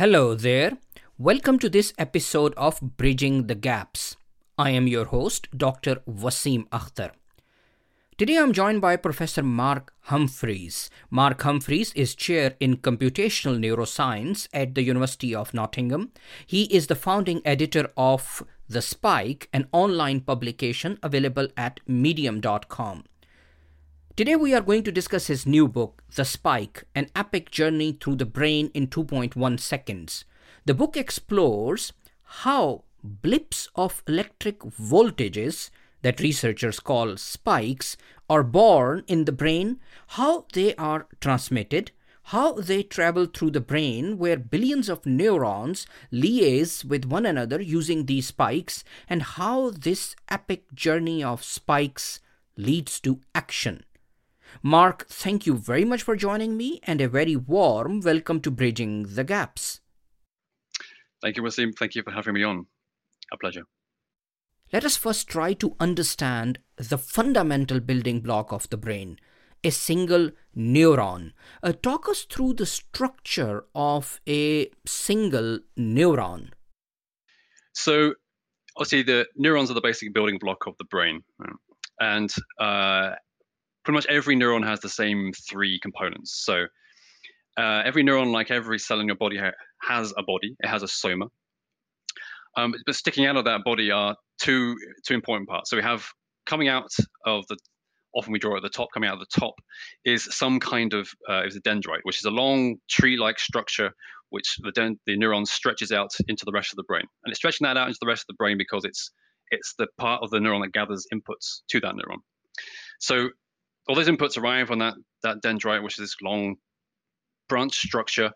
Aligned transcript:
Hello 0.00 0.34
there. 0.34 0.78
Welcome 1.18 1.58
to 1.58 1.68
this 1.68 1.92
episode 1.98 2.54
of 2.56 2.80
Bridging 2.80 3.48
the 3.48 3.54
Gaps. 3.54 4.16
I 4.56 4.70
am 4.70 4.88
your 4.88 5.04
host, 5.04 5.48
Dr. 5.54 5.96
Wasim 6.08 6.66
Akhtar. 6.70 7.10
Today 8.16 8.38
I'm 8.38 8.54
joined 8.54 8.80
by 8.80 8.96
Professor 8.96 9.42
Mark 9.42 9.92
Humphries. 10.04 10.88
Mark 11.10 11.42
Humphries 11.42 11.92
is 11.92 12.14
chair 12.14 12.54
in 12.60 12.78
computational 12.78 13.58
neuroscience 13.58 14.48
at 14.54 14.74
the 14.74 14.82
University 14.82 15.34
of 15.34 15.52
Nottingham. 15.52 16.12
He 16.46 16.62
is 16.74 16.86
the 16.86 16.94
founding 16.94 17.42
editor 17.44 17.90
of 17.94 18.42
The 18.70 18.80
Spike, 18.80 19.50
an 19.52 19.68
online 19.70 20.20
publication 20.20 20.98
available 21.02 21.48
at 21.58 21.80
medium.com. 21.86 23.04
Today 24.16 24.34
we 24.34 24.52
are 24.52 24.60
going 24.60 24.82
to 24.82 24.92
discuss 24.92 25.28
his 25.28 25.46
new 25.46 25.68
book, 25.68 26.02
The 26.14 26.24
Spike 26.24 26.84
An 26.96 27.08
Epic 27.14 27.50
Journey 27.50 27.92
Through 27.92 28.16
the 28.16 28.26
Brain 28.26 28.70
in 28.74 28.88
2.1 28.88 29.60
Seconds. 29.60 30.24
The 30.66 30.74
book 30.74 30.96
explores 30.96 31.92
how 32.42 32.82
blips 33.02 33.68
of 33.76 34.02
electric 34.08 34.58
voltages 34.58 35.70
that 36.02 36.20
researchers 36.20 36.80
call 36.80 37.16
spikes 37.16 37.96
are 38.28 38.42
born 38.42 39.04
in 39.06 39.24
the 39.24 39.32
brain, 39.32 39.78
how 40.08 40.44
they 40.52 40.74
are 40.74 41.06
transmitted, 41.20 41.92
how 42.24 42.54
they 42.54 42.82
travel 42.82 43.26
through 43.26 43.52
the 43.52 43.60
brain 43.60 44.18
where 44.18 44.36
billions 44.36 44.88
of 44.88 45.06
neurons 45.06 45.86
liaise 46.12 46.84
with 46.84 47.06
one 47.06 47.24
another 47.24 47.60
using 47.60 48.04
these 48.04 48.26
spikes, 48.26 48.84
and 49.08 49.22
how 49.22 49.70
this 49.70 50.16
epic 50.28 50.64
journey 50.74 51.22
of 51.22 51.44
spikes 51.44 52.20
leads 52.56 53.00
to 53.00 53.20
action. 53.34 53.84
Mark, 54.62 55.06
thank 55.08 55.46
you 55.46 55.56
very 55.56 55.84
much 55.84 56.02
for 56.02 56.16
joining 56.16 56.56
me 56.56 56.80
and 56.84 57.00
a 57.00 57.08
very 57.08 57.36
warm 57.36 58.00
welcome 58.00 58.40
to 58.40 58.50
Bridging 58.50 59.14
the 59.14 59.24
Gaps. 59.24 59.80
Thank 61.22 61.36
you, 61.36 61.42
Wasim. 61.42 61.76
Thank 61.76 61.94
you 61.94 62.02
for 62.02 62.10
having 62.10 62.34
me 62.34 62.42
on. 62.42 62.66
A 63.32 63.36
pleasure. 63.36 63.64
Let 64.72 64.84
us 64.84 64.96
first 64.96 65.28
try 65.28 65.52
to 65.54 65.74
understand 65.80 66.58
the 66.76 66.98
fundamental 66.98 67.80
building 67.80 68.20
block 68.20 68.52
of 68.52 68.68
the 68.70 68.76
brain, 68.76 69.18
a 69.64 69.70
single 69.70 70.30
neuron. 70.56 71.32
Uh, 71.62 71.72
talk 71.72 72.08
us 72.08 72.22
through 72.22 72.54
the 72.54 72.66
structure 72.66 73.64
of 73.74 74.20
a 74.28 74.70
single 74.86 75.60
neuron. 75.78 76.50
So, 77.72 78.14
obviously, 78.76 79.02
the 79.02 79.26
neurons 79.36 79.70
are 79.70 79.74
the 79.74 79.80
basic 79.80 80.14
building 80.14 80.38
block 80.38 80.66
of 80.66 80.76
the 80.78 80.84
brain. 80.84 81.22
And 81.98 82.32
uh, 82.58 83.12
pretty 83.90 84.06
much 84.06 84.14
every 84.14 84.36
neuron 84.36 84.64
has 84.64 84.78
the 84.78 84.88
same 84.88 85.32
three 85.32 85.80
components. 85.80 86.44
So 86.44 86.66
uh, 87.56 87.82
every 87.84 88.04
neuron, 88.04 88.30
like 88.30 88.52
every 88.52 88.78
cell 88.78 89.00
in 89.00 89.06
your 89.06 89.16
body, 89.16 89.36
ha- 89.36 89.50
has 89.82 90.14
a 90.16 90.22
body. 90.22 90.54
It 90.60 90.68
has 90.68 90.84
a 90.84 90.88
soma. 90.88 91.26
Um, 92.56 92.72
but 92.86 92.94
sticking 92.94 93.26
out 93.26 93.36
of 93.36 93.46
that 93.46 93.64
body 93.64 93.90
are 93.90 94.14
two 94.40 94.76
two 95.04 95.14
important 95.14 95.48
parts. 95.48 95.70
So 95.70 95.76
we 95.76 95.82
have 95.82 96.06
coming 96.46 96.68
out 96.68 96.90
of 97.26 97.44
the 97.48 97.56
often 98.14 98.32
we 98.32 98.38
draw 98.38 98.56
at 98.56 98.62
the 98.62 98.68
top, 98.68 98.90
coming 98.94 99.08
out 99.08 99.14
of 99.14 99.20
the 99.20 99.40
top, 99.40 99.54
is 100.04 100.24
some 100.30 100.60
kind 100.60 100.94
of 100.94 101.08
uh, 101.28 101.42
is 101.44 101.56
a 101.56 101.60
dendrite, 101.60 102.04
which 102.04 102.18
is 102.18 102.24
a 102.24 102.30
long 102.30 102.76
tree-like 102.88 103.40
structure 103.40 103.90
which 104.28 104.56
the 104.62 104.70
den- 104.70 105.00
the 105.06 105.16
neuron 105.16 105.44
stretches 105.44 105.90
out 105.90 106.12
into 106.28 106.44
the 106.44 106.52
rest 106.52 106.72
of 106.72 106.76
the 106.76 106.84
brain, 106.84 107.04
and 107.24 107.32
it's 107.32 107.38
stretching 107.38 107.64
that 107.64 107.76
out 107.76 107.88
into 107.88 107.98
the 108.00 108.06
rest 108.06 108.22
of 108.22 108.28
the 108.28 108.34
brain 108.34 108.56
because 108.56 108.84
it's 108.84 109.10
it's 109.50 109.74
the 109.78 109.88
part 109.98 110.22
of 110.22 110.30
the 110.30 110.38
neuron 110.38 110.62
that 110.62 110.72
gathers 110.72 111.08
inputs 111.12 111.62
to 111.68 111.80
that 111.80 111.94
neuron. 111.94 112.18
So 113.00 113.30
all 113.90 113.96
those 113.96 114.08
inputs 114.08 114.38
arrive 114.38 114.70
on 114.70 114.78
that 114.78 114.94
that 115.24 115.42
dendrite, 115.42 115.82
which 115.82 115.98
is 115.98 116.04
this 116.04 116.16
long 116.22 116.54
branch 117.48 117.74
structure, 117.74 118.30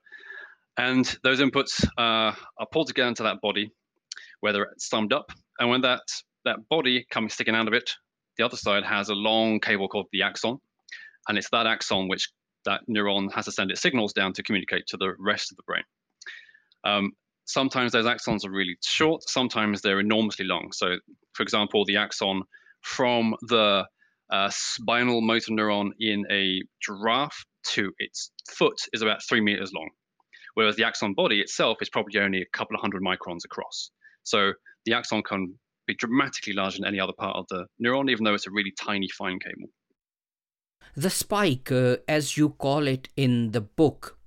and 0.77 1.17
those 1.23 1.41
inputs 1.41 1.87
uh, 1.97 2.35
are 2.59 2.67
pulled 2.73 2.89
together 2.89 3.09
into 3.09 3.23
that 3.23 3.41
body, 3.41 3.71
where 4.41 4.53
they're 4.53 4.73
summed 4.79 5.13
up. 5.13 5.31
And 5.61 5.71
when 5.71 5.83
that 5.83 6.03
that 6.45 6.69
body 6.69 7.07
comes 7.09 7.35
sticking 7.35 7.55
out 7.55 7.69
of 7.69 7.73
it, 7.73 7.89
the 8.37 8.45
other 8.45 8.57
side 8.57 8.83
has 8.85 9.11
a 9.11 9.15
long 9.15 9.61
cable 9.61 9.87
called 9.87 10.09
the 10.11 10.23
axon, 10.23 10.59
and 11.29 11.39
it's 11.39 11.51
that 11.51 11.69
axon 11.69 12.09
which 12.09 12.31
that 12.65 12.81
neuron 12.91 13.33
has 13.33 13.45
to 13.45 13.53
send 13.53 13.71
its 13.71 13.81
signals 13.81 14.13
down 14.13 14.33
to 14.33 14.43
communicate 14.43 14.89
to 14.89 14.97
the 14.97 15.15
rest 15.21 15.53
of 15.53 15.57
the 15.57 15.63
brain. 15.69 15.85
Um, 16.83 17.13
sometimes 17.45 17.93
those 17.93 18.07
axons 18.07 18.45
are 18.45 18.51
really 18.51 18.77
short, 18.83 19.23
sometimes 19.29 19.83
they're 19.83 20.01
enormously 20.01 20.47
long. 20.47 20.73
So, 20.73 20.97
for 21.35 21.45
example, 21.45 21.85
the 21.85 21.99
axon 21.99 22.43
from 22.81 23.37
the 23.43 23.85
uh, 24.31 24.51
spinal 24.51 25.21
motor 25.21 25.53
neuron 25.53 25.91
in 26.01 26.25
a 26.31 26.63
giraffe 26.81 27.45
to 27.65 27.93
its 27.99 28.31
foot 28.49 28.79
is 28.93 29.03
about 29.03 29.23
three 29.23 29.41
meters 29.41 29.73
long, 29.73 29.89
whereas 30.55 30.77
the 30.77 30.85
axon 30.85 31.15
body 31.15 31.41
itself 31.41 31.79
is 31.81 31.89
probably 31.89 32.21
only 32.21 32.43
a 32.43 32.57
couple 32.57 32.75
of 32.75 32.81
hundred 32.81 33.03
microns 33.03 33.45
across. 33.45 33.91
So 34.23 34.53
the 34.87 34.95
axon 34.95 35.23
can 35.23 35.59
be 35.87 35.95
dramatically 35.95 36.55
larger 36.55 36.79
than 36.79 36.87
any 36.87 37.01
other 37.01 37.13
part 37.13 37.37
of 37.37 37.47
the 37.49 37.67
neuron, 37.83 38.11
even 38.11 38.25
though 38.25 38.35
it's 38.35 38.47
a 38.47 38.51
really 38.51 38.73
tiny, 38.81 39.09
fine 39.09 39.39
cable. 39.39 39.69
The 40.97 41.11
spike, 41.11 41.73
uh, 41.73 41.97
as 42.07 42.37
you 42.37 42.51
call 42.51 42.87
it 42.87 43.09
in 43.17 43.51
the 43.51 43.61
book, 43.61 44.19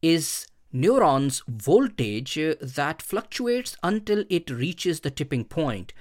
is 0.00 0.46
neurons' 0.72 1.42
voltage 1.48 2.38
uh, 2.38 2.54
that 2.60 3.02
fluctuates 3.02 3.76
until 3.82 4.24
it 4.30 4.50
reaches 4.50 5.00
the 5.00 5.10
tipping 5.10 5.44
point. 5.44 5.92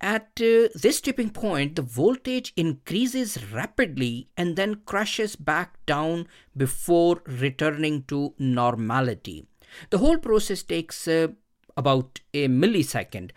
At 0.00 0.28
uh, 0.42 0.68
this 0.74 1.00
tipping 1.00 1.30
point, 1.30 1.76
the 1.76 1.82
voltage 1.82 2.52
increases 2.54 3.50
rapidly 3.50 4.28
and 4.36 4.54
then 4.54 4.82
crashes 4.84 5.36
back 5.36 5.84
down 5.86 6.28
before 6.56 7.22
returning 7.26 8.04
to 8.04 8.34
normality. 8.38 9.46
The 9.90 9.98
whole 9.98 10.18
process 10.18 10.62
takes 10.62 11.08
uh, 11.08 11.28
about 11.76 12.20
a 12.34 12.48
millisecond. 12.48 13.30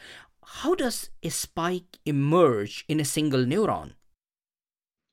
How 0.44 0.76
does 0.76 1.10
a 1.24 1.30
spike 1.30 2.00
emerge 2.06 2.84
in 2.88 3.00
a 3.00 3.06
single 3.06 3.46
neuron? 3.46 3.94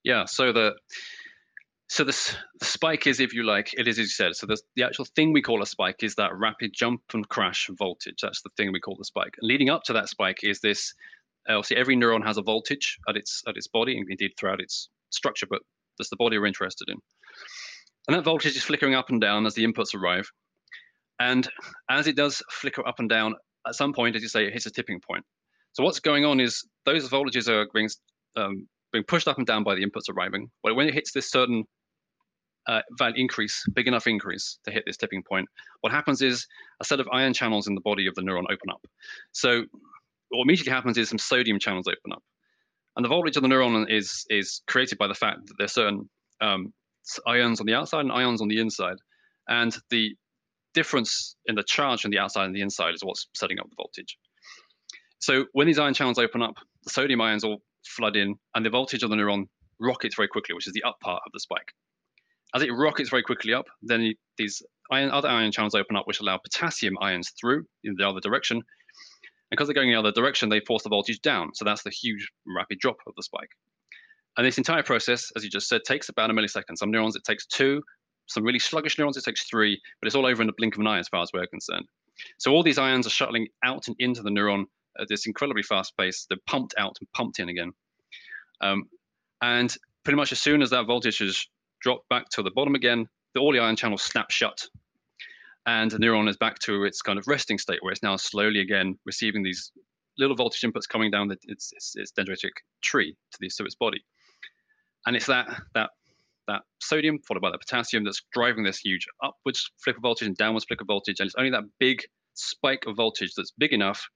Yeah, 0.02 0.24
so 0.24 0.52
the 0.52 0.74
so 1.88 2.02
this 2.02 2.36
the 2.58 2.64
spike 2.64 3.06
is, 3.06 3.20
if 3.20 3.32
you 3.32 3.44
like, 3.44 3.72
it 3.74 3.86
is 3.86 3.98
as 3.98 4.04
you 4.04 4.06
said. 4.06 4.34
So 4.34 4.46
the, 4.46 4.58
the 4.74 4.82
actual 4.82 5.04
thing 5.04 5.32
we 5.32 5.42
call 5.42 5.62
a 5.62 5.66
spike 5.66 6.02
is 6.02 6.16
that 6.16 6.36
rapid 6.36 6.72
jump 6.72 7.02
and 7.14 7.28
crash 7.28 7.68
voltage. 7.78 8.18
That's 8.22 8.42
the 8.42 8.50
thing 8.56 8.72
we 8.72 8.80
call 8.80 8.96
the 8.96 9.04
spike. 9.04 9.34
And 9.38 9.48
leading 9.48 9.70
up 9.70 9.84
to 9.84 9.92
that 9.92 10.08
spike 10.08 10.42
is 10.42 10.60
this 10.60 10.94
obviously 11.48 11.76
every 11.76 11.96
neuron 11.96 12.24
has 12.24 12.36
a 12.36 12.42
voltage 12.42 12.98
at 13.08 13.16
its 13.16 13.42
at 13.46 13.56
its 13.56 13.68
body 13.68 13.96
and 13.96 14.06
indeed 14.10 14.32
throughout 14.38 14.60
its 14.60 14.88
structure, 15.10 15.46
but 15.48 15.62
that's 15.98 16.10
the 16.10 16.16
body 16.16 16.38
we're 16.38 16.46
interested 16.46 16.88
in. 16.88 16.96
And 18.08 18.16
that 18.16 18.24
voltage 18.24 18.56
is 18.56 18.62
flickering 18.62 18.94
up 18.94 19.10
and 19.10 19.20
down 19.20 19.46
as 19.46 19.54
the 19.54 19.64
inputs 19.64 19.94
arrive. 19.94 20.30
And 21.18 21.48
as 21.90 22.06
it 22.06 22.16
does 22.16 22.42
flicker 22.50 22.86
up 22.86 22.98
and 22.98 23.08
down, 23.08 23.34
at 23.66 23.74
some 23.74 23.92
point, 23.92 24.16
as 24.16 24.22
you 24.22 24.28
say, 24.28 24.46
it 24.46 24.52
hits 24.52 24.66
a 24.66 24.70
tipping 24.70 25.00
point. 25.00 25.24
So 25.72 25.82
what's 25.82 26.00
going 26.00 26.24
on 26.24 26.40
is 26.40 26.64
those 26.84 27.08
voltages 27.08 27.48
are 27.48 27.66
being, 27.74 27.88
um, 28.36 28.68
being 28.92 29.04
pushed 29.04 29.28
up 29.28 29.38
and 29.38 29.46
down 29.46 29.64
by 29.64 29.74
the 29.74 29.84
inputs 29.84 30.08
arriving. 30.08 30.50
But 30.62 30.76
when 30.76 30.88
it 30.88 30.94
hits 30.94 31.12
this 31.12 31.30
certain 31.30 31.64
uh, 32.68 32.82
value 32.98 33.20
increase, 33.20 33.64
big 33.74 33.88
enough 33.88 34.06
increase 34.06 34.58
to 34.64 34.70
hit 34.70 34.84
this 34.86 34.96
tipping 34.96 35.22
point, 35.22 35.48
what 35.80 35.92
happens 35.92 36.22
is 36.22 36.46
a 36.80 36.84
set 36.84 37.00
of 37.00 37.08
ion 37.12 37.34
channels 37.34 37.66
in 37.66 37.74
the 37.74 37.80
body 37.80 38.06
of 38.06 38.14
the 38.14 38.22
neuron 38.22 38.44
open 38.44 38.70
up. 38.70 38.86
So 39.32 39.64
what 40.30 40.44
immediately 40.44 40.72
happens 40.72 40.98
is 40.98 41.08
some 41.08 41.18
sodium 41.18 41.58
channels 41.58 41.86
open 41.86 42.12
up, 42.12 42.22
and 42.96 43.04
the 43.04 43.08
voltage 43.08 43.36
of 43.36 43.42
the 43.42 43.48
neuron 43.48 43.90
is 43.90 44.24
is 44.28 44.62
created 44.66 44.98
by 44.98 45.06
the 45.06 45.14
fact 45.14 45.46
that 45.46 45.54
there's 45.58 45.72
certain 45.72 46.08
um, 46.40 46.72
ions 47.26 47.60
on 47.60 47.66
the 47.66 47.74
outside 47.74 48.00
and 48.00 48.12
ions 48.12 48.40
on 48.40 48.48
the 48.48 48.60
inside, 48.60 48.96
and 49.48 49.76
the 49.90 50.14
difference 50.74 51.36
in 51.46 51.54
the 51.54 51.64
charge 51.66 52.04
on 52.04 52.10
the 52.10 52.18
outside 52.18 52.44
and 52.44 52.54
the 52.54 52.60
inside 52.60 52.94
is 52.94 53.02
what's 53.02 53.28
setting 53.34 53.58
up 53.58 53.68
the 53.68 53.76
voltage. 53.76 54.18
So 55.18 55.46
when 55.52 55.66
these 55.66 55.78
ion 55.78 55.94
channels 55.94 56.18
open 56.18 56.42
up, 56.42 56.56
the 56.84 56.90
sodium 56.90 57.20
ions 57.20 57.44
all 57.44 57.62
flood 57.86 58.16
in, 58.16 58.36
and 58.54 58.64
the 58.64 58.70
voltage 58.70 59.02
of 59.02 59.10
the 59.10 59.16
neuron 59.16 59.46
rockets 59.80 60.16
very 60.16 60.28
quickly, 60.28 60.54
which 60.54 60.66
is 60.66 60.72
the 60.72 60.82
up 60.82 60.98
part 61.00 61.22
of 61.26 61.32
the 61.32 61.40
spike. 61.40 61.72
As 62.54 62.62
it 62.62 62.70
rockets 62.70 63.10
very 63.10 63.22
quickly 63.22 63.52
up, 63.54 63.66
then 63.82 64.14
these 64.38 64.62
ion, 64.90 65.10
other 65.10 65.28
ion 65.28 65.52
channels 65.52 65.74
open 65.74 65.96
up, 65.96 66.06
which 66.06 66.20
allow 66.20 66.38
potassium 66.38 66.94
ions 67.00 67.32
through 67.40 67.64
in 67.84 67.94
the 67.96 68.08
other 68.08 68.20
direction, 68.20 68.62
because 69.50 69.68
they're 69.68 69.74
going 69.74 69.88
in 69.88 69.94
the 69.94 70.00
other 70.00 70.12
direction, 70.12 70.48
they 70.48 70.60
force 70.60 70.82
the 70.82 70.88
voltage 70.88 71.20
down. 71.20 71.50
So 71.54 71.64
that's 71.64 71.82
the 71.82 71.90
huge 71.90 72.28
rapid 72.46 72.78
drop 72.78 72.96
of 73.06 73.14
the 73.16 73.22
spike. 73.22 73.50
And 74.36 74.46
this 74.46 74.58
entire 74.58 74.82
process, 74.82 75.30
as 75.36 75.44
you 75.44 75.50
just 75.50 75.68
said, 75.68 75.82
takes 75.86 76.08
about 76.08 76.30
a 76.30 76.34
millisecond. 76.34 76.76
Some 76.76 76.90
neurons 76.90 77.16
it 77.16 77.24
takes 77.24 77.46
two, 77.46 77.82
some 78.26 78.44
really 78.44 78.58
sluggish 78.58 78.98
neurons 78.98 79.16
it 79.16 79.24
takes 79.24 79.44
three, 79.48 79.80
but 80.00 80.06
it's 80.06 80.16
all 80.16 80.26
over 80.26 80.42
in 80.42 80.46
the 80.46 80.54
blink 80.56 80.74
of 80.74 80.80
an 80.80 80.86
eye 80.86 80.98
as 80.98 81.08
far 81.08 81.22
as 81.22 81.30
we're 81.32 81.46
concerned. 81.46 81.86
So 82.38 82.52
all 82.52 82.62
these 82.62 82.78
ions 82.78 83.06
are 83.06 83.10
shuttling 83.10 83.48
out 83.64 83.88
and 83.88 83.96
into 83.98 84.22
the 84.22 84.30
neuron 84.30 84.64
at 85.00 85.08
this 85.08 85.26
incredibly 85.26 85.62
fast 85.62 85.96
pace. 85.96 86.26
They're 86.28 86.38
pumped 86.46 86.74
out 86.78 86.96
and 87.00 87.08
pumped 87.12 87.38
in 87.38 87.48
again. 87.48 87.72
Um, 88.60 88.84
and 89.42 89.74
pretty 90.04 90.16
much 90.16 90.32
as 90.32 90.40
soon 90.40 90.62
as 90.62 90.70
that 90.70 90.86
voltage 90.86 91.18
has 91.18 91.46
dropped 91.80 92.08
back 92.08 92.28
to 92.30 92.42
the 92.42 92.50
bottom 92.50 92.74
again, 92.74 93.06
the 93.34 93.40
all 93.40 93.52
the 93.52 93.60
ion 93.60 93.76
channels 93.76 94.02
snap 94.02 94.30
shut 94.30 94.66
and 95.66 95.90
the 95.90 95.98
neuron 95.98 96.28
is 96.28 96.36
back 96.36 96.58
to 96.60 96.84
its 96.84 97.02
kind 97.02 97.18
of 97.18 97.26
resting 97.26 97.58
state 97.58 97.78
where 97.82 97.92
it's 97.92 98.02
now 98.02 98.16
slowly 98.16 98.60
again 98.60 98.96
receiving 99.04 99.42
these 99.42 99.72
little 100.18 100.36
voltage 100.36 100.60
inputs 100.60 100.88
coming 100.88 101.10
down 101.10 101.28
the, 101.28 101.36
its, 101.44 101.72
its, 101.72 101.92
its 101.96 102.12
dendritic 102.12 102.52
tree 102.82 103.16
to, 103.32 103.38
the, 103.40 103.48
to 103.48 103.64
its 103.64 103.74
body. 103.74 104.02
And 105.06 105.14
it's 105.14 105.26
that 105.26 105.48
that 105.74 105.90
that 106.48 106.62
sodium 106.80 107.18
followed 107.26 107.42
by 107.42 107.50
that 107.50 107.60
potassium 107.60 108.04
that's 108.04 108.22
driving 108.32 108.64
this 108.64 108.78
huge 108.78 109.06
upwards 109.22 109.68
flicker 109.82 110.00
voltage 110.00 110.28
and 110.28 110.36
downwards 110.36 110.64
flicker 110.64 110.84
voltage. 110.84 111.16
And 111.18 111.26
it's 111.26 111.34
only 111.36 111.50
that 111.50 111.64
big 111.78 112.02
spike 112.34 112.84
of 112.86 112.96
voltage 112.96 113.32
that's 113.36 113.52
big 113.58 113.72
enough 113.72 114.06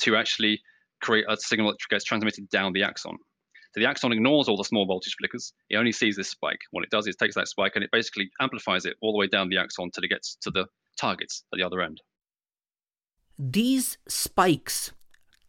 to 0.00 0.16
actually 0.16 0.60
create 1.02 1.26
a 1.28 1.36
signal 1.36 1.68
that 1.68 1.78
gets 1.90 2.04
transmitted 2.04 2.48
down 2.48 2.72
the 2.72 2.82
axon. 2.82 3.16
So 3.74 3.80
the 3.80 3.86
axon 3.86 4.12
ignores 4.12 4.48
all 4.48 4.56
the 4.56 4.64
small 4.64 4.86
voltage 4.86 5.14
flickers. 5.18 5.52
It 5.68 5.76
only 5.76 5.92
sees 5.92 6.16
this 6.16 6.30
spike. 6.30 6.60
What 6.70 6.84
it 6.84 6.90
does 6.90 7.06
is 7.06 7.14
it 7.14 7.22
takes 7.22 7.34
that 7.34 7.48
spike 7.48 7.72
and 7.74 7.84
it 7.84 7.90
basically 7.92 8.30
amplifies 8.40 8.86
it 8.86 8.96
all 9.02 9.12
the 9.12 9.18
way 9.18 9.26
down 9.26 9.50
the 9.50 9.58
axon 9.58 9.90
till 9.90 10.04
it 10.04 10.08
gets 10.08 10.36
to 10.42 10.50
the 10.50 10.66
targets 10.96 11.44
at 11.52 11.56
the 11.58 11.64
other 11.64 11.80
end. 11.80 12.00
These 13.38 13.98
spikes 14.08 14.92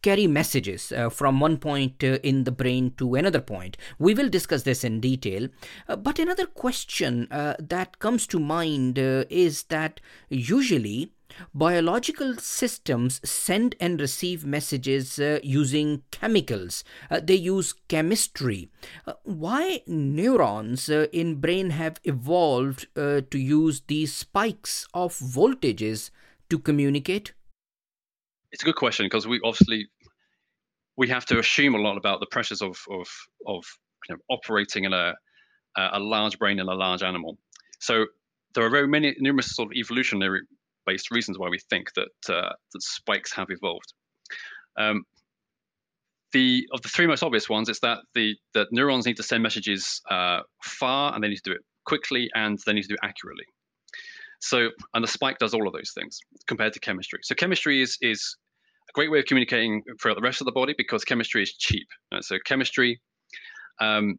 carry 0.02 0.26
messages 0.26 0.92
uh, 0.92 1.08
from 1.08 1.40
one 1.40 1.56
point 1.56 2.04
uh, 2.04 2.18
in 2.22 2.44
the 2.44 2.52
brain 2.52 2.92
to 2.98 3.14
another 3.14 3.40
point. 3.40 3.76
We 3.98 4.14
will 4.14 4.28
discuss 4.28 4.62
this 4.62 4.84
in 4.84 5.00
detail. 5.00 5.48
Uh, 5.88 5.96
but 5.96 6.18
another 6.18 6.46
question 6.46 7.26
uh, 7.30 7.56
that 7.58 7.98
comes 7.98 8.26
to 8.28 8.38
mind 8.38 8.98
uh, 8.98 9.24
is 9.28 9.64
that 9.64 10.00
usually 10.28 11.12
biological 11.54 12.36
systems 12.36 13.20
send 13.28 13.74
and 13.80 14.00
receive 14.00 14.44
messages 14.44 15.18
uh, 15.18 15.40
using 15.42 16.02
chemicals. 16.10 16.84
Uh, 17.10 17.20
they 17.22 17.34
use 17.34 17.74
chemistry. 17.88 18.70
Uh, 19.06 19.14
why 19.24 19.82
neurons 19.86 20.88
uh, 20.88 21.06
in 21.12 21.36
brain 21.36 21.70
have 21.70 22.00
evolved 22.04 22.86
to 22.94 23.38
use 23.38 23.82
these 23.86 24.14
spikes 24.14 24.86
of 24.94 25.12
voltages 25.14 26.10
to 26.50 26.58
communicate? 26.58 27.32
It's 28.52 28.62
a 28.62 28.66
good 28.66 28.76
question 28.76 29.06
because 29.06 29.26
we 29.26 29.40
obviously 29.44 29.88
we 30.96 31.08
have 31.08 31.26
to 31.26 31.38
assume 31.38 31.74
a 31.74 31.78
lot 31.78 31.96
about 31.96 32.20
the 32.20 32.26
pressures 32.26 32.62
of 32.62 32.78
of 32.90 33.08
of 33.46 33.64
you 34.08 34.14
know, 34.14 34.20
operating 34.30 34.84
in 34.84 34.92
a 34.92 35.14
a 35.76 36.00
large 36.00 36.38
brain 36.38 36.58
in 36.58 36.68
a 36.68 36.74
large 36.74 37.02
animal. 37.02 37.38
So 37.78 38.06
there 38.54 38.64
are 38.64 38.70
very 38.70 38.88
many 38.88 39.14
numerous 39.20 39.54
sort 39.54 39.68
of 39.68 39.72
evolutionary 39.76 40.40
based 40.88 41.10
reasons 41.10 41.38
why 41.38 41.48
we 41.48 41.58
think 41.70 41.92
that 41.94 42.34
uh, 42.34 42.52
that 42.72 42.82
spikes 42.82 43.32
have 43.32 43.48
evolved. 43.50 43.92
Um, 44.78 45.04
the 46.32 46.66
of 46.72 46.82
the 46.82 46.88
three 46.88 47.06
most 47.06 47.22
obvious 47.22 47.48
ones 47.48 47.68
is 47.68 47.80
that 47.80 47.98
the 48.14 48.34
that 48.54 48.68
neurons 48.72 49.06
need 49.06 49.16
to 49.16 49.22
send 49.22 49.42
messages 49.42 50.00
uh, 50.10 50.40
far 50.62 51.14
and 51.14 51.22
they 51.22 51.28
need 51.28 51.42
to 51.44 51.50
do 51.50 51.52
it 51.52 51.62
quickly 51.86 52.28
and 52.34 52.58
they 52.66 52.72
need 52.72 52.82
to 52.82 52.88
do 52.88 52.94
it 52.94 53.06
accurately. 53.06 53.44
So, 54.40 54.68
and 54.94 55.02
the 55.02 55.08
spike 55.08 55.38
does 55.38 55.54
all 55.54 55.66
of 55.66 55.72
those 55.72 55.92
things 55.98 56.18
compared 56.46 56.72
to 56.74 56.80
chemistry. 56.80 57.20
So, 57.22 57.34
chemistry 57.34 57.82
is 57.82 57.96
is 58.00 58.36
a 58.88 58.92
great 58.94 59.10
way 59.10 59.18
of 59.18 59.24
communicating 59.24 59.82
throughout 60.00 60.16
the 60.16 60.22
rest 60.22 60.40
of 60.40 60.44
the 60.44 60.52
body 60.52 60.74
because 60.76 61.04
chemistry 61.04 61.42
is 61.42 61.52
cheap. 61.54 61.88
Right? 62.12 62.22
So, 62.22 62.36
chemistry, 62.44 63.00
um, 63.80 64.18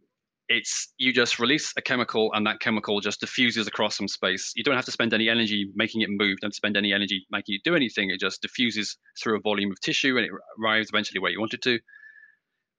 it's 0.50 0.92
you 0.98 1.14
just 1.14 1.38
release 1.38 1.72
a 1.78 1.82
chemical 1.82 2.32
and 2.34 2.46
that 2.48 2.60
chemical 2.60 3.00
just 3.02 3.20
diffuses 3.20 3.68
across 3.68 3.96
some 3.96 4.08
space. 4.08 4.52
You 4.56 4.64
don't 4.64 4.76
have 4.76 4.86
to 4.86 4.92
spend 4.92 5.14
any 5.14 5.30
energy 5.30 5.70
making 5.76 6.02
it 6.02 6.10
move. 6.10 6.40
Don't 6.42 6.56
spend 6.56 6.76
any 6.76 6.92
energy 6.92 7.26
making 7.32 7.56
it 7.56 7.62
do 7.64 7.76
anything. 7.76 8.10
It 8.10 8.20
just 8.20 8.42
diffuses 8.42 8.98
through 9.22 9.38
a 9.38 9.42
volume 9.42 9.72
of 9.72 9.80
tissue 9.80 10.18
and 10.18 10.26
it 10.26 10.32
arrives 10.60 10.90
eventually 10.90 11.20
where 11.20 11.32
you 11.32 11.40
want 11.40 11.54
it 11.54 11.62
to. 11.62 11.80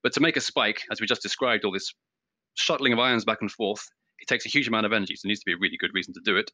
But 0.02 0.12
to 0.14 0.20
make 0.20 0.36
a 0.36 0.40
spike, 0.40 0.82
as 0.90 1.00
we 1.00 1.06
just 1.06 1.22
described, 1.22 1.64
all 1.64 1.72
this 1.72 1.94
shuttling 2.54 2.92
of 2.92 2.98
ions 2.98 3.24
back 3.24 3.38
and 3.40 3.50
forth, 3.50 3.86
it 4.18 4.26
takes 4.26 4.46
a 4.46 4.48
huge 4.48 4.66
amount 4.66 4.86
of 4.86 4.92
energy. 4.92 5.14
So 5.14 5.20
there 5.24 5.30
needs 5.30 5.40
to 5.40 5.46
be 5.46 5.52
a 5.52 5.58
really 5.60 5.76
good 5.78 5.90
reason 5.94 6.12
to 6.14 6.20
do 6.24 6.36
it. 6.36 6.50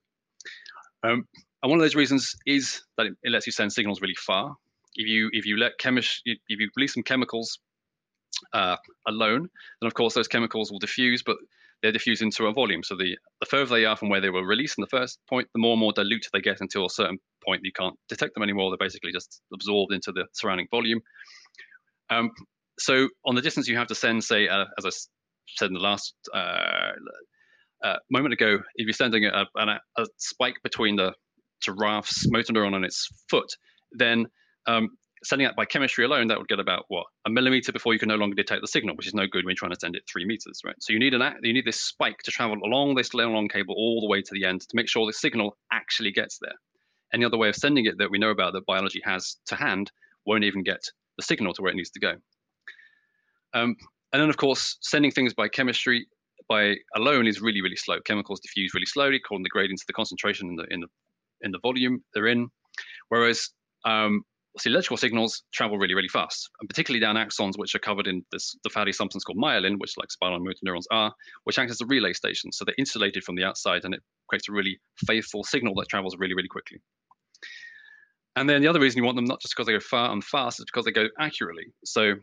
Um, 1.02 1.24
and 1.62 1.70
one 1.70 1.78
of 1.78 1.82
those 1.82 1.94
reasons 1.94 2.34
is 2.44 2.82
that 2.98 3.06
it, 3.06 3.14
it, 3.22 3.30
lets 3.30 3.46
you 3.46 3.52
send 3.52 3.72
signals 3.72 4.02
really 4.02 4.16
far. 4.26 4.54
If 4.96 5.06
you 5.06 5.30
if 5.32 5.46
you 5.46 5.56
let 5.56 5.78
chemish 5.78 6.22
if 6.24 6.38
you 6.48 6.70
release 6.76 6.94
some 6.94 7.02
chemicals 7.02 7.58
uh, 8.52 8.76
alone, 9.06 9.48
then 9.80 9.86
of 9.86 9.94
course 9.94 10.14
those 10.14 10.28
chemicals 10.28 10.70
will 10.70 10.78
diffuse, 10.78 11.22
but 11.24 11.36
they 11.82 11.90
diffuse 11.90 12.22
into 12.22 12.46
a 12.46 12.52
volume. 12.52 12.82
So 12.82 12.96
the 12.96 13.16
the 13.40 13.46
further 13.46 13.74
they 13.74 13.84
are 13.84 13.96
from 13.96 14.08
where 14.08 14.20
they 14.20 14.30
were 14.30 14.46
released 14.46 14.78
in 14.78 14.82
the 14.82 14.98
first 14.98 15.18
point, 15.28 15.48
the 15.54 15.60
more 15.60 15.72
and 15.72 15.80
more 15.80 15.92
dilute 15.92 16.26
they 16.32 16.40
get 16.40 16.60
until 16.60 16.86
a 16.86 16.90
certain 16.90 17.18
point 17.44 17.62
you 17.64 17.72
can't 17.72 17.96
detect 18.08 18.34
them 18.34 18.42
anymore. 18.42 18.70
They're 18.70 18.86
basically 18.86 19.12
just 19.12 19.40
absorbed 19.52 19.92
into 19.92 20.12
the 20.12 20.26
surrounding 20.32 20.68
volume. 20.70 21.00
Um, 22.10 22.30
so 22.78 23.08
on 23.24 23.34
the 23.34 23.42
distance 23.42 23.68
you 23.68 23.76
have 23.76 23.88
to 23.88 23.94
send, 23.94 24.22
say, 24.22 24.48
uh, 24.48 24.64
as 24.78 24.86
I 24.86 24.90
said 25.56 25.68
in 25.68 25.74
the 25.74 25.80
last 25.80 26.14
uh, 26.34 26.92
uh, 27.84 27.96
moment 28.10 28.34
ago, 28.34 28.58
if 28.76 28.86
you're 28.86 28.92
sending 28.92 29.24
a, 29.24 29.46
a, 29.56 29.80
a, 29.98 30.06
spike 30.18 30.56
between 30.62 30.96
the 30.96 31.12
giraffe's 31.62 32.26
motor 32.30 32.52
neuron 32.52 32.74
and 32.74 32.84
its 32.84 33.08
foot, 33.28 33.48
then 33.92 34.26
um, 34.66 34.90
sending 35.24 35.46
that 35.46 35.56
by 35.56 35.64
chemistry 35.64 36.04
alone, 36.04 36.28
that 36.28 36.38
would 36.38 36.48
get 36.48 36.60
about 36.60 36.84
what 36.88 37.06
a 37.26 37.30
millimeter 37.30 37.72
before 37.72 37.92
you 37.92 37.98
can 37.98 38.08
no 38.08 38.16
longer 38.16 38.34
detect 38.34 38.60
the 38.60 38.68
signal, 38.68 38.96
which 38.96 39.06
is 39.06 39.14
no 39.14 39.26
good 39.26 39.44
when 39.44 39.52
you're 39.52 39.56
trying 39.56 39.72
to 39.72 39.80
send 39.80 39.96
it 39.96 40.02
three 40.10 40.24
meters, 40.24 40.60
right? 40.64 40.76
So 40.80 40.92
you 40.92 40.98
need 40.98 41.14
an 41.14 41.22
you 41.42 41.52
need 41.52 41.64
this 41.64 41.80
spike 41.80 42.18
to 42.24 42.30
travel 42.30 42.58
along 42.64 42.94
this 42.94 43.14
long 43.14 43.48
cable 43.48 43.74
all 43.76 44.00
the 44.00 44.08
way 44.08 44.22
to 44.22 44.30
the 44.32 44.44
end 44.44 44.62
to 44.62 44.76
make 44.76 44.88
sure 44.88 45.06
the 45.06 45.12
signal 45.12 45.56
actually 45.72 46.12
gets 46.12 46.38
there. 46.40 46.54
Any 47.12 47.24
other 47.24 47.38
way 47.38 47.48
of 47.48 47.56
sending 47.56 47.86
it 47.86 47.98
that 47.98 48.10
we 48.10 48.18
know 48.18 48.30
about 48.30 48.52
that 48.52 48.66
biology 48.66 49.00
has 49.04 49.36
to 49.46 49.56
hand 49.56 49.90
won't 50.26 50.44
even 50.44 50.62
get 50.62 50.82
the 51.16 51.22
signal 51.22 51.54
to 51.54 51.62
where 51.62 51.72
it 51.72 51.76
needs 51.76 51.90
to 51.90 52.00
go. 52.00 52.14
Um, 53.54 53.76
and 54.12 54.22
then, 54.22 54.28
of 54.28 54.36
course, 54.36 54.76
sending 54.80 55.10
things 55.10 55.34
by 55.34 55.48
chemistry 55.48 56.06
by 56.48 56.74
alone 56.94 57.26
is 57.26 57.40
really, 57.40 57.62
really 57.62 57.76
slow. 57.76 58.00
Chemicals 58.04 58.40
diffuse 58.40 58.72
really 58.74 58.86
slowly 58.86 59.16
according 59.16 59.44
to 59.44 59.48
the 59.48 59.52
gradient 59.52 59.80
of 59.80 59.86
the 59.86 59.92
concentration 59.92 60.48
in 60.48 60.56
the 60.56 60.66
in 60.70 60.80
the 60.80 60.86
in 61.42 61.50
the 61.52 61.58
volume 61.58 62.02
they're 62.14 62.26
in. 62.26 62.48
Whereas 63.08 63.50
um, 63.84 64.22
see, 64.58 64.70
electrical 64.70 64.96
signals 64.96 65.42
travel 65.52 65.78
really, 65.78 65.94
really 65.94 66.08
fast, 66.08 66.50
and 66.60 66.68
particularly 66.68 67.00
down 67.00 67.16
axons, 67.16 67.54
which 67.56 67.74
are 67.74 67.80
covered 67.80 68.06
in 68.06 68.24
this, 68.32 68.56
the 68.64 68.70
fatty 68.70 68.92
substance 68.92 69.24
called 69.24 69.38
myelin, 69.38 69.78
which 69.78 69.96
like 69.96 70.10
spinal 70.10 70.38
motor 70.38 70.58
neurons 70.62 70.86
are, 70.90 71.12
which 71.44 71.58
acts 71.58 71.72
as 71.72 71.80
a 71.80 71.86
relay 71.86 72.12
station. 72.12 72.52
So 72.52 72.64
they're 72.64 72.74
insulated 72.78 73.24
from 73.24 73.36
the 73.36 73.44
outside, 73.44 73.84
and 73.84 73.94
it 73.94 74.02
creates 74.28 74.48
a 74.48 74.52
really 74.52 74.78
faithful 75.06 75.44
signal 75.44 75.74
that 75.76 75.88
travels 75.88 76.16
really, 76.18 76.34
really 76.34 76.48
quickly. 76.48 76.80
And 78.34 78.48
then 78.48 78.60
the 78.60 78.68
other 78.68 78.80
reason 78.80 78.98
you 78.98 79.04
want 79.04 79.16
them 79.16 79.24
not 79.24 79.40
just 79.40 79.54
because 79.54 79.66
they 79.66 79.72
go 79.72 79.80
far 79.80 80.12
and 80.12 80.22
fast, 80.22 80.60
is 80.60 80.66
because 80.66 80.84
they 80.84 80.92
go 80.92 81.08
accurately. 81.18 81.66
So 81.84 82.14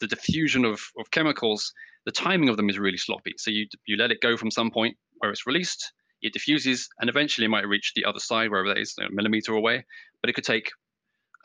the 0.00 0.06
diffusion 0.08 0.64
of, 0.64 0.80
of 0.98 1.10
chemicals 1.10 1.72
the 2.04 2.12
timing 2.12 2.48
of 2.48 2.56
them 2.56 2.68
is 2.68 2.78
really 2.78 2.98
sloppy. 2.98 3.34
So 3.38 3.50
you 3.50 3.66
you 3.86 3.96
let 3.96 4.10
it 4.10 4.20
go 4.20 4.36
from 4.36 4.50
some 4.50 4.70
point 4.70 4.96
where 5.18 5.30
it's 5.30 5.46
released, 5.46 5.92
it 6.22 6.32
diffuses, 6.32 6.88
and 7.00 7.08
eventually 7.08 7.46
it 7.46 7.50
might 7.50 7.66
reach 7.66 7.92
the 7.94 8.04
other 8.04 8.18
side, 8.18 8.50
wherever 8.50 8.68
that 8.68 8.80
is, 8.80 8.94
a 9.00 9.10
millimeter 9.10 9.52
away. 9.52 9.84
But 10.20 10.30
it 10.30 10.34
could 10.34 10.44
take 10.44 10.70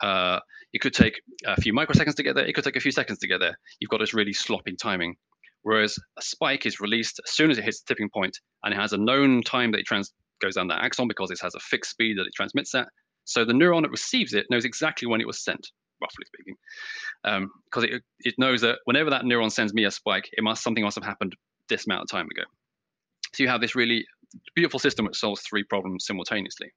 uh, 0.02 0.40
it 0.72 0.80
could 0.80 0.94
take 0.94 1.20
a 1.46 1.60
few 1.60 1.72
microseconds 1.72 2.14
to 2.16 2.22
get 2.22 2.34
there. 2.34 2.46
It 2.46 2.54
could 2.54 2.64
take 2.64 2.76
a 2.76 2.80
few 2.80 2.92
seconds 2.92 3.18
to 3.20 3.28
get 3.28 3.40
there. 3.40 3.58
You've 3.80 3.90
got 3.90 4.00
this 4.00 4.14
really 4.14 4.32
sloppy 4.32 4.76
timing. 4.76 5.16
Whereas 5.62 5.98
a 6.18 6.22
spike 6.22 6.64
is 6.64 6.80
released 6.80 7.20
as 7.26 7.32
soon 7.32 7.50
as 7.50 7.58
it 7.58 7.64
hits 7.64 7.82
the 7.82 7.94
tipping 7.94 8.08
point, 8.08 8.38
and 8.64 8.72
it 8.72 8.78
has 8.78 8.92
a 8.94 8.98
known 8.98 9.42
time 9.42 9.72
that 9.72 9.78
it 9.78 9.86
trans- 9.86 10.14
goes 10.40 10.54
down 10.54 10.68
that 10.68 10.82
axon 10.82 11.06
because 11.06 11.30
it 11.30 11.38
has 11.42 11.54
a 11.54 11.60
fixed 11.60 11.90
speed 11.90 12.16
that 12.16 12.26
it 12.26 12.34
transmits 12.34 12.74
at. 12.74 12.88
So 13.24 13.44
the 13.44 13.52
neuron 13.52 13.82
that 13.82 13.90
receives 13.90 14.32
it 14.32 14.46
knows 14.48 14.64
exactly 14.64 15.06
when 15.06 15.20
it 15.20 15.26
was 15.26 15.44
sent 15.44 15.70
roughly 16.00 16.24
speaking, 16.26 16.56
because 17.22 17.84
um, 17.84 17.90
it, 17.90 18.02
it 18.20 18.34
knows 18.38 18.62
that 18.62 18.78
whenever 18.84 19.10
that 19.10 19.24
neuron 19.24 19.52
sends 19.52 19.74
me 19.74 19.84
a 19.84 19.90
spike, 19.90 20.28
it 20.32 20.42
must 20.42 20.62
something 20.62 20.82
must 20.82 20.96
have 20.96 21.04
happened 21.04 21.36
this 21.68 21.86
amount 21.86 22.02
of 22.02 22.10
time 22.10 22.26
ago. 22.26 22.42
So 23.34 23.42
you 23.42 23.48
have 23.48 23.60
this 23.60 23.76
really 23.76 24.06
beautiful 24.54 24.80
system 24.80 25.04
which 25.04 25.18
solves 25.18 25.42
three 25.42 25.62
problems 25.64 26.06
simultaneously. 26.06 26.72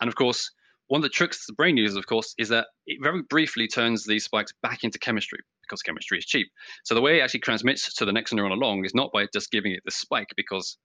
And 0.00 0.08
of 0.08 0.14
course, 0.14 0.50
one 0.88 0.98
of 0.98 1.02
the 1.02 1.08
tricks 1.08 1.46
the 1.46 1.52
brain 1.52 1.76
uses, 1.76 1.96
of 1.96 2.06
course, 2.06 2.34
is 2.38 2.48
that 2.50 2.66
it 2.86 2.98
very 3.02 3.22
briefly 3.22 3.66
turns 3.66 4.04
these 4.04 4.24
spikes 4.24 4.52
back 4.62 4.84
into 4.84 4.98
chemistry 4.98 5.40
because 5.62 5.82
chemistry 5.82 6.18
is 6.18 6.26
cheap. 6.26 6.48
So 6.84 6.94
the 6.94 7.00
way 7.00 7.18
it 7.18 7.22
actually 7.22 7.40
transmits 7.40 7.94
to 7.94 8.04
the 8.04 8.12
next 8.12 8.32
neuron 8.32 8.52
along 8.52 8.84
is 8.84 8.94
not 8.94 9.10
by 9.12 9.26
just 9.32 9.50
giving 9.50 9.72
it 9.72 9.80
the 9.84 9.90
spike 9.90 10.28
because 10.36 10.76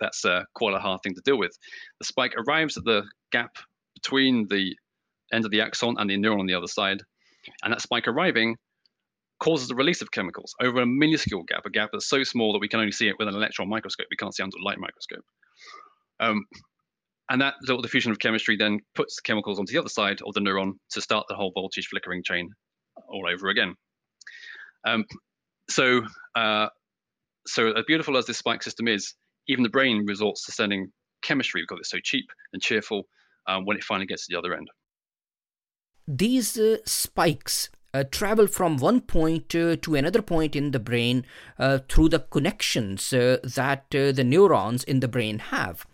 that's 0.00 0.24
uh, 0.24 0.44
quite 0.54 0.74
a 0.74 0.78
hard 0.78 1.00
thing 1.02 1.14
to 1.14 1.20
deal 1.22 1.38
with. 1.38 1.56
The 1.98 2.04
spike 2.04 2.34
arrives 2.36 2.76
at 2.76 2.84
the 2.84 3.04
gap 3.32 3.56
between 3.94 4.46
the 4.48 4.76
end 5.32 5.44
of 5.44 5.50
the 5.50 5.60
axon 5.60 5.96
and 5.98 6.08
the 6.08 6.16
neuron 6.16 6.40
on 6.40 6.46
the 6.46 6.54
other 6.54 6.68
side. 6.68 7.02
And 7.62 7.72
that 7.72 7.82
spike 7.82 8.06
arriving 8.06 8.56
causes 9.40 9.68
the 9.68 9.74
release 9.74 10.00
of 10.00 10.10
chemicals 10.12 10.54
over 10.60 10.80
a 10.80 10.86
minuscule 10.86 11.42
gap, 11.42 11.66
a 11.66 11.70
gap 11.70 11.90
that's 11.92 12.08
so 12.08 12.22
small 12.22 12.52
that 12.52 12.60
we 12.60 12.68
can 12.68 12.80
only 12.80 12.92
see 12.92 13.08
it 13.08 13.16
with 13.18 13.28
an 13.28 13.34
electron 13.34 13.68
microscope. 13.68 14.06
We 14.10 14.16
can't 14.16 14.34
see 14.34 14.42
under 14.42 14.56
a 14.56 14.64
light 14.64 14.78
microscope. 14.78 15.24
Um, 16.20 16.44
and 17.30 17.40
that 17.40 17.54
little 17.62 17.82
diffusion 17.82 18.12
of 18.12 18.18
chemistry 18.18 18.56
then 18.56 18.80
puts 18.94 19.20
chemicals 19.20 19.58
onto 19.58 19.72
the 19.72 19.78
other 19.78 19.88
side 19.88 20.20
of 20.26 20.34
the 20.34 20.40
neuron 20.40 20.72
to 20.90 21.00
start 21.00 21.26
the 21.28 21.34
whole 21.34 21.52
voltage 21.54 21.86
flickering 21.88 22.22
chain 22.22 22.50
all 23.08 23.26
over 23.28 23.48
again. 23.48 23.74
Um, 24.86 25.04
so, 25.70 26.02
uh, 26.34 26.68
so 27.46 27.72
as 27.72 27.84
beautiful 27.86 28.16
as 28.16 28.26
this 28.26 28.38
spike 28.38 28.62
system 28.62 28.88
is, 28.88 29.14
even 29.48 29.62
the 29.62 29.70
brain 29.70 30.04
resorts 30.06 30.44
to 30.46 30.52
sending 30.52 30.88
chemistry 31.22 31.62
because 31.62 31.80
it's 31.80 31.90
so 31.90 31.98
cheap 32.02 32.26
and 32.52 32.60
cheerful 32.60 33.04
um, 33.46 33.64
when 33.64 33.76
it 33.76 33.84
finally 33.84 34.06
gets 34.06 34.26
to 34.26 34.34
the 34.34 34.38
other 34.38 34.54
end 34.54 34.68
these 36.06 36.58
uh, 36.58 36.76
spikes 36.84 37.70
uh, 37.92 38.04
travel 38.10 38.46
from 38.46 38.76
one 38.76 39.00
point 39.00 39.54
uh, 39.54 39.76
to 39.76 39.94
another 39.94 40.20
point 40.20 40.56
in 40.56 40.72
the 40.72 40.80
brain 40.80 41.24
uh, 41.58 41.78
through 41.88 42.08
the 42.08 42.18
connections 42.18 43.12
uh, 43.12 43.38
that 43.42 43.84
uh, 43.94 44.12
the 44.12 44.24
neurons 44.24 44.82
in 44.84 45.00
the 45.00 45.08
brain 45.08 45.38
have. 45.38 45.86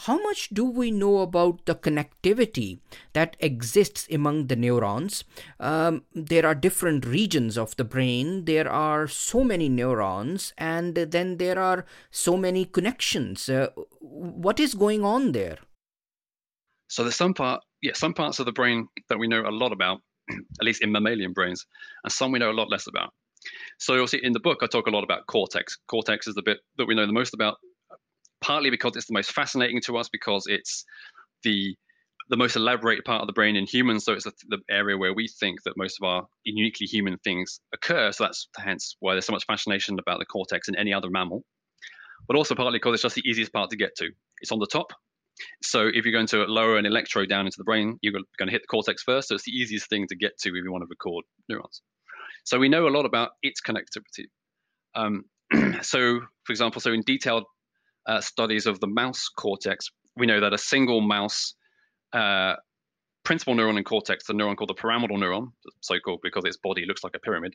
How 0.00 0.22
much 0.22 0.50
do 0.50 0.64
we 0.64 0.90
know 0.90 1.18
about 1.18 1.64
the 1.64 1.74
connectivity 1.74 2.80
that 3.14 3.36
exists 3.40 4.06
among 4.10 4.48
the 4.48 4.56
neurons? 4.56 5.24
Um, 5.58 6.04
there 6.14 6.46
are 6.46 6.54
different 6.54 7.06
regions 7.06 7.56
of 7.56 7.74
the 7.76 7.84
brain, 7.84 8.44
there 8.44 8.70
are 8.70 9.06
so 9.08 9.42
many 9.42 9.68
neurons, 9.68 10.52
and 10.58 10.94
then 10.94 11.38
there 11.38 11.58
are 11.58 11.86
so 12.10 12.36
many 12.36 12.64
connections. 12.64 13.48
Uh, 13.48 13.68
what 14.00 14.60
is 14.60 14.74
going 14.74 15.04
on 15.04 15.32
there? 15.32 15.58
So 16.88 17.02
there's 17.02 17.16
some 17.16 17.34
part, 17.34 17.62
yeah, 17.82 17.94
some 17.94 18.14
parts 18.14 18.38
of 18.38 18.46
the 18.46 18.52
brain 18.52 18.88
that 19.08 19.18
we 19.18 19.28
know 19.28 19.42
a 19.42 19.50
lot 19.50 19.72
about, 19.72 20.00
at 20.30 20.64
least 20.64 20.82
in 20.82 20.92
mammalian 20.92 21.32
brains, 21.32 21.64
and 22.04 22.12
some 22.12 22.32
we 22.32 22.38
know 22.38 22.50
a 22.50 22.52
lot 22.52 22.70
less 22.70 22.86
about. 22.86 23.12
So 23.78 23.94
you'll 23.94 24.06
see 24.06 24.20
in 24.22 24.32
the 24.32 24.40
book, 24.40 24.58
I 24.62 24.66
talk 24.66 24.86
a 24.86 24.90
lot 24.90 25.04
about 25.04 25.26
cortex. 25.26 25.78
Cortex 25.88 26.26
is 26.26 26.34
the 26.34 26.42
bit 26.42 26.58
that 26.78 26.86
we 26.86 26.94
know 26.94 27.06
the 27.06 27.12
most 27.12 27.34
about, 27.34 27.56
partly 28.40 28.70
because 28.70 28.96
it's 28.96 29.06
the 29.06 29.14
most 29.14 29.32
fascinating 29.32 29.80
to 29.82 29.96
us 29.96 30.08
because 30.08 30.44
it's 30.46 30.84
the 31.42 31.76
the 32.28 32.36
most 32.36 32.56
elaborate 32.56 33.04
part 33.04 33.20
of 33.20 33.28
the 33.28 33.32
brain 33.32 33.54
in 33.54 33.66
humans. 33.66 34.04
So 34.04 34.12
it's 34.12 34.24
the, 34.24 34.32
the 34.48 34.58
area 34.68 34.96
where 34.96 35.14
we 35.14 35.28
think 35.28 35.62
that 35.62 35.76
most 35.76 35.98
of 36.00 36.06
our 36.06 36.26
uniquely 36.44 36.86
human 36.86 37.18
things 37.18 37.60
occur. 37.72 38.10
So 38.10 38.24
that's 38.24 38.48
hence 38.58 38.96
why 38.98 39.14
there's 39.14 39.26
so 39.26 39.32
much 39.32 39.46
fascination 39.46 39.98
about 39.98 40.18
the 40.18 40.24
cortex 40.24 40.68
in 40.68 40.76
any 40.76 40.92
other 40.92 41.08
mammal. 41.08 41.44
But 42.26 42.36
also 42.36 42.56
partly 42.56 42.78
because 42.78 42.94
it's 42.94 43.02
just 43.04 43.14
the 43.14 43.28
easiest 43.28 43.52
part 43.52 43.70
to 43.70 43.76
get 43.76 43.94
to. 43.98 44.10
It's 44.40 44.50
on 44.50 44.58
the 44.58 44.66
top. 44.66 44.92
So 45.62 45.86
if 45.86 46.04
you're 46.04 46.12
going 46.12 46.26
to 46.28 46.44
lower 46.44 46.78
an 46.78 46.86
electrode 46.86 47.28
down 47.28 47.46
into 47.46 47.58
the 47.58 47.64
brain, 47.64 47.98
you're 48.02 48.12
going 48.12 48.24
to 48.40 48.50
hit 48.50 48.62
the 48.62 48.66
cortex 48.66 49.02
first. 49.02 49.28
So 49.28 49.34
it's 49.34 49.44
the 49.44 49.52
easiest 49.52 49.88
thing 49.88 50.06
to 50.08 50.16
get 50.16 50.36
to 50.38 50.48
if 50.48 50.54
you 50.54 50.72
want 50.72 50.82
to 50.82 50.88
record 50.88 51.24
neurons. 51.48 51.82
So 52.44 52.58
we 52.58 52.68
know 52.68 52.88
a 52.88 52.90
lot 52.90 53.06
about 53.06 53.30
its 53.42 53.60
connectivity. 53.60 54.26
Um, 54.94 55.24
so, 55.82 56.20
for 56.44 56.52
example, 56.52 56.80
so 56.80 56.92
in 56.92 57.02
detailed 57.06 57.44
uh, 58.06 58.20
studies 58.20 58.66
of 58.66 58.80
the 58.80 58.86
mouse 58.86 59.28
cortex, 59.28 59.88
we 60.16 60.26
know 60.26 60.40
that 60.40 60.52
a 60.52 60.58
single 60.58 61.00
mouse 61.00 61.54
uh, 62.12 62.54
principal 63.24 63.54
neuron 63.54 63.76
in 63.76 63.84
cortex, 63.84 64.26
the 64.26 64.32
neuron 64.32 64.56
called 64.56 64.70
the 64.70 64.74
pyramidal 64.74 65.18
neuron, 65.18 65.48
so 65.80 65.98
called 65.98 66.20
because 66.22 66.44
its 66.44 66.56
body 66.56 66.84
looks 66.86 67.02
like 67.02 67.14
a 67.16 67.18
pyramid, 67.18 67.54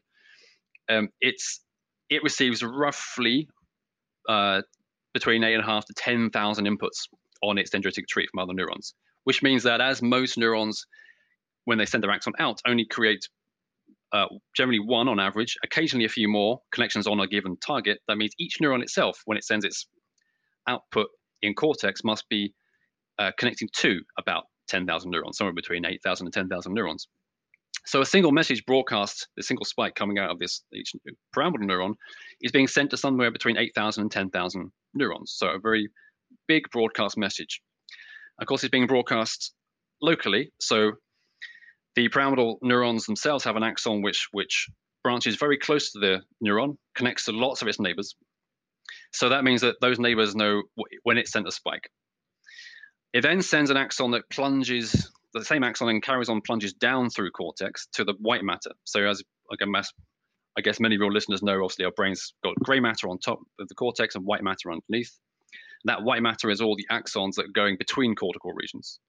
um, 0.90 1.10
it's 1.22 1.62
it 2.10 2.22
receives 2.24 2.62
roughly 2.62 3.48
uh, 4.28 4.62
between 5.14 5.44
eight 5.44 5.54
and 5.54 5.64
a 5.64 5.66
half 5.66 5.86
to 5.86 5.94
ten 5.96 6.30
thousand 6.30 6.66
inputs 6.66 7.08
on 7.42 7.58
its 7.58 7.72
dendritic 7.72 8.08
tree 8.08 8.28
from 8.30 8.40
other 8.40 8.54
neurons, 8.54 8.94
which 9.24 9.42
means 9.42 9.64
that 9.64 9.82
as 9.82 10.02
most 10.02 10.38
neurons, 10.38 10.86
when 11.66 11.78
they 11.78 11.86
send 11.86 12.04
their 12.04 12.12
axon 12.12 12.34
out, 12.40 12.60
only 12.68 12.86
create 12.86 13.28
uh, 14.12 14.26
generally 14.56 14.80
one 14.80 15.08
on 15.08 15.20
average, 15.20 15.58
occasionally 15.64 16.06
a 16.06 16.10
few 16.10 16.28
more 16.28 16.60
connections 16.74 17.08
on 17.08 17.20
a 17.20 17.28
given 17.28 17.56
target. 17.66 18.00
That 18.08 18.18
means 18.18 18.34
each 18.38 18.58
neuron 18.62 18.82
itself, 18.82 19.22
when 19.26 19.38
it 19.38 19.46
sends 19.46 19.64
its 19.64 19.88
output 20.68 21.08
in 21.42 21.54
cortex, 21.54 22.04
must 22.04 22.28
be 22.30 22.54
uh, 23.20 23.32
connecting 23.38 23.70
to 23.78 24.02
about 24.18 24.46
10,000 24.70 25.12
neurons, 25.12 25.38
somewhere 25.38 25.54
between 25.54 25.86
8,000 25.86 26.28
and 26.28 26.34
10,000 26.34 26.74
neurons. 26.74 27.08
So 27.86 28.02
a 28.02 28.06
single 28.06 28.32
message 28.32 28.66
broadcast, 28.66 29.28
the 29.36 29.44
single 29.44 29.66
spike 29.66 29.96
coming 29.96 30.20
out 30.20 30.30
of 30.30 30.40
this 30.40 30.64
each 30.74 30.94
pyramidal 31.34 31.68
neuron, 31.68 31.96
is 32.42 32.52
being 32.52 32.68
sent 32.68 32.92
to 32.92 32.98
somewhere 32.98 33.32
between 33.32 33.58
8,000 33.58 34.04
and 34.04 34.12
10,000 34.12 34.72
neurons. 34.94 35.34
So 35.36 35.48
a 35.48 35.60
very 35.60 35.90
big 36.48 36.64
broadcast 36.72 37.18
message. 37.18 37.62
Of 38.40 38.48
course, 38.48 38.64
it's 38.64 38.72
being 38.72 38.88
broadcast 38.88 39.54
locally. 40.02 40.52
So 40.60 40.94
the 41.96 42.10
pyramidal 42.10 42.60
neurons 42.62 43.06
themselves 43.06 43.44
have 43.44 43.56
an 43.56 43.64
axon 43.64 44.02
which 44.02 44.28
which 44.32 44.68
branches 45.04 45.36
very 45.36 45.58
close 45.58 45.92
to 45.92 46.00
the 46.00 46.22
neuron, 46.46 46.78
connects 46.96 47.26
to 47.26 47.32
lots 47.32 47.62
of 47.62 47.68
its 47.68 47.80
neighbors. 47.80 48.16
So 49.12 49.30
that 49.30 49.44
means 49.44 49.62
that 49.62 49.76
those 49.82 50.00
neighbors 50.00 50.36
know 50.36 50.64
when 51.04 51.18
it 51.18 51.28
sent 51.28 51.48
a 51.48 51.52
spike. 51.52 51.90
It 53.14 53.22
then 53.22 53.42
sends 53.42 53.70
an 53.70 53.78
axon 53.78 54.12
that 54.12 54.30
plunges 54.30 55.12
the 55.34 55.44
same 55.44 55.64
axon 55.64 55.90
and 55.90 56.02
carries 56.02 56.30
on 56.30 56.42
plunges 56.42 56.74
down 56.74 57.10
through 57.10 57.32
cortex 57.32 57.88
to 57.94 58.04
the 58.04 58.14
white 58.20 58.44
matter. 58.44 58.72
So 58.86 59.02
as 59.08 59.22
again, 59.52 59.74
I 60.58 60.62
guess 60.62 60.80
many 60.80 60.96
your 60.96 61.12
listeners 61.12 61.42
know, 61.42 61.64
obviously 61.64 61.86
our 61.86 61.92
brain's 61.92 62.34
got 62.44 62.56
gray 62.56 62.80
matter 62.80 63.10
on 63.10 63.20
top 63.20 63.40
of 63.60 63.68
the 63.68 63.76
cortex 63.76 64.16
and 64.16 64.26
white 64.26 64.44
matter 64.44 64.72
underneath. 64.72 65.12
That 65.86 66.04
white 66.04 66.22
matter 66.22 66.50
is 66.50 66.62
all 66.62 66.76
the 66.76 66.88
axons 66.92 67.36
that 67.36 67.46
are 67.46 67.54
going 67.54 67.78
between 67.78 68.16
cortical 68.16 68.54
regions. 68.54 69.00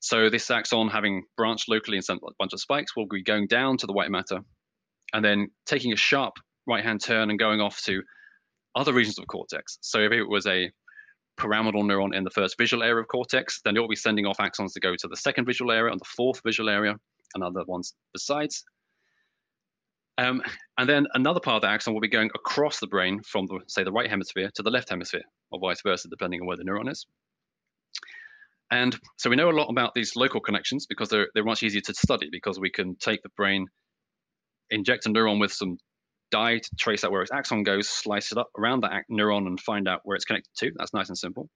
So 0.00 0.30
this 0.30 0.50
axon, 0.50 0.88
having 0.88 1.24
branched 1.36 1.68
locally 1.68 1.96
and 1.96 2.04
sent 2.04 2.20
a 2.22 2.32
bunch 2.38 2.52
of 2.52 2.60
spikes, 2.60 2.94
will 2.94 3.08
be 3.08 3.22
going 3.22 3.46
down 3.46 3.78
to 3.78 3.86
the 3.86 3.92
white 3.92 4.10
matter, 4.10 4.40
and 5.12 5.24
then 5.24 5.48
taking 5.66 5.92
a 5.92 5.96
sharp 5.96 6.34
right-hand 6.66 7.02
turn 7.02 7.30
and 7.30 7.38
going 7.38 7.60
off 7.60 7.82
to 7.84 8.02
other 8.74 8.92
regions 8.92 9.18
of 9.18 9.26
cortex. 9.26 9.78
So 9.80 10.00
if 10.00 10.12
it 10.12 10.24
was 10.24 10.46
a 10.46 10.70
pyramidal 11.38 11.84
neuron 11.84 12.14
in 12.14 12.24
the 12.24 12.30
first 12.30 12.56
visual 12.58 12.82
area 12.82 13.00
of 13.00 13.08
cortex, 13.08 13.60
then 13.64 13.76
it 13.76 13.80
will 13.80 13.88
be 13.88 13.96
sending 13.96 14.26
off 14.26 14.38
axons 14.38 14.72
to 14.74 14.80
go 14.80 14.94
to 14.96 15.08
the 15.08 15.16
second 15.16 15.46
visual 15.46 15.70
area 15.70 15.92
and 15.92 16.00
the 16.00 16.08
fourth 16.16 16.40
visual 16.44 16.68
area 16.68 16.96
and 17.34 17.44
other 17.44 17.64
ones 17.66 17.94
besides. 18.12 18.64
Um, 20.18 20.42
and 20.76 20.88
then 20.88 21.06
another 21.14 21.38
part 21.38 21.56
of 21.56 21.62
the 21.62 21.68
axon 21.68 21.94
will 21.94 22.00
be 22.00 22.08
going 22.08 22.30
across 22.34 22.80
the 22.80 22.88
brain 22.88 23.22
from, 23.22 23.46
the, 23.46 23.60
say, 23.68 23.84
the 23.84 23.92
right 23.92 24.10
hemisphere 24.10 24.50
to 24.56 24.62
the 24.62 24.70
left 24.70 24.90
hemisphere, 24.90 25.22
or 25.52 25.60
vice 25.60 25.80
versa, 25.82 26.08
depending 26.08 26.40
on 26.40 26.48
where 26.48 26.56
the 26.56 26.64
neuron 26.64 26.90
is. 26.90 27.06
And 28.70 28.98
so 29.16 29.30
we 29.30 29.36
know 29.36 29.48
a 29.48 29.52
lot 29.52 29.70
about 29.70 29.94
these 29.94 30.16
local 30.16 30.40
connections 30.40 30.86
because 30.86 31.08
they're, 31.08 31.28
they're 31.34 31.44
much 31.44 31.62
easier 31.62 31.80
to 31.82 31.94
study 31.94 32.28
because 32.30 32.58
we 32.58 32.68
can 32.68 32.96
take 32.96 33.22
the 33.22 33.30
brain, 33.36 33.66
inject 34.70 35.06
a 35.06 35.08
neuron 35.08 35.40
with 35.40 35.52
some 35.52 35.78
dye 36.30 36.58
to 36.58 36.70
trace 36.78 37.04
out 37.04 37.10
where 37.10 37.22
its 37.22 37.32
axon 37.32 37.62
goes, 37.62 37.88
slice 37.88 38.32
it 38.32 38.38
up 38.38 38.48
around 38.58 38.82
that 38.82 39.04
neuron 39.10 39.46
and 39.46 39.60
find 39.60 39.88
out 39.88 40.00
where 40.04 40.16
it's 40.16 40.24
connected 40.24 40.50
to. 40.58 40.72
That's 40.76 40.94
nice 40.94 41.08
and 41.08 41.18
simple. 41.18 41.48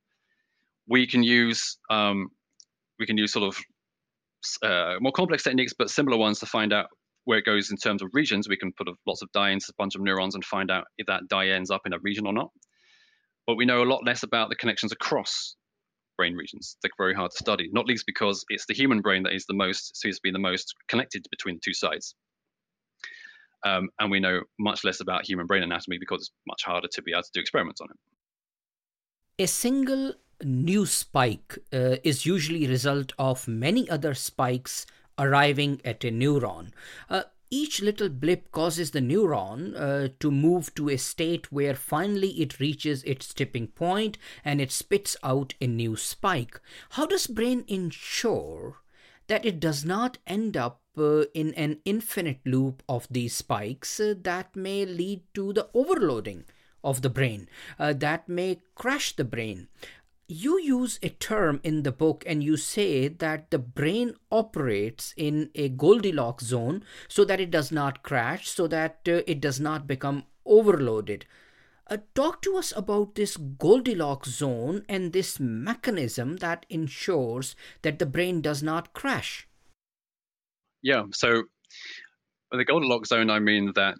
We 0.88 1.06
can 1.06 1.22
use 1.22 1.78
um, 1.90 2.28
we 2.98 3.06
can 3.06 3.16
use 3.16 3.32
sort 3.32 3.48
of 3.48 3.58
uh, 4.62 4.96
more 5.00 5.12
complex 5.12 5.42
techniques, 5.42 5.72
but 5.76 5.90
similar 5.90 6.16
ones 6.16 6.40
to 6.40 6.46
find 6.46 6.72
out 6.72 6.86
where 7.24 7.38
it 7.38 7.44
goes 7.44 7.70
in 7.70 7.76
terms 7.76 8.02
of 8.02 8.10
regions. 8.12 8.48
We 8.48 8.56
can 8.56 8.72
put 8.72 8.88
a, 8.88 8.94
lots 9.06 9.22
of 9.22 9.30
dye 9.32 9.50
into 9.50 9.66
a 9.70 9.74
bunch 9.78 9.94
of 9.94 10.02
neurons 10.02 10.34
and 10.34 10.44
find 10.44 10.70
out 10.70 10.84
if 10.98 11.06
that 11.06 11.28
dye 11.28 11.48
ends 11.48 11.70
up 11.70 11.82
in 11.86 11.92
a 11.92 11.98
region 12.00 12.26
or 12.26 12.32
not. 12.32 12.50
But 13.46 13.56
we 13.56 13.66
know 13.66 13.82
a 13.82 13.84
lot 13.84 14.04
less 14.04 14.22
about 14.22 14.48
the 14.48 14.56
connections 14.56 14.92
across 14.92 15.56
brain 16.16 16.34
regions. 16.34 16.76
They're 16.82 16.90
very 16.98 17.14
hard 17.14 17.30
to 17.30 17.36
study, 17.36 17.68
not 17.72 17.86
least 17.86 18.04
because 18.06 18.44
it's 18.48 18.66
the 18.66 18.74
human 18.74 19.00
brain 19.00 19.22
that 19.24 19.34
is 19.34 19.46
the 19.46 19.54
most, 19.54 19.96
seems 19.96 20.16
to 20.16 20.20
be 20.22 20.30
the 20.30 20.38
most 20.38 20.74
connected 20.88 21.26
between 21.30 21.56
the 21.56 21.60
two 21.64 21.74
sides. 21.74 22.14
Um, 23.64 23.88
and 23.98 24.10
we 24.10 24.20
know 24.20 24.40
much 24.58 24.84
less 24.84 25.00
about 25.00 25.26
human 25.26 25.46
brain 25.46 25.62
anatomy 25.62 25.98
because 25.98 26.22
it's 26.22 26.32
much 26.46 26.62
harder 26.64 26.88
to 26.92 27.02
be 27.02 27.12
able 27.12 27.22
to 27.22 27.30
do 27.32 27.40
experiments 27.40 27.80
on 27.80 27.88
it. 27.90 29.44
A 29.44 29.46
single 29.46 30.14
new 30.44 30.86
spike 30.86 31.58
uh, 31.72 31.96
is 32.02 32.26
usually 32.26 32.64
a 32.64 32.68
result 32.68 33.12
of 33.18 33.46
many 33.48 33.88
other 33.88 34.14
spikes 34.14 34.86
arriving 35.18 35.80
at 35.84 36.04
a 36.04 36.10
neuron. 36.10 36.70
Uh, 37.08 37.22
each 37.50 37.82
little 37.82 38.08
blip 38.08 38.50
causes 38.50 38.92
the 38.92 39.00
neuron 39.00 39.74
uh, 39.76 40.08
to 40.20 40.30
move 40.30 40.74
to 40.74 40.88
a 40.88 40.96
state 40.96 41.52
where 41.52 41.74
finally 41.74 42.30
it 42.40 42.58
reaches 42.58 43.04
its 43.04 43.34
tipping 43.34 43.66
point 43.68 44.16
and 44.44 44.60
it 44.60 44.72
spits 44.72 45.16
out 45.22 45.54
a 45.60 45.66
new 45.66 45.94
spike. 45.94 46.58
How 46.90 47.06
does 47.06 47.26
brain 47.26 47.64
ensure 47.68 48.78
that 49.26 49.44
it 49.44 49.60
does 49.60 49.84
not 49.84 50.18
end 50.26 50.56
up 50.56 50.81
uh, 50.98 51.24
in 51.34 51.54
an 51.54 51.78
infinite 51.84 52.40
loop 52.44 52.82
of 52.88 53.06
these 53.10 53.34
spikes 53.34 53.98
uh, 54.00 54.14
that 54.22 54.54
may 54.54 54.84
lead 54.84 55.22
to 55.34 55.52
the 55.52 55.68
overloading 55.74 56.44
of 56.84 57.02
the 57.02 57.10
brain 57.10 57.48
uh, 57.78 57.92
that 57.92 58.28
may 58.28 58.58
crash 58.74 59.14
the 59.16 59.24
brain 59.24 59.68
you 60.32 60.58
use 60.58 60.98
a 61.02 61.10
term 61.10 61.60
in 61.62 61.82
the 61.82 61.92
book 61.92 62.24
and 62.26 62.42
you 62.42 62.56
say 62.56 63.06
that 63.06 63.50
the 63.50 63.58
brain 63.58 64.14
operates 64.30 65.12
in 65.16 65.50
a 65.54 65.68
Goldilocks 65.68 66.44
zone 66.44 66.84
so 67.06 67.24
that 67.24 67.40
it 67.40 67.50
does 67.50 67.70
not 67.70 68.02
crash, 68.02 68.48
so 68.48 68.66
that 68.68 69.00
uh, 69.06 69.20
it 69.26 69.40
does 69.40 69.60
not 69.60 69.86
become 69.86 70.24
overloaded. 70.46 71.26
Uh, 71.90 71.98
talk 72.14 72.40
to 72.40 72.56
us 72.56 72.72
about 72.74 73.14
this 73.14 73.36
Goldilocks 73.36 74.30
zone 74.30 74.84
and 74.88 75.12
this 75.12 75.38
mechanism 75.38 76.38
that 76.38 76.64
ensures 76.70 77.54
that 77.82 77.98
the 77.98 78.06
brain 78.06 78.40
does 78.40 78.62
not 78.62 78.94
crash. 78.94 79.46
Yeah, 80.82 81.04
so 81.12 81.44
the 82.50 82.64
Goldilocks 82.64 83.08
zone, 83.08 83.30
I 83.30 83.38
mean 83.38 83.72
that 83.74 83.98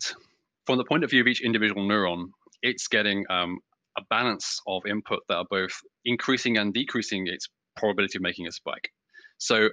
from 0.67 0.79
the 0.79 0.85
point 0.85 1.05
of 1.05 1.11
view 1.11 1.21
of 1.21 1.27
each 1.27 1.41
individual 1.41 1.83
neuron, 1.83 2.27
it's 2.63 2.89
getting 2.89 3.25
um, 3.31 3.59
a 3.99 4.03
balance 4.11 4.61
of 4.67 4.83
input 4.87 5.21
that 5.29 5.37
are 5.37 5.47
both 5.51 5.73
increasing 6.05 6.59
and 6.59 6.73
decreasing 6.75 7.27
its 7.27 7.49
probability 7.77 8.19
of 8.19 8.23
making 8.23 8.47
a 8.47 8.53
spike. 8.53 8.91
So 9.39 9.71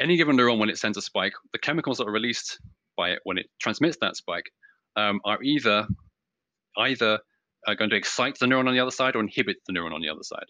any 0.00 0.16
given 0.16 0.36
neuron, 0.36 0.58
when 0.58 0.70
it 0.70 0.78
sends 0.78 0.96
a 0.96 1.02
spike, 1.02 1.34
the 1.52 1.58
chemicals 1.58 1.98
that 1.98 2.06
are 2.06 2.12
released 2.12 2.58
by 2.96 3.10
it 3.10 3.20
when 3.24 3.38
it 3.38 3.46
transmits 3.60 3.96
that 4.00 4.16
spike 4.16 4.50
um, 4.96 5.20
are 5.24 5.42
either 5.42 5.86
either 6.76 7.18
uh, 7.66 7.74
going 7.74 7.90
to 7.90 7.96
excite 7.96 8.38
the 8.38 8.46
neuron 8.46 8.68
on 8.68 8.74
the 8.74 8.80
other 8.80 8.90
side 8.90 9.16
or 9.16 9.20
inhibit 9.20 9.56
the 9.66 9.72
neuron 9.72 9.92
on 9.92 10.00
the 10.00 10.08
other 10.08 10.22
side. 10.22 10.46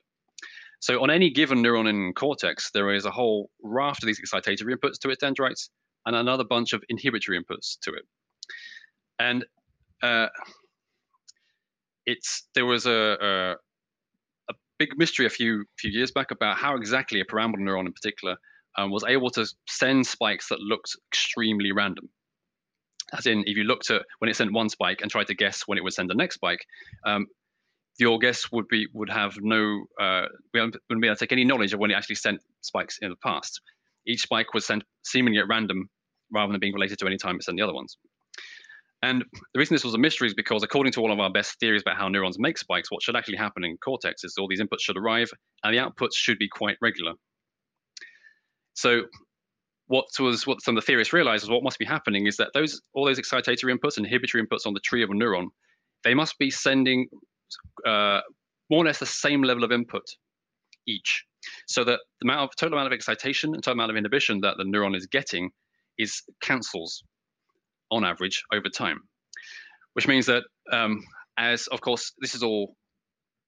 So 0.80 1.02
on 1.02 1.11
any 1.11 1.30
given 1.30 1.62
neuron 1.62 1.88
in 1.88 2.12
cortex, 2.14 2.70
there 2.73 2.94
is 2.94 3.04
a 3.04 3.11
whole 3.11 3.50
raft 3.62 4.02
of 4.02 4.06
these 4.06 4.20
excitatory 4.20 4.75
inputs 4.75 4.99
to 5.00 5.11
its 5.11 5.20
dendrites 5.20 5.70
and 6.06 6.14
another 6.14 6.44
bunch 6.44 6.73
of 6.73 6.82
inhibitory 6.88 7.38
inputs 7.38 7.78
to 7.82 7.92
it. 7.94 8.04
And 9.18 9.44
uh, 10.02 10.28
it's 12.06 12.47
there 12.54 12.66
was 12.66 12.87
a, 12.87 13.16
a, 13.20 13.52
a 14.50 14.54
big 14.78 14.90
mystery 14.97 15.26
a 15.26 15.30
few 15.30 15.64
few 15.78 15.90
years 15.90 16.12
back 16.12 16.30
about 16.30 16.56
how 16.56 16.76
exactly 16.76 17.20
a 17.20 17.25
pyramidal 17.25 17.64
neuron 17.64 17.87
in 17.87 17.92
particular 17.92 18.37
um, 18.76 18.90
was 18.90 19.04
able 19.04 19.30
to 19.30 19.47
send 19.68 20.06
spikes 20.06 20.49
that 20.49 20.61
looked 20.61 20.97
extremely 21.12 21.73
random. 21.73 22.08
As 23.12 23.26
in, 23.26 23.40
if 23.47 23.56
you 23.56 23.64
looked 23.64 23.90
at 23.90 24.02
when 24.18 24.30
it 24.30 24.37
sent 24.37 24.52
one 24.52 24.68
spike 24.68 25.00
and 25.02 25.11
tried 25.11 25.26
to 25.28 25.35
guess 25.35 25.62
when 25.66 25.78
it 25.78 25.85
would 25.85 25.94
send 25.94 26.08
the 26.08 26.14
next 26.14 26.37
spike, 26.37 26.64
um, 27.04 27.26
your 27.99 28.19
guess 28.19 28.50
would 28.52 28.69
be 28.69 28.87
would 28.95 29.11
have 29.11 29.35
no 29.40 29.85
uh, 30.00 30.26
we 30.55 30.61
wouldn't 30.61 30.81
be 31.00 31.09
able 31.09 31.17
to 31.17 31.21
take 31.21 31.33
any 31.33 31.45
knowledge 31.45 31.73
of 31.73 31.81
when 31.81 31.90
it 31.90 31.95
actually 31.95 32.17
sent 32.17 32.40
spikes 32.61 32.99
in 33.02 33.11
the 33.11 33.17
past. 33.17 33.61
Each 34.07 34.23
spike 34.23 34.55
was 34.55 34.64
sent 34.64 34.85
seemingly 35.05 35.40
at 35.40 35.49
random 35.49 35.88
rather 36.33 36.52
than 36.52 36.61
being 36.61 36.75
related 36.75 36.99
to 36.99 37.07
any 37.07 37.17
time 37.17 37.37
it 37.37 37.45
sent 37.45 37.57
the 37.57 37.62
other 37.62 37.75
ones. 37.75 37.97
And 39.02 39.25
the 39.55 39.59
reason 39.59 39.75
this 39.75 39.85
was 39.85 39.95
a 39.95 39.99
mystery 39.99 40.26
is 40.26 40.35
because, 40.35 40.62
according 40.64 40.93
to 40.95 41.00
all 41.00 41.12
of 41.12 41.21
our 41.21 41.31
best 41.31 41.59
theories 41.61 41.83
about 41.83 41.97
how 41.97 42.09
neurons 42.09 42.38
make 42.38 42.59
spikes, 42.59 42.90
what 42.90 43.02
should 43.02 43.14
actually 43.14 43.37
happen 43.37 43.64
in 43.64 43.76
cortex 43.78 44.25
is 44.25 44.35
all 44.38 44.49
these 44.49 44.61
inputs 44.61 44.81
should 44.81 44.97
arrive 44.97 45.31
and 45.62 45.75
the 45.75 45.78
outputs 45.78 46.14
should 46.14 46.38
be 46.38 46.49
quite 46.49 46.76
regular. 46.81 47.12
So, 48.75 49.02
what 49.87 50.07
was 50.19 50.47
what 50.47 50.62
some 50.62 50.76
of 50.76 50.83
the 50.83 50.87
theorists 50.87 51.12
realized 51.12 51.45
is 51.45 51.50
what 51.50 51.62
must 51.62 51.78
be 51.78 51.85
happening 51.85 52.26
is 52.26 52.37
that 52.37 52.50
those 52.55 52.81
all 52.93 53.07
those 53.07 53.21
excitatory 53.21 53.75
inputs 53.75 53.97
and 53.97 54.07
inhibitory 54.07 54.45
inputs 54.45 54.67
on 54.67 54.75
the 54.75 54.81
tree 54.81 55.02
of 55.02 55.11
a 55.11 55.14
neuron, 55.14 55.47
they 56.02 56.14
must 56.14 56.37
be 56.38 56.50
sending 56.50 57.07
uh, 57.87 58.21
more 58.71 58.83
or 58.83 58.87
less 58.87 58.99
the 58.99 59.07
same 59.07 59.43
level 59.43 59.64
of 59.64 59.73
input 59.73 60.02
each, 60.87 61.25
so 61.67 61.85
that 61.85 62.00
the 62.21 62.26
amount 62.28 62.40
of 62.40 62.57
total 62.57 62.75
amount 62.76 62.87
of 62.87 62.93
excitation 62.93 63.55
and 63.55 63.62
total 63.62 63.75
amount 63.75 63.90
of 63.90 63.97
inhibition 63.97 64.40
that 64.40 64.57
the 64.57 64.64
neuron 64.64 64.97
is 64.97 65.07
getting 65.07 65.50
is 65.99 66.23
cancels 66.40 67.02
on 67.90 68.05
average 68.05 68.43
over 68.52 68.69
time, 68.69 69.00
which 69.95 70.07
means 70.07 70.26
that 70.26 70.45
um, 70.73 71.02
as 71.38 71.67
of 71.69 71.81
course 71.81 72.12
this 72.21 72.35
is 72.35 72.43
all 72.43 72.75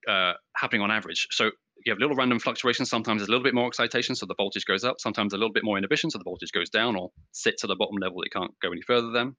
uh, 0.09 0.33
happening 0.57 0.83
on 0.83 0.91
average. 0.91 1.27
So 1.31 1.51
you 1.85 1.93
have 1.93 1.99
little 1.99 2.17
random 2.17 2.39
fluctuations. 2.39 2.91
Sometimes 2.91 3.21
there's 3.21 3.29
a 3.29 3.31
little 3.31 3.45
bit 3.45 3.55
more 3.55 3.67
excitation, 3.67 4.15
so 4.15 4.27
the 4.27 4.35
voltage 4.37 4.65
goes 4.67 4.85
up. 4.85 4.97
Sometimes 4.99 5.33
a 5.33 5.37
little 5.37 5.53
bit 5.53 5.65
more 5.65 5.79
inhibition, 5.79 6.11
so 6.11 6.19
the 6.19 6.25
voltage 6.25 6.53
goes 6.53 6.69
down 6.71 6.97
or 6.97 7.11
sits 7.33 7.65
at 7.65 7.69
the 7.69 7.77
bottom 7.77 7.97
level. 8.01 8.23
It 8.23 8.33
can't 8.33 8.53
go 8.63 8.71
any 8.71 8.83
further 8.83 9.11
then. 9.13 9.37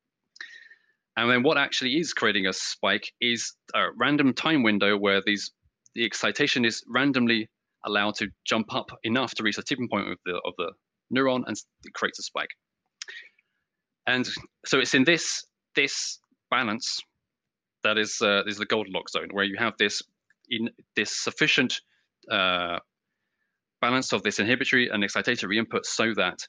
And 1.18 1.30
then 1.30 1.44
what 1.44 1.58
actually 1.58 1.98
is 1.98 2.14
creating 2.14 2.48
a 2.48 2.54
spike 2.54 3.12
is 3.20 3.54
a 3.76 3.88
random 4.00 4.34
time 4.34 4.64
window 4.64 4.98
where 4.98 5.22
these 5.26 5.52
the 5.94 6.06
excitation 6.06 6.64
is 6.64 6.84
randomly 6.88 7.50
allowed 7.86 8.16
to 8.16 8.28
jump 8.46 8.74
up 8.74 8.88
enough 9.04 9.34
to 9.36 9.44
reach 9.44 9.58
the 9.58 9.64
tipping 9.64 9.90
point 9.90 10.10
of 10.10 10.18
the 10.26 10.42
of 10.46 10.54
the 10.58 10.72
neuron 11.14 11.44
and 11.48 11.58
it 11.84 11.94
creates 11.94 12.20
a 12.20 12.24
spike. 12.24 12.50
And 14.08 14.28
so 14.66 14.80
it's 14.80 14.94
in 14.94 15.04
this 15.04 15.46
this 15.76 16.20
balance 16.50 17.00
that 17.84 17.98
is 17.98 18.20
uh, 18.22 18.44
is 18.46 18.58
the 18.58 18.66
Goldilocks 18.66 19.14
zone 19.14 19.30
where 19.32 19.46
you 19.46 19.58
have 19.58 19.74
this 19.78 20.02
in 20.50 20.70
this 20.96 21.12
sufficient 21.12 21.82
uh, 22.32 22.78
balance 23.82 24.14
of 24.14 24.24
this 24.24 24.40
inhibitory 24.40 24.90
and 24.90 25.04
excitatory 25.04 25.58
input 25.58 25.86
so 25.86 26.14
that 26.16 26.40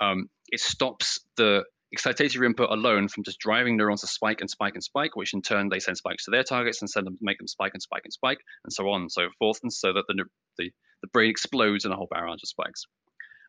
um, 0.00 0.28
it 0.48 0.60
stops 0.60 1.20
the 1.36 1.64
excitatory 1.96 2.46
input 2.46 2.70
alone 2.70 3.08
from 3.08 3.24
just 3.24 3.38
driving 3.40 3.76
neurons 3.76 4.02
to 4.02 4.06
spike 4.06 4.40
and 4.40 4.50
spike 4.50 4.74
and 4.74 4.84
spike, 4.84 5.16
which 5.16 5.34
in 5.34 5.42
turn 5.42 5.68
they 5.68 5.80
send 5.80 5.96
spikes 5.96 6.24
to 6.24 6.30
their 6.30 6.44
targets 6.44 6.80
and 6.80 6.90
send 6.90 7.06
them 7.06 7.18
make 7.20 7.38
them 7.38 7.48
spike 7.48 7.72
and 7.74 7.82
spike 7.82 8.02
and 8.04 8.12
spike 8.12 8.38
and 8.64 8.72
so 8.72 8.88
on 8.88 9.02
and 9.02 9.12
so 9.12 9.28
forth, 9.38 9.58
and 9.62 9.72
so 9.72 9.92
that 9.92 10.04
the 10.08 10.24
the, 10.58 10.70
the 11.02 11.08
brain 11.08 11.30
explodes 11.30 11.84
in 11.84 11.92
a 11.92 11.96
whole 11.96 12.08
barrage 12.10 12.42
of 12.42 12.48
spikes. 12.48 12.84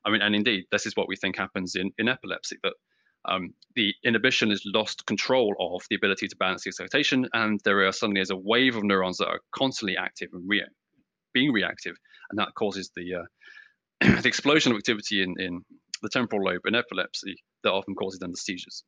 I 0.05 0.09
mean, 0.09 0.21
and 0.21 0.35
indeed, 0.35 0.65
this 0.71 0.85
is 0.85 0.95
what 0.95 1.07
we 1.07 1.15
think 1.15 1.37
happens 1.37 1.75
in, 1.75 1.91
in 1.99 2.07
epilepsy 2.07 2.57
that 2.63 2.73
um, 3.25 3.53
the 3.75 3.93
inhibition 4.03 4.49
has 4.49 4.63
lost 4.65 5.05
control 5.05 5.55
of 5.59 5.83
the 5.89 5.95
ability 5.95 6.27
to 6.27 6.35
balance 6.37 6.63
the 6.63 6.69
excitation, 6.69 7.27
and 7.33 7.59
there 7.63 7.85
are 7.85 7.91
suddenly 7.91 8.21
is 8.21 8.31
a 8.31 8.35
wave 8.35 8.75
of 8.75 8.83
neurons 8.83 9.17
that 9.17 9.27
are 9.27 9.41
constantly 9.51 9.95
active 9.97 10.29
and 10.33 10.43
re- 10.47 10.65
being 11.33 11.51
reactive, 11.51 11.95
and 12.31 12.39
that 12.39 12.55
causes 12.55 12.91
the 12.95 13.13
uh, 13.15 13.25
the 14.21 14.27
explosion 14.27 14.71
of 14.71 14.77
activity 14.79 15.21
in, 15.21 15.35
in 15.37 15.61
the 16.01 16.09
temporal 16.09 16.43
lobe 16.43 16.65
in 16.65 16.75
epilepsy 16.75 17.35
that 17.63 17.71
often 17.71 17.95
causes 17.95 18.19
then 18.19 18.31
the 18.31 18.37
seizures. 18.37 18.83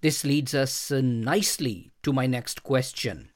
This 0.00 0.24
leads 0.24 0.54
us 0.54 0.90
nicely 0.90 1.92
to 2.02 2.12
my 2.12 2.26
next 2.26 2.62
question. 2.62 3.30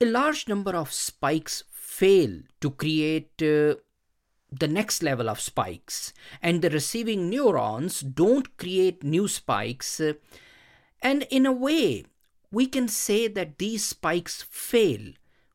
A 0.00 0.06
large 0.06 0.48
number 0.48 0.74
of 0.74 0.92
spikes 0.92 1.64
fail 1.70 2.40
to 2.60 2.70
create 2.70 3.30
uh, 3.42 3.76
the 4.50 4.68
next 4.68 5.02
level 5.02 5.28
of 5.28 5.40
spikes, 5.40 6.12
and 6.42 6.60
the 6.60 6.70
receiving 6.70 7.30
neurons 7.30 8.00
don't 8.00 8.56
create 8.56 9.04
new 9.04 9.28
spikes. 9.28 10.00
Uh, 10.00 10.14
and 11.02 11.26
in 11.30 11.46
a 11.46 11.52
way, 11.52 12.04
we 12.50 12.66
can 12.66 12.88
say 12.88 13.28
that 13.28 13.58
these 13.58 13.84
spikes 13.84 14.42
fail. 14.42 15.12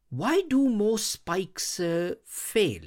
Why 0.09 0.41
do 0.47 0.69
most 0.69 1.11
spikes 1.11 1.79
uh, 1.79 2.15
fail? 2.25 2.81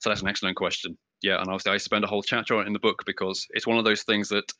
So 0.00 0.10
that's 0.10 0.22
an 0.22 0.28
excellent 0.28 0.56
question. 0.56 0.96
Yeah, 1.22 1.40
and 1.40 1.48
obviously 1.48 1.72
I 1.72 1.78
spend 1.78 2.04
a 2.04 2.08
whole 2.08 2.22
chapter 2.22 2.54
on 2.54 2.64
it 2.64 2.66
in 2.66 2.72
the 2.72 2.78
book 2.78 3.02
because 3.06 3.46
it's 3.50 3.66
one 3.66 3.78
of 3.78 3.84
those 3.84 4.02
things 4.02 4.28
that 4.28 4.52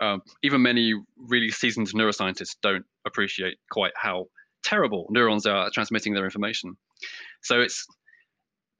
um, 0.00 0.22
even 0.42 0.62
many 0.62 0.94
really 1.16 1.50
seasoned 1.50 1.86
neuroscientists 1.88 2.56
don't 2.62 2.84
appreciate 3.06 3.56
quite 3.70 3.92
how 3.96 4.26
terrible 4.62 5.06
neurons 5.10 5.46
are 5.46 5.70
transmitting 5.70 6.14
their 6.14 6.24
information. 6.24 6.76
So 7.42 7.60
it's 7.60 7.86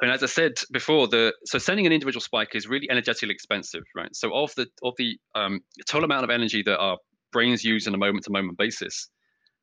and 0.01 0.11
as 0.11 0.23
I 0.23 0.27
said 0.27 0.55
before, 0.73 1.07
the 1.09 1.33
so 1.45 1.59
sending 1.59 1.87
an 1.87 1.93
individual 1.93 2.21
spike 2.21 2.55
is 2.55 2.67
really 2.67 2.91
energetically 2.91 3.33
expensive, 3.33 3.85
right? 3.95 4.15
So 4.15 4.35
of 4.35 4.55
the 4.57 4.67
of 4.83 4.95
the 4.99 5.19
um, 5.35 5.61
total 5.87 6.05
amount 6.05 6.25
of 6.25 6.31
energy 6.31 6.63
that 6.65 6.79
our 6.79 6.99
brains 7.33 7.65
use 7.65 7.87
on 7.87 7.95
a 7.95 7.99
moment-to-moment 7.99 8.59
basis, 8.59 9.09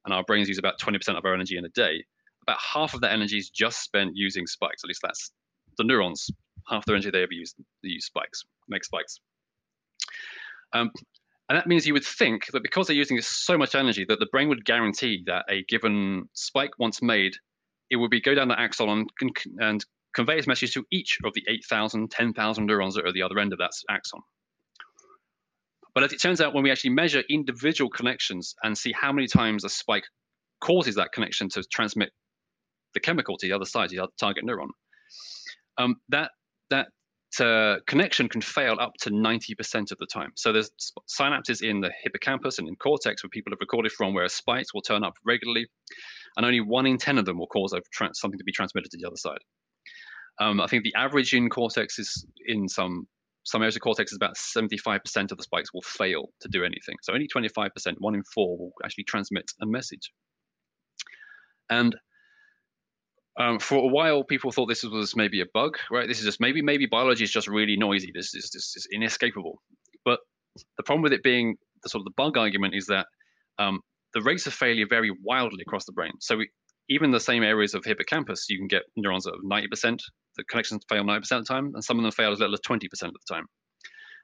and 0.05 0.13
our 0.13 0.23
brains 0.23 0.47
use 0.47 0.57
about 0.57 0.79
20% 0.79 1.17
of 1.17 1.25
our 1.25 1.33
energy 1.33 1.57
in 1.57 1.65
a 1.65 1.69
day, 1.69 2.03
about 2.43 2.57
half 2.59 2.93
of 2.93 3.01
that 3.01 3.11
energy 3.11 3.37
is 3.37 3.49
just 3.49 3.81
spent 3.83 4.11
using 4.15 4.47
spikes. 4.47 4.83
At 4.83 4.87
least 4.87 5.01
that's 5.03 5.31
the 5.77 5.83
neurons. 5.83 6.29
Half 6.71 6.85
their 6.85 6.95
energy 6.95 7.11
they 7.11 7.23
ever 7.23 7.33
use 7.33 7.53
they 7.83 7.89
use 7.89 8.05
spikes, 8.05 8.43
make 8.69 8.83
spikes. 8.83 9.19
Um, 10.73 10.89
and 11.49 11.57
that 11.57 11.67
means 11.67 11.85
you 11.85 11.93
would 11.93 12.05
think 12.05 12.45
that 12.53 12.63
because 12.63 12.87
they're 12.87 12.95
using 12.95 13.19
so 13.19 13.57
much 13.57 13.75
energy, 13.75 14.05
that 14.07 14.19
the 14.19 14.27
brain 14.31 14.47
would 14.47 14.63
guarantee 14.63 15.23
that 15.25 15.43
a 15.49 15.65
given 15.67 16.29
spike 16.33 16.71
once 16.79 17.01
made, 17.01 17.33
it 17.89 17.97
would 17.97 18.09
be 18.09 18.21
go 18.21 18.33
down 18.33 18.47
the 18.47 18.57
axon 18.57 18.87
and, 18.87 19.09
and 19.59 19.85
convey 20.15 20.37
its 20.37 20.47
message 20.47 20.73
to 20.73 20.85
each 20.91 21.17
of 21.25 21.33
the 21.33 21.43
8,000, 21.49 22.09
10,000 22.09 22.65
neurons 22.65 22.95
that 22.95 23.03
are 23.03 23.09
at 23.09 23.13
the 23.13 23.21
other 23.23 23.37
end 23.37 23.51
of 23.51 23.59
that 23.59 23.71
axon. 23.89 24.21
But 25.93 26.05
as 26.05 26.13
it 26.13 26.21
turns 26.21 26.39
out, 26.39 26.53
when 26.53 26.63
we 26.63 26.71
actually 26.71 26.91
measure 26.91 27.21
individual 27.29 27.89
connections 27.89 28.55
and 28.63 28.77
see 28.77 28.93
how 28.93 29.11
many 29.11 29.27
times 29.27 29.65
a 29.65 29.69
spike 29.69 30.05
causes 30.61 30.95
that 30.95 31.11
connection 31.11 31.49
to 31.49 31.63
transmit 31.63 32.11
the 32.93 33.01
chemical 33.01 33.37
to 33.37 33.47
the 33.47 33.53
other 33.53 33.65
side, 33.65 33.89
the 33.89 34.07
target 34.17 34.45
neuron, 34.45 34.69
um, 35.77 35.95
that 36.09 36.31
that 36.71 36.87
uh, 37.39 37.77
connection 37.87 38.27
can 38.27 38.41
fail 38.41 38.77
up 38.79 38.93
to 39.01 39.09
90% 39.09 39.91
of 39.91 39.97
the 39.99 40.05
time. 40.05 40.31
So 40.35 40.51
there's 40.51 40.71
synapses 41.07 41.61
in 41.61 41.79
the 41.79 41.91
hippocampus 42.03 42.59
and 42.59 42.67
in 42.67 42.75
cortex 42.75 43.23
where 43.23 43.29
people 43.29 43.51
have 43.51 43.59
recorded 43.61 43.93
from 43.93 44.13
where 44.13 44.27
spikes 44.27 44.73
will 44.73 44.81
turn 44.81 45.03
up 45.03 45.13
regularly, 45.25 45.67
and 46.35 46.45
only 46.45 46.59
one 46.59 46.85
in 46.85 46.97
10 46.97 47.17
of 47.17 47.25
them 47.25 47.37
will 47.37 47.47
cause 47.47 47.73
something 48.13 48.37
to 48.37 48.43
be 48.43 48.51
transmitted 48.51 48.91
to 48.91 48.97
the 48.97 49.07
other 49.07 49.15
side. 49.15 49.39
Um, 50.39 50.59
I 50.59 50.67
think 50.67 50.83
the 50.83 50.95
average 50.95 51.33
in 51.33 51.49
cortex 51.49 51.99
is 51.99 52.25
in 52.47 52.67
some 52.67 53.07
some 53.43 53.61
areas 53.61 53.75
of 53.75 53.81
cortex 53.81 54.11
is 54.11 54.17
about 54.17 54.35
75% 54.35 55.31
of 55.31 55.37
the 55.37 55.43
spikes 55.43 55.73
will 55.73 55.81
fail 55.81 56.29
to 56.41 56.47
do 56.47 56.63
anything. 56.63 56.95
So 57.01 57.13
only 57.13 57.27
25%, 57.27 57.71
one 57.97 58.13
in 58.13 58.23
four, 58.23 58.55
will 58.55 58.71
actually 58.85 59.05
transmit 59.05 59.51
a 59.61 59.65
message. 59.65 60.11
And 61.67 61.95
um, 63.41 63.59
for 63.59 63.77
a 63.77 63.87
while, 63.87 64.23
people 64.23 64.51
thought 64.51 64.67
this 64.67 64.83
was 64.83 65.15
maybe 65.15 65.41
a 65.41 65.45
bug, 65.53 65.77
right? 65.89 66.07
This 66.07 66.19
is 66.19 66.25
just 66.25 66.39
maybe 66.39 66.61
maybe 66.61 66.85
biology 66.85 67.23
is 67.23 67.31
just 67.31 67.47
really 67.47 67.75
noisy. 67.75 68.11
This 68.13 68.35
is 68.35 68.51
this 68.51 68.75
is 68.75 68.87
inescapable. 68.91 69.61
But 70.05 70.19
the 70.77 70.83
problem 70.83 71.01
with 71.01 71.13
it 71.13 71.23
being 71.23 71.55
the 71.81 71.89
sort 71.89 72.01
of 72.01 72.05
the 72.05 72.13
bug 72.17 72.37
argument 72.37 72.75
is 72.75 72.85
that 72.87 73.07
um, 73.57 73.79
the 74.13 74.21
rates 74.21 74.45
of 74.45 74.53
failure 74.53 74.85
vary 74.87 75.11
wildly 75.23 75.63
across 75.63 75.85
the 75.85 75.91
brain. 75.91 76.11
So 76.19 76.37
we, 76.37 76.49
even 76.89 77.11
the 77.11 77.19
same 77.19 77.41
areas 77.41 77.73
of 77.73 77.83
hippocampus, 77.83 78.47
you 78.49 78.57
can 78.57 78.67
get 78.67 78.83
neurons 78.95 79.23
that 79.23 79.33
of 79.33 79.41
90%, 79.43 79.99
the 80.35 80.43
connections 80.43 80.83
fail 80.89 81.03
90% 81.03 81.17
of 81.17 81.27
the 81.29 81.43
time, 81.45 81.71
and 81.73 81.83
some 81.83 81.97
of 81.97 82.03
them 82.03 82.11
fail 82.11 82.31
as 82.31 82.39
little 82.39 82.53
as 82.53 82.59
20% 82.59 82.83
of 82.83 83.13
the 83.13 83.33
time. 83.33 83.45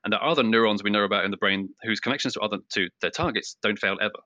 And 0.03 0.13
there 0.13 0.19
are 0.19 0.29
other 0.29 0.43
neurons 0.43 0.83
we 0.83 0.91
know 0.91 1.03
about 1.03 1.25
in 1.25 1.31
the 1.31 1.37
brain 1.37 1.69
whose 1.83 1.99
connections 1.99 2.33
to 2.33 2.41
other 2.41 2.57
to 2.73 2.89
their 3.01 3.09
targets 3.09 3.57
don't 3.63 3.79
fail 3.79 3.97
ever. 4.01 4.19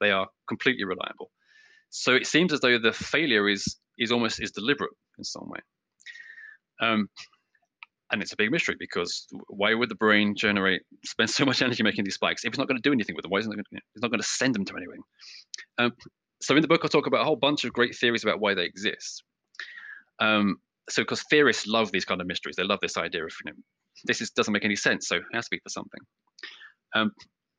They 0.00 0.10
are 0.10 0.26
completely 0.48 0.84
reliable. 0.84 1.30
So 1.92 2.14
it 2.14 2.26
seems 2.26 2.52
as 2.54 2.60
though 2.60 2.78
the 2.78 2.92
failure 2.92 3.48
is 3.48 3.76
is 3.98 4.10
almost 4.10 4.40
is 4.40 4.50
deliberate 4.50 4.92
in 5.18 5.24
some 5.24 5.48
way. 5.48 5.60
Um, 6.80 7.08
and 8.10 8.22
it's 8.22 8.32
a 8.32 8.36
big 8.36 8.50
mystery 8.50 8.76
because 8.78 9.26
why 9.48 9.74
would 9.74 9.90
the 9.90 9.94
brain 9.94 10.34
generate 10.36 10.82
spend 11.04 11.30
so 11.30 11.44
much 11.44 11.62
energy 11.62 11.82
making 11.82 12.04
these 12.04 12.14
spikes 12.14 12.44
if 12.44 12.48
it's 12.48 12.58
not 12.58 12.66
going 12.66 12.80
to 12.80 12.88
do 12.88 12.92
anything 12.92 13.14
with 13.14 13.22
them? 13.22 13.30
Why 13.30 13.40
isn't 13.40 13.52
it 13.52 13.56
going 13.56 13.64
to, 13.64 13.80
it's 13.94 14.02
not 14.02 14.10
going 14.10 14.20
to 14.20 14.26
send 14.26 14.54
them 14.54 14.64
to 14.64 14.76
anywhere? 14.76 14.96
Um, 15.78 15.92
so 16.40 16.56
in 16.56 16.62
the 16.62 16.68
book, 16.68 16.80
I 16.82 16.88
talk 16.88 17.06
about 17.06 17.20
a 17.20 17.24
whole 17.24 17.36
bunch 17.36 17.64
of 17.64 17.72
great 17.72 17.94
theories 17.94 18.24
about 18.24 18.40
why 18.40 18.54
they 18.54 18.64
exist. 18.64 19.22
Um, 20.18 20.56
so 20.88 21.02
because 21.02 21.22
theorists 21.30 21.66
love 21.66 21.92
these 21.92 22.06
kind 22.06 22.20
of 22.22 22.26
mysteries, 22.26 22.56
they 22.56 22.64
love 22.64 22.80
this 22.80 22.96
idea 22.96 23.24
of 23.24 23.32
you 23.44 23.52
know 23.52 23.58
this 24.04 24.22
is, 24.22 24.30
doesn't 24.30 24.52
make 24.52 24.64
any 24.64 24.76
sense, 24.76 25.08
so 25.08 25.16
it 25.16 25.22
has 25.34 25.44
to 25.44 25.50
be 25.50 25.60
for 25.62 25.68
something. 25.68 26.00
Um, 26.94 27.12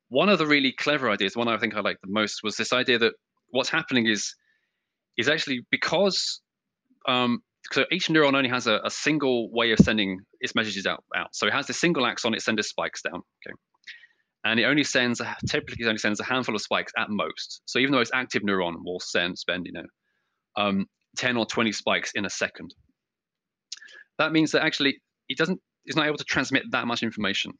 one 0.08 0.28
of 0.28 0.38
the 0.38 0.46
really 0.46 0.72
clever 0.72 1.08
ideas, 1.08 1.36
one 1.36 1.48
I 1.48 1.56
think 1.56 1.74
I 1.74 1.80
liked 1.80 2.02
the 2.02 2.12
most, 2.12 2.40
was 2.42 2.56
this 2.56 2.72
idea 2.72 2.98
that 2.98 3.14
what's 3.54 3.70
happening 3.70 4.06
is 4.06 4.34
is 5.16 5.28
actually 5.28 5.60
because 5.70 6.40
um, 7.08 7.40
so 7.72 7.84
each 7.92 8.08
neuron 8.08 8.34
only 8.34 8.48
has 8.50 8.66
a, 8.66 8.80
a, 8.84 8.90
single 8.90 9.50
way 9.52 9.72
of 9.72 9.78
sending 9.78 10.20
its 10.40 10.54
messages 10.54 10.86
out, 10.86 11.02
out. 11.16 11.28
So 11.32 11.46
it 11.46 11.52
has 11.52 11.66
this 11.66 11.80
single 11.80 12.06
axon, 12.06 12.34
it 12.34 12.42
sends 12.42 12.66
spikes 12.66 13.00
down. 13.02 13.14
Okay. 13.14 13.54
And 14.44 14.60
it 14.60 14.64
only 14.64 14.84
sends 14.84 15.22
typically 15.46 15.86
only 15.86 15.98
sends 15.98 16.20
a 16.20 16.24
handful 16.24 16.54
of 16.54 16.60
spikes 16.60 16.92
at 16.98 17.08
most. 17.08 17.62
So 17.66 17.78
even 17.78 17.92
though 17.92 18.00
it's 18.00 18.10
active 18.12 18.42
neuron 18.42 18.74
will 18.84 19.00
send 19.00 19.38
spend, 19.38 19.66
you 19.66 19.72
know, 19.72 19.86
um, 20.56 20.86
10 21.16 21.36
or 21.36 21.46
20 21.46 21.72
spikes 21.72 22.10
in 22.14 22.24
a 22.24 22.30
second. 22.30 22.74
That 24.18 24.32
means 24.32 24.50
that 24.52 24.64
actually 24.64 25.00
it 25.28 25.38
doesn't 25.38 25.60
it's 25.84 25.96
not 25.96 26.06
able 26.06 26.18
to 26.18 26.24
transmit 26.24 26.64
that 26.72 26.86
much 26.86 27.02
information 27.02 27.52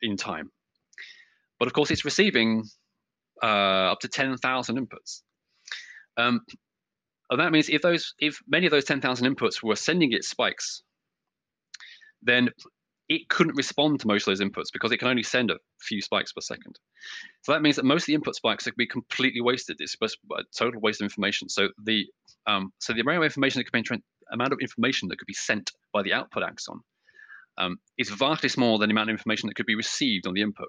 in 0.00 0.16
time. 0.16 0.50
But 1.58 1.66
of 1.66 1.74
course 1.74 1.90
it's 1.90 2.04
receiving 2.04 2.64
uh, 3.42 3.92
up 3.92 4.00
to 4.00 4.08
10,000 4.08 4.76
inputs. 4.76 5.22
Um, 6.16 6.40
and 7.30 7.40
that 7.40 7.52
means 7.52 7.68
if 7.68 7.82
those, 7.82 8.14
if 8.18 8.40
many 8.48 8.66
of 8.66 8.72
those 8.72 8.84
10,000 8.84 9.34
inputs 9.34 9.62
were 9.62 9.76
sending 9.76 10.12
it 10.12 10.24
spikes, 10.24 10.82
then 12.22 12.50
it 13.08 13.28
couldn't 13.28 13.56
respond 13.56 14.00
to 14.00 14.06
most 14.06 14.26
of 14.26 14.30
those 14.30 14.46
inputs 14.46 14.72
because 14.72 14.92
it 14.92 14.98
can 14.98 15.08
only 15.08 15.22
send 15.22 15.50
a 15.50 15.58
few 15.80 16.00
spikes 16.00 16.32
per 16.32 16.40
second. 16.40 16.78
So 17.42 17.52
that 17.52 17.62
means 17.62 17.76
that 17.76 17.84
most 17.84 18.02
of 18.02 18.06
the 18.06 18.14
input 18.14 18.36
spikes 18.36 18.64
could 18.64 18.76
be 18.76 18.86
completely 18.86 19.40
wasted. 19.40 19.76
It's 19.80 19.96
just 20.00 20.18
a 20.32 20.42
total 20.56 20.80
waste 20.80 21.00
of 21.00 21.06
information. 21.06 21.48
So 21.48 21.68
the 21.82 22.06
um, 22.46 22.72
so 22.78 22.92
the 22.92 23.00
amount 23.00 23.18
of 23.18 23.24
information 23.24 23.58
that 23.58 23.64
could 23.64 23.84
be 23.84 24.02
amount 24.32 24.52
of 24.52 24.60
information 24.60 25.08
that 25.08 25.18
could 25.18 25.26
be 25.26 25.34
sent 25.34 25.72
by 25.92 26.02
the 26.02 26.12
output 26.12 26.44
axon 26.44 26.80
um, 27.58 27.78
is 27.98 28.10
vastly 28.10 28.48
smaller 28.48 28.78
than 28.78 28.88
the 28.88 28.94
amount 28.94 29.10
of 29.10 29.14
information 29.14 29.48
that 29.48 29.54
could 29.54 29.66
be 29.66 29.74
received 29.74 30.26
on 30.26 30.34
the 30.34 30.42
input. 30.42 30.68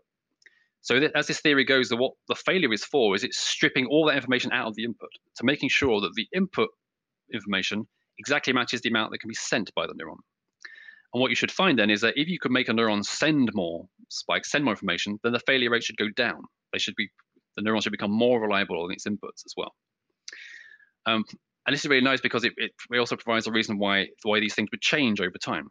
So 0.82 1.00
th- 1.00 1.12
as 1.16 1.28
this 1.28 1.42
theory 1.42 1.64
goes, 1.64 1.90
the, 1.90 1.98
what 1.98 2.14
the 2.28 2.36
failure 2.36 2.74
is 2.74 2.84
for 2.84 3.16
is 3.16 3.24
it's 3.24 3.38
stripping 3.38 3.86
all 3.86 4.06
that 4.08 4.16
information 4.16 4.52
out 4.52 4.68
of 4.68 4.76
the 4.76 4.84
input 4.84 5.10
to 5.38 5.46
making 5.46 5.70
sure 5.70 6.02
that 6.02 6.14
the 6.16 6.28
input 6.34 6.70
information 7.34 7.88
exactly 8.18 8.54
matches 8.54 8.82
the 8.82 8.90
amount 8.90 9.12
that 9.12 9.20
can 9.20 9.28
be 9.28 9.36
sent 9.36 9.74
by 9.76 9.86
the 9.88 9.94
neuron. 9.94 10.18
And 11.14 11.22
what 11.22 11.30
you 11.30 11.36
should 11.36 11.52
find 11.52 11.78
then 11.78 11.90
is 11.90 12.02
that 12.02 12.18
if 12.18 12.28
you 12.28 12.40
could 12.40 12.52
make 12.52 12.70
a 12.70 12.72
neuron 12.72 13.04
send 13.04 13.52
more 13.54 13.88
spikes, 14.10 14.52
send 14.52 14.64
more 14.64 14.74
information, 14.74 15.20
then 15.24 15.34
the 15.34 15.40
failure 15.40 15.70
rate 15.70 15.84
should 15.84 15.98
go 15.98 16.10
down. 16.16 16.44
They 16.72 16.80
should 16.80 16.96
be 16.96 17.10
the 17.58 17.62
neuron 17.62 17.84
should 17.84 17.92
become 17.92 18.12
more 18.12 18.42
reliable 18.42 18.86
in 18.86 18.94
its 18.94 19.06
inputs 19.06 19.46
as 19.46 19.54
well. 19.58 19.74
Um, 21.06 21.26
and 21.66 21.74
this 21.74 21.84
is 21.84 21.90
really 21.90 22.04
nice 22.04 22.22
because 22.22 22.44
it, 22.44 22.54
it, 22.58 22.72
it 22.92 22.98
also 22.98 23.18
provides 23.18 23.46
a 23.46 23.52
reason 23.52 23.78
why 23.78 24.08
why 24.24 24.40
these 24.40 24.56
things 24.56 24.70
would 24.72 24.82
change 24.82 25.20
over 25.20 25.38
time. 25.38 25.68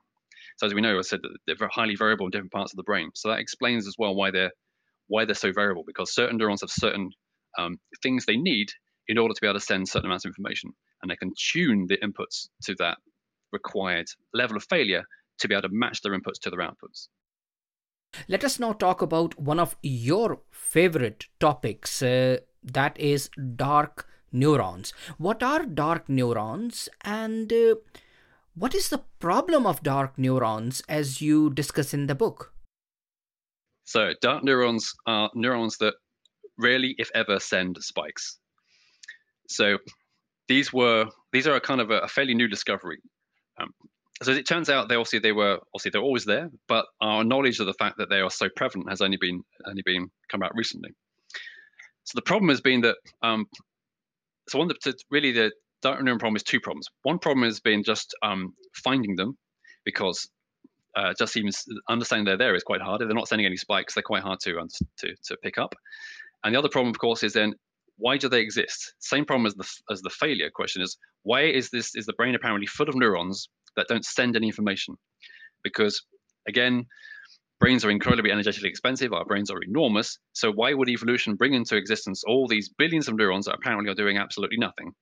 So 0.59 0.67
as 0.67 0.75
we 0.75 0.83
know, 0.83 0.99
I 0.99 1.03
said 1.03 1.21
that 1.23 1.57
they're 1.59 1.69
highly 1.69 1.97
variable 1.97 2.27
in 2.27 2.31
different 2.31 2.53
parts 2.53 2.73
of 2.73 2.77
the 2.77 2.83
brain. 2.83 3.11
So 3.15 3.31
that 3.31 3.39
explains 3.39 3.89
as 3.89 3.95
well 3.99 4.15
why 4.15 4.31
they're 4.31 4.53
why 5.11 5.25
they're 5.25 5.35
so 5.35 5.53
variable 5.53 5.85
because 5.87 6.15
certain 6.15 6.37
neurons 6.39 6.63
have 6.63 6.71
certain 6.71 7.11
um, 7.59 7.79
things 8.03 8.25
they 8.25 8.37
need 8.37 8.69
in 9.09 9.19
order 9.19 9.35
to 9.35 9.41
be 9.41 9.47
able 9.47 9.59
to 9.59 9.65
send 9.65 9.89
certain 9.89 10.07
amounts 10.07 10.25
of 10.25 10.31
information, 10.31 10.71
and 11.03 11.11
they 11.11 11.17
can 11.17 11.33
tune 11.53 11.87
the 11.89 11.99
inputs 11.99 12.49
to 12.63 12.75
that 12.79 12.97
required 13.53 14.07
level 14.33 14.57
of 14.57 14.65
failure 14.71 15.03
to 15.41 15.49
be 15.49 15.55
able 15.55 15.69
to 15.69 15.75
match 15.75 16.01
their 16.01 16.17
inputs 16.17 16.39
to 16.41 16.51
their 16.51 16.61
outputs. 16.61 17.09
Let 18.29 18.45
us 18.45 18.61
now 18.61 18.73
talk 18.73 19.03
about 19.03 19.39
one 19.39 19.59
of 19.59 19.77
your 19.83 20.41
favorite 20.51 21.27
topics 21.41 22.03
uh, 22.03 22.39
that 22.63 22.99
is 22.99 23.31
dark 23.57 24.07
neurons. 24.33 24.93
What 25.19 25.43
are 25.43 25.65
dark 25.65 26.09
neurons 26.09 26.89
and 27.03 27.53
uh, 27.53 27.77
what 28.55 28.75
is 28.75 28.89
the 28.89 29.03
problem 29.19 29.67
of 29.67 29.83
dark 29.83 30.19
neurons 30.19 30.83
as 30.89 31.21
you 31.21 31.51
discuss 31.51 31.95
in 31.95 32.07
the 32.07 32.15
book? 32.15 32.53
So, 33.91 34.13
dark 34.23 34.45
neurons 34.45 34.93
are 35.05 35.31
neurons 35.35 35.79
that 35.79 35.95
rarely, 36.57 36.95
if 36.97 37.11
ever, 37.13 37.41
send 37.41 37.77
spikes. 37.81 38.39
So, 39.49 39.79
these 40.47 40.73
were 40.73 41.07
these 41.33 41.49
are 41.49 41.57
a 41.57 41.61
kind 41.61 41.81
of 41.81 41.91
a, 41.91 41.99
a 42.03 42.07
fairly 42.07 42.35
new 42.35 42.47
discovery. 42.47 42.99
Um, 43.61 43.71
so 44.23 44.31
it 44.31 44.47
turns 44.47 44.71
out 44.71 44.89
they 44.89 44.95
obviously 44.95 45.19
they 45.19 45.33
were 45.33 45.59
obviously 45.75 45.91
they're 45.91 46.03
always 46.03 46.25
there, 46.25 46.51
but 46.69 46.87
our 47.01 47.25
knowledge 47.25 47.59
of 47.59 47.67
the 47.67 47.75
fact 47.75 47.99
that 47.99 48.09
they 48.09 48.21
are 48.21 48.31
so 48.31 48.49
prevalent 48.55 48.91
has 48.91 49.01
only 49.01 49.19
been 49.21 49.43
only 49.67 49.83
been 49.85 50.07
come 50.31 50.45
out 50.45 50.55
recently. 50.55 50.91
So 52.05 52.13
the 52.15 52.23
problem 52.23 52.49
has 52.51 52.61
been 52.61 52.83
that 52.83 52.97
um, 53.25 53.47
so 54.49 54.61
one 54.61 54.71
of 54.71 54.77
the 54.85 54.95
really 55.11 55.33
the 55.33 55.51
dark 55.83 55.99
neuron 55.99 56.21
problem 56.21 56.37
is 56.37 56.45
two 56.45 56.61
problems. 56.61 56.87
One 57.03 57.19
problem 57.19 57.43
has 57.43 57.59
been 57.59 57.83
just 57.83 58.15
um, 58.23 58.55
finding 58.85 59.17
them 59.17 59.37
because 59.85 60.31
uh, 60.97 61.15
just 61.19 61.37
even 61.37 61.51
understanding 61.89 62.25
they're 62.25 62.37
there 62.37 62.55
is 62.55 62.63
quite 62.63 62.81
hard. 62.81 63.01
If 63.01 63.09
they're 63.09 63.15
not 63.15 63.29
sending 63.29 63.47
any 63.47 63.57
spikes, 63.57 63.95
they're 63.95 64.03
quite 64.03 64.23
hard 64.23 64.41
to, 64.41 64.55
to, 64.99 65.15
to 65.25 65.37
pick 65.43 65.59
up. 65.59 65.75
And 66.45 66.55
the 66.55 66.59
other 66.59 66.69
problem, 66.69 66.91
of 66.91 66.99
course, 66.99 67.23
is 67.23 67.33
then 67.33 67.55
why 67.97 68.17
do 68.17 68.29
they 68.29 68.41
exist? 68.41 68.95
Same 68.99 69.25
problem 69.25 69.47
as 69.47 69.55
the 69.55 69.69
as 69.93 70.01
the 70.01 70.11
failure 70.11 70.51
question 70.53 70.83
is 70.83 70.97
why 71.23 71.43
is 71.43 71.71
this 71.71 71.95
is 71.95 72.07
the 72.07 72.15
brain 72.15 72.35
apparently 72.35 72.67
full 72.67 72.89
of 72.89 72.95
neurons 72.95 73.49
that 73.77 73.89
don't 73.89 74.05
send 74.05 74.37
any 74.37 74.47
information? 74.47 74.97
Because 75.63 76.03
again, 76.49 76.87
brains 77.61 77.85
are 77.85 77.91
incredibly 77.91 78.33
energetically 78.33 78.71
expensive. 78.71 79.13
Our 79.13 79.27
brains 79.27 79.51
are 79.51 79.63
enormous. 79.63 80.19
So 80.33 80.51
why 80.51 80.73
would 80.73 80.89
evolution 80.89 81.37
bring 81.37 81.53
into 81.53 81.77
existence 81.77 82.25
all 82.27 82.49
these 82.49 82.71
billions 82.71 83.07
of 83.07 83.17
neurons 83.17 83.45
that 83.45 83.57
apparently 83.57 83.91
are 83.91 83.95
doing 83.95 84.17
absolutely 84.17 84.57
nothing, 84.57 84.93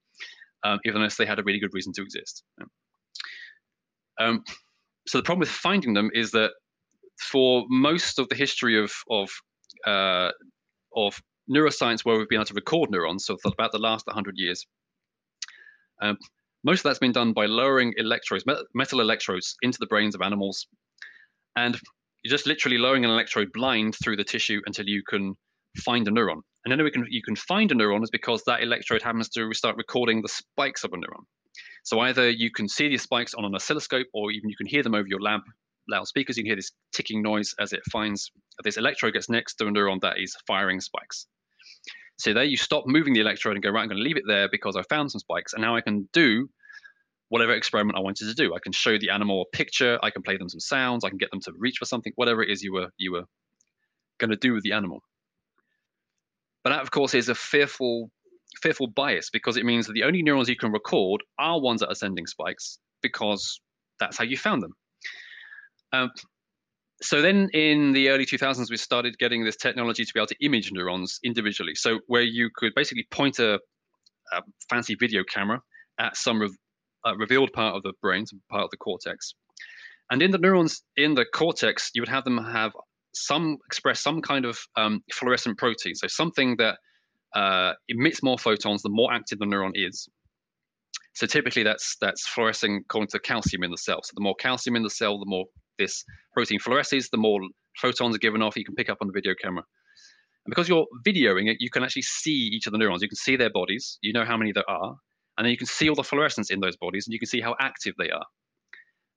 um, 0.65 0.79
even 0.83 0.97
unless 0.97 1.15
they 1.15 1.25
had 1.25 1.39
a 1.39 1.43
really 1.43 1.59
good 1.59 1.73
reason 1.73 1.93
to 1.93 2.01
exist? 2.01 2.43
Um, 4.19 4.43
so 5.09 5.17
the 5.17 5.23
problem 5.23 5.39
with 5.39 5.49
finding 5.49 5.95
them 5.95 6.11
is 6.13 6.29
that 6.31 6.51
for 7.19 7.65
most 7.67 8.19
of 8.19 8.29
the 8.29 8.35
history 8.35 8.79
of 8.79 8.93
of 9.09 9.31
uh, 9.87 10.29
of 10.95 11.19
neuroscience, 11.49 12.05
where 12.05 12.15
we've 12.15 12.29
been 12.29 12.37
able 12.37 12.45
to 12.45 12.53
record 12.53 12.91
neurons, 12.91 13.25
so 13.25 13.35
about 13.43 13.71
the 13.71 13.79
last 13.79 14.05
100 14.05 14.35
years, 14.37 14.67
um, 15.99 16.15
most 16.63 16.81
of 16.81 16.83
that's 16.83 16.99
been 16.99 17.11
done 17.11 17.33
by 17.33 17.47
lowering 17.47 17.95
electrodes, 17.97 18.43
metal 18.75 19.01
electrodes, 19.01 19.55
into 19.63 19.79
the 19.79 19.87
brains 19.87 20.13
of 20.13 20.21
animals, 20.21 20.67
and 21.55 21.79
you're 22.23 22.29
just 22.29 22.45
literally 22.45 22.77
lowering 22.77 23.03
an 23.03 23.09
electrode 23.09 23.51
blind 23.51 23.95
through 23.95 24.15
the 24.15 24.23
tissue 24.23 24.61
until 24.67 24.85
you 24.85 25.01
can 25.09 25.33
find 25.77 26.07
a 26.07 26.11
neuron. 26.11 26.41
And 26.65 26.71
then 26.71 26.83
we 26.83 26.91
can 26.91 27.07
you 27.09 27.23
can 27.23 27.35
find 27.35 27.71
a 27.71 27.75
neuron 27.75 28.03
is 28.03 28.11
because 28.11 28.43
that 28.43 28.61
electrode 28.61 29.01
happens 29.01 29.29
to 29.29 29.51
start 29.55 29.75
recording 29.75 30.21
the 30.21 30.29
spikes 30.29 30.83
of 30.83 30.93
a 30.93 30.97
neuron. 30.97 31.25
So 31.89 31.99
either 32.01 32.29
you 32.29 32.51
can 32.51 32.67
see 32.67 32.87
these 32.87 33.01
spikes 33.01 33.33
on 33.33 33.45
an 33.45 33.55
oscilloscope, 33.55 34.05
or 34.13 34.29
even 34.29 34.47
you 34.47 34.55
can 34.55 34.67
hear 34.67 34.83
them 34.83 34.93
over 34.93 35.07
your 35.07 35.19
lab 35.19 35.41
loudspeakers. 35.89 36.37
You 36.37 36.43
can 36.43 36.49
hear 36.49 36.55
this 36.55 36.71
ticking 36.93 37.23
noise 37.23 37.55
as 37.59 37.73
it 37.73 37.79
finds 37.91 38.29
this 38.63 38.77
electrode 38.77 39.13
gets 39.13 39.27
next 39.27 39.55
to 39.55 39.65
a 39.65 39.71
neuron 39.71 39.99
that 40.01 40.19
is 40.19 40.35
firing 40.45 40.81
spikes. 40.81 41.25
So 42.19 42.31
there 42.31 42.43
you 42.43 42.57
stop 42.57 42.83
moving 42.85 43.13
the 43.13 43.21
electrode 43.21 43.55
and 43.55 43.63
go, 43.63 43.71
right, 43.71 43.81
I'm 43.81 43.87
going 43.87 43.97
to 43.97 44.03
leave 44.03 44.17
it 44.17 44.25
there 44.27 44.47
because 44.51 44.75
I 44.75 44.83
found 44.83 45.09
some 45.09 45.17
spikes, 45.17 45.53
and 45.53 45.63
now 45.63 45.75
I 45.75 45.81
can 45.81 46.07
do 46.13 46.47
whatever 47.29 47.55
experiment 47.55 47.97
I 47.97 48.01
wanted 48.01 48.27
to 48.27 48.35
do. 48.35 48.53
I 48.53 48.59
can 48.61 48.71
show 48.71 48.99
the 48.99 49.09
animal 49.09 49.41
a 49.41 49.57
picture, 49.57 49.97
I 50.03 50.11
can 50.11 50.21
play 50.21 50.37
them 50.37 50.47
some 50.47 50.59
sounds, 50.59 51.03
I 51.03 51.09
can 51.09 51.17
get 51.17 51.31
them 51.31 51.41
to 51.45 51.53
reach 51.57 51.77
for 51.79 51.85
something, 51.85 52.13
whatever 52.17 52.43
it 52.43 52.51
is 52.51 52.61
you 52.61 52.71
were 52.71 52.89
you 52.99 53.13
were 53.13 53.23
going 54.19 54.29
to 54.29 54.37
do 54.37 54.53
with 54.53 54.61
the 54.61 54.73
animal. 54.73 55.01
But 56.63 56.69
that, 56.69 56.81
of 56.81 56.91
course, 56.91 57.15
is 57.15 57.29
a 57.29 57.35
fearful 57.35 58.11
fearful 58.61 58.87
bias 58.87 59.29
because 59.29 59.57
it 59.57 59.65
means 59.65 59.87
that 59.87 59.93
the 59.93 60.03
only 60.03 60.21
neurons 60.21 60.49
you 60.49 60.55
can 60.55 60.71
record 60.71 61.23
are 61.37 61.61
ones 61.61 61.81
that 61.81 61.89
are 61.89 61.95
sending 61.95 62.25
spikes 62.25 62.79
because 63.01 63.59
that's 63.99 64.17
how 64.17 64.23
you 64.23 64.37
found 64.37 64.61
them. 64.61 64.73
Um, 65.91 66.11
so 67.01 67.21
then 67.21 67.49
in 67.53 67.93
the 67.93 68.09
early 68.09 68.25
2000s, 68.25 68.69
we 68.69 68.77
started 68.77 69.17
getting 69.17 69.45
this 69.45 69.55
technology 69.55 70.03
to 70.03 70.11
be 70.13 70.19
able 70.19 70.27
to 70.27 70.45
image 70.45 70.71
neurons 70.71 71.19
individually. 71.23 71.75
So 71.75 71.99
where 72.07 72.21
you 72.21 72.49
could 72.53 72.73
basically 72.75 73.07
point 73.09 73.39
a, 73.39 73.59
a 74.31 74.41
fancy 74.69 74.95
video 74.99 75.23
camera 75.23 75.61
at 75.97 76.17
some 76.17 76.41
re- 76.41 76.49
revealed 77.17 77.53
part 77.53 77.75
of 77.75 77.83
the 77.83 77.93
brain, 78.01 78.25
some 78.25 78.41
part 78.49 78.65
of 78.65 78.69
the 78.71 78.77
cortex. 78.77 79.33
And 80.11 80.21
in 80.21 80.31
the 80.31 80.37
neurons 80.37 80.83
in 80.97 81.13
the 81.13 81.25
cortex, 81.25 81.91
you 81.93 82.01
would 82.01 82.09
have 82.09 82.25
them 82.25 82.37
have 82.37 82.73
some 83.13 83.57
express 83.67 84.01
some 84.01 84.21
kind 84.21 84.45
of 84.45 84.59
um, 84.75 85.01
fluorescent 85.13 85.57
protein. 85.57 85.95
So 85.95 86.07
something 86.07 86.57
that 86.57 86.79
uh, 87.35 87.73
emits 87.87 88.23
more 88.23 88.37
photons 88.37 88.81
the 88.81 88.89
more 88.89 89.13
active 89.13 89.39
the 89.39 89.45
neuron 89.45 89.71
is. 89.75 90.07
So 91.13 91.27
typically 91.27 91.63
that's 91.63 91.97
that's 91.99 92.27
fluorescing 92.27 92.83
according 92.85 93.09
to 93.09 93.19
calcium 93.19 93.63
in 93.63 93.71
the 93.71 93.77
cell. 93.77 93.99
So 94.03 94.11
the 94.15 94.21
more 94.21 94.35
calcium 94.35 94.75
in 94.75 94.83
the 94.83 94.89
cell, 94.89 95.19
the 95.19 95.25
more 95.25 95.45
this 95.77 96.03
protein 96.33 96.59
fluoresces, 96.59 97.09
the 97.09 97.17
more 97.17 97.39
photons 97.77 98.15
are 98.15 98.19
given 98.19 98.41
off. 98.41 98.57
You 98.57 98.65
can 98.65 98.75
pick 98.75 98.89
up 98.89 98.99
on 99.01 99.07
the 99.07 99.13
video 99.13 99.33
camera. 99.41 99.63
And 100.45 100.51
because 100.51 100.69
you're 100.69 100.87
videoing 101.05 101.49
it, 101.49 101.57
you 101.59 101.69
can 101.69 101.83
actually 101.83 102.03
see 102.03 102.31
each 102.53 102.67
of 102.67 102.71
the 102.71 102.77
neurons. 102.77 103.01
You 103.01 103.09
can 103.09 103.15
see 103.17 103.35
their 103.35 103.49
bodies. 103.49 103.97
You 104.01 104.13
know 104.13 104.25
how 104.25 104.37
many 104.37 104.51
there 104.51 104.69
are. 104.69 104.95
And 105.37 105.45
then 105.45 105.51
you 105.51 105.57
can 105.57 105.67
see 105.67 105.89
all 105.89 105.95
the 105.95 106.03
fluorescence 106.03 106.51
in 106.51 106.59
those 106.59 106.75
bodies 106.77 107.07
and 107.07 107.13
you 107.13 107.19
can 107.19 107.27
see 107.27 107.41
how 107.41 107.55
active 107.59 107.95
they 107.97 108.09
are. 108.09 108.25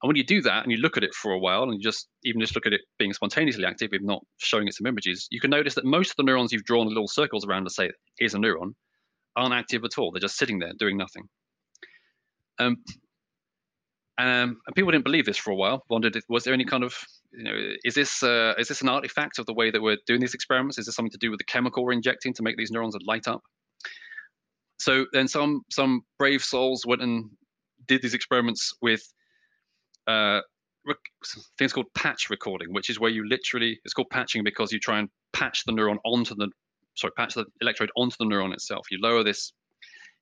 And 0.03 0.09
when 0.09 0.17
you 0.17 0.25
do 0.25 0.43
that 0.43 0.65
and 0.65 0.73
you 0.73 0.79
look 0.79 0.97
at 0.97 1.05
it 1.05 1.15
for 1.15 1.33
a 1.33 1.39
while 1.39 1.63
and 1.63 1.75
you 1.75 1.81
just 1.81 2.09
even 2.25 2.41
just 2.41 2.57
look 2.57 2.67
at 2.67 2.73
it 2.73 2.81
being 2.99 3.13
spontaneously 3.13 3.65
active, 3.65 3.91
if 3.93 4.03
not 4.03 4.25
showing 4.39 4.67
it 4.67 4.75
some 4.75 4.87
images, 4.87 5.29
you 5.31 5.41
can 5.41 5.51
notice 5.51 5.75
that 5.75 5.85
most 5.85 6.11
of 6.11 6.17
the 6.17 6.25
neurons 6.25 6.53
you've 6.53 6.65
drawn 6.65 6.89
little 6.89 7.07
circles 7.07 7.47
around 7.47 7.65
to 7.65 7.71
say 7.71 7.91
here's 8.19 8.35
a 8.35 8.39
neuron 8.39 8.73
aren't 9.37 9.55
active 9.55 9.85
at 9.85 9.99
all. 9.99 10.13
They're 10.13 10.21
just 10.21 10.37
sitting 10.37 10.59
there 10.59 10.73
doing 10.79 10.97
nothing. 10.97 11.29
Um, 12.59 12.77
um, 14.19 14.61
and 14.67 14.77
people 14.77 14.91
didn't 14.91 15.05
believe 15.05 15.25
this 15.25 15.39
for 15.39 15.53
a 15.53 15.57
while. 15.57 15.85
Wondered, 15.89 16.19
was 16.29 16.45
there 16.45 16.53
any 16.53 16.65
kind 16.65 16.85
of, 16.85 16.95
you 17.33 17.45
know, 17.45 17.57
is 17.85 17.95
this 17.95 18.23
uh, 18.23 18.55
is 18.59 18.69
this 18.69 18.83
an 18.83 18.89
artifact 18.89 19.39
of 19.39 19.47
the 19.47 19.55
way 19.55 19.71
that 19.71 19.81
we're 19.81 19.97
doing 20.07 20.21
these 20.21 20.35
experiments? 20.35 20.79
Is 20.79 20.87
this 20.87 20.95
something 20.95 21.11
to 21.13 21.19
do 21.19 21.31
with 21.31 21.39
the 21.39 21.45
chemical 21.45 21.85
we're 21.85 21.93
injecting 21.93 22.35
to 22.35 22.43
make 22.43 22.57
these 22.57 22.71
neurons 22.71 22.97
light 23.07 23.27
up? 23.27 23.41
So 24.79 25.07
then 25.13 25.29
some 25.29 25.63
some 25.71 26.03
brave 26.19 26.43
souls 26.43 26.85
went 26.87 27.03
and 27.03 27.31
did 27.87 28.03
these 28.03 28.15
experiments 28.15 28.73
with 28.83 29.03
uh, 30.07 30.41
things 31.59 31.73
called 31.73 31.87
patch 31.95 32.31
recording, 32.31 32.73
which 32.73 32.91
is 32.91 32.99
where 32.99 33.11
you 33.11 33.29
literally 33.29 33.79
it's 33.85 33.95
called 33.95 34.11
patching 34.11 34.43
because 34.45 34.73
you 34.73 34.79
try 34.79 34.99
and 34.99 35.09
patch 35.33 35.65
the 35.65 35.73
neuron 35.73 35.99
onto 36.05 36.35
the 36.35 36.49
sorry 36.97 37.13
patch 37.17 37.35
the 37.35 37.47
electrode 37.61 37.91
onto 37.97 38.17
the 38.19 38.25
neuron 38.25 38.53
itself. 38.53 38.87
You 38.91 38.99
lower 39.01 39.23
this 39.23 39.53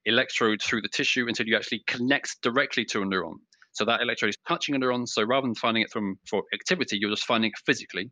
electrode 0.05 0.63
through 0.63 0.83
the 0.83 0.89
tissue 0.89 1.27
until 1.29 1.47
you 1.47 1.57
actually 1.57 1.83
connect 1.87 2.41
directly 2.43 2.85
to 2.87 3.03
a 3.03 3.05
neuron. 3.05 3.35
So 3.73 3.85
that 3.85 4.03
electrode 4.03 4.31
is 4.31 4.39
touching 4.49 4.75
a 4.75 4.79
neuron. 4.79 5.07
So 5.09 5.23
rather 5.23 5.47
than 5.47 5.55
finding 5.55 5.83
it 5.83 5.91
from 5.91 6.17
for 6.29 6.43
activity, 6.53 6.99
you're 7.01 7.11
just 7.11 7.25
finding 7.25 7.51
it 7.51 7.63
physically. 7.65 8.11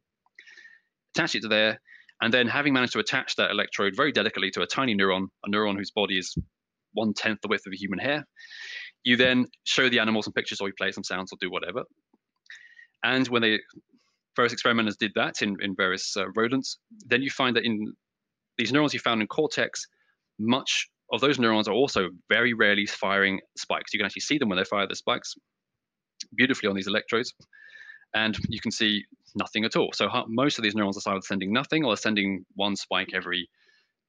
Attach 1.15 1.35
it 1.35 1.43
to 1.43 1.49
there, 1.49 1.81
and 2.21 2.33
then 2.33 2.47
having 2.47 2.73
managed 2.73 2.93
to 2.93 2.99
attach 2.99 3.37
that 3.37 3.51
electrode 3.51 3.95
very 3.97 4.13
delicately 4.13 4.51
to 4.53 4.63
a 4.63 4.67
tiny 4.67 4.95
neuron, 4.95 5.27
a 5.45 5.51
neuron 5.51 5.77
whose 5.77 5.91
body 5.91 6.19
is 6.19 6.37
one 6.93 7.13
tenth 7.15 7.41
the 7.43 7.49
width 7.49 7.67
of 7.67 7.73
a 7.73 7.77
human 7.77 7.99
hair, 7.99 8.25
you 9.05 9.17
then 9.17 9.47
show 9.65 9.89
the 9.89 9.99
animals 9.99 10.25
some 10.27 10.33
pictures 10.33 10.61
or 10.61 10.69
you 10.69 10.75
play 10.77 10.93
some 10.93 11.05
sounds 11.05 11.33
or 11.33 11.37
do 11.41 11.51
whatever. 11.51 11.85
And 13.03 13.27
when 13.29 13.43
they 13.43 13.59
various 14.37 14.53
experimenters 14.53 14.97
did 14.97 15.13
that 15.17 15.43
in, 15.43 15.57
in 15.61 15.75
various 15.75 16.17
uh, 16.17 16.25
rodents, 16.37 16.79
then 17.07 17.23
you 17.23 17.31
find 17.31 17.57
that 17.57 17.65
in 17.65 17.93
these 18.57 18.73
neurons 18.73 18.95
you 18.95 19.01
found 19.01 19.21
in 19.21 19.27
cortex, 19.27 19.85
much 20.39 20.89
of 21.13 21.21
those 21.21 21.39
neurons 21.39 21.67
are 21.67 21.75
also 21.75 22.09
very 22.29 22.55
rarely 22.55 22.87
firing 22.87 23.41
spikes. 23.57 23.93
You 23.93 23.99
can 23.99 24.07
actually 24.07 24.21
see 24.21 24.39
them 24.39 24.49
when 24.49 24.59
they 24.59 24.65
fire 24.65 24.87
the 24.87 24.95
spikes 24.95 25.35
beautifully 26.37 26.69
on 26.69 26.77
these 26.77 26.87
electrodes, 26.87 27.33
and 28.15 28.37
you 28.49 28.61
can 28.61 28.71
see 28.71 29.05
nothing 29.35 29.65
at 29.65 29.77
all. 29.77 29.91
So 29.93 30.09
most 30.29 30.59
of 30.59 30.63
these 30.63 30.75
neurons 30.75 31.05
are 31.05 31.13
either 31.13 31.23
sending 31.23 31.53
nothing 31.53 31.85
or 31.85 31.95
are 31.95 31.97
sending 31.97 32.45
one 32.55 32.77
spike 32.77 33.11
every 33.15 33.49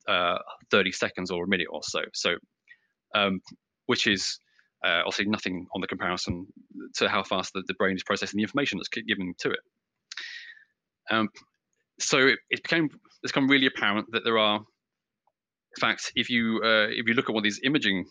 uh, 0.08 0.38
30 0.72 0.92
seconds 0.92 1.32
or 1.32 1.44
a 1.44 1.48
minute 1.48 1.68
or 1.72 1.82
so. 1.84 2.02
So, 2.14 2.36
um, 3.16 3.42
which 3.88 4.08
is 4.08 4.40
uh, 4.86 5.02
obviously 5.06 5.26
nothing 5.26 5.68
on 5.76 5.82
the 5.82 5.88
comparison 5.88 6.48
to 6.96 7.10
how 7.10 7.24
fast 7.24 7.54
the, 7.54 7.64
the 7.68 7.74
brain 7.74 7.96
is 7.96 8.04
processing 8.04 8.38
the 8.38 8.44
information 8.44 8.78
that's 8.78 8.90
given 9.04 9.34
to 9.40 9.50
it. 9.52 9.60
Um, 11.12 11.30
so 12.00 12.20
it, 12.20 12.40
it, 12.50 12.64
became 12.64 12.90
it's 13.24 13.32
become 13.34 13.48
really 13.48 13.66
apparent 13.66 14.08
that 14.12 14.24
there 14.24 14.38
are, 14.38 14.58
in 14.58 15.80
fact, 15.80 16.12
if 16.16 16.30
you 16.30 16.62
uh, 16.64 16.88
if 16.90 17.08
you 17.08 17.14
look 17.14 17.30
at 17.30 17.34
one 17.34 17.42
of 17.42 17.44
these 17.44 17.60
imaging, 17.64 18.06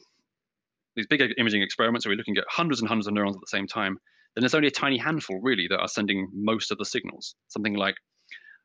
these 0.97 1.07
big 1.07 1.23
imaging 1.39 1.63
experiments, 1.63 2.05
where 2.05 2.13
we're 2.13 2.19
looking 2.19 2.37
at 2.37 2.45
hundreds 2.49 2.81
and 2.81 2.89
hundreds 2.89 3.07
of 3.07 3.15
neurons 3.15 3.37
at 3.37 3.41
the 3.41 3.57
same 3.57 3.67
time, 3.67 3.99
then 4.35 4.43
there's 4.43 4.55
only 4.55 4.69
a 4.69 4.73
tiny 4.73 4.99
handful 4.99 5.41
really 5.43 5.67
that 5.69 5.79
are 5.79 5.89
sending 5.89 6.29
most 6.35 6.71
of 6.71 6.79
the 6.79 6.85
signals. 6.85 7.35
Something 7.49 7.75
like 7.75 7.95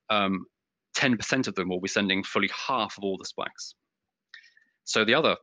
um, 0.09 0.45
10% 0.97 1.47
of 1.47 1.55
them 1.55 1.69
will 1.69 1.81
be 1.81 1.87
sending 1.87 2.23
fully 2.23 2.49
half 2.67 2.97
of 2.97 3.03
all 3.03 3.17
the 3.17 3.25
spikes. 3.25 3.75
So 4.83 5.05
the 5.05 5.15
other 5.15 5.37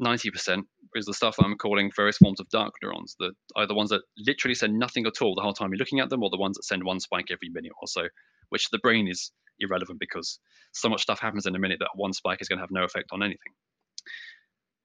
90% 0.00 0.62
is 0.94 1.06
the 1.06 1.14
stuff 1.14 1.36
I'm 1.38 1.56
calling 1.56 1.90
various 1.94 2.18
forms 2.18 2.40
of 2.40 2.48
dark 2.48 2.74
neurons, 2.82 3.16
the 3.18 3.32
ones 3.74 3.90
that 3.90 4.02
literally 4.18 4.54
send 4.54 4.78
nothing 4.78 5.06
at 5.06 5.22
all 5.22 5.34
the 5.34 5.42
whole 5.42 5.52
time 5.52 5.70
you're 5.70 5.78
looking 5.78 6.00
at 6.00 6.10
them, 6.10 6.22
or 6.22 6.30
the 6.30 6.38
ones 6.38 6.56
that 6.56 6.64
send 6.64 6.84
one 6.84 7.00
spike 7.00 7.26
every 7.30 7.48
minute 7.50 7.72
or 7.80 7.88
so, 7.88 8.08
which 8.50 8.70
the 8.70 8.78
brain 8.78 9.08
is 9.08 9.32
irrelevant 9.58 9.98
because 9.98 10.38
so 10.72 10.88
much 10.88 11.02
stuff 11.02 11.20
happens 11.20 11.46
in 11.46 11.56
a 11.56 11.58
minute 11.58 11.78
that 11.80 11.90
one 11.94 12.12
spike 12.12 12.40
is 12.40 12.48
going 12.48 12.58
to 12.58 12.62
have 12.62 12.70
no 12.70 12.84
effect 12.84 13.08
on 13.12 13.22
anything. 13.22 13.52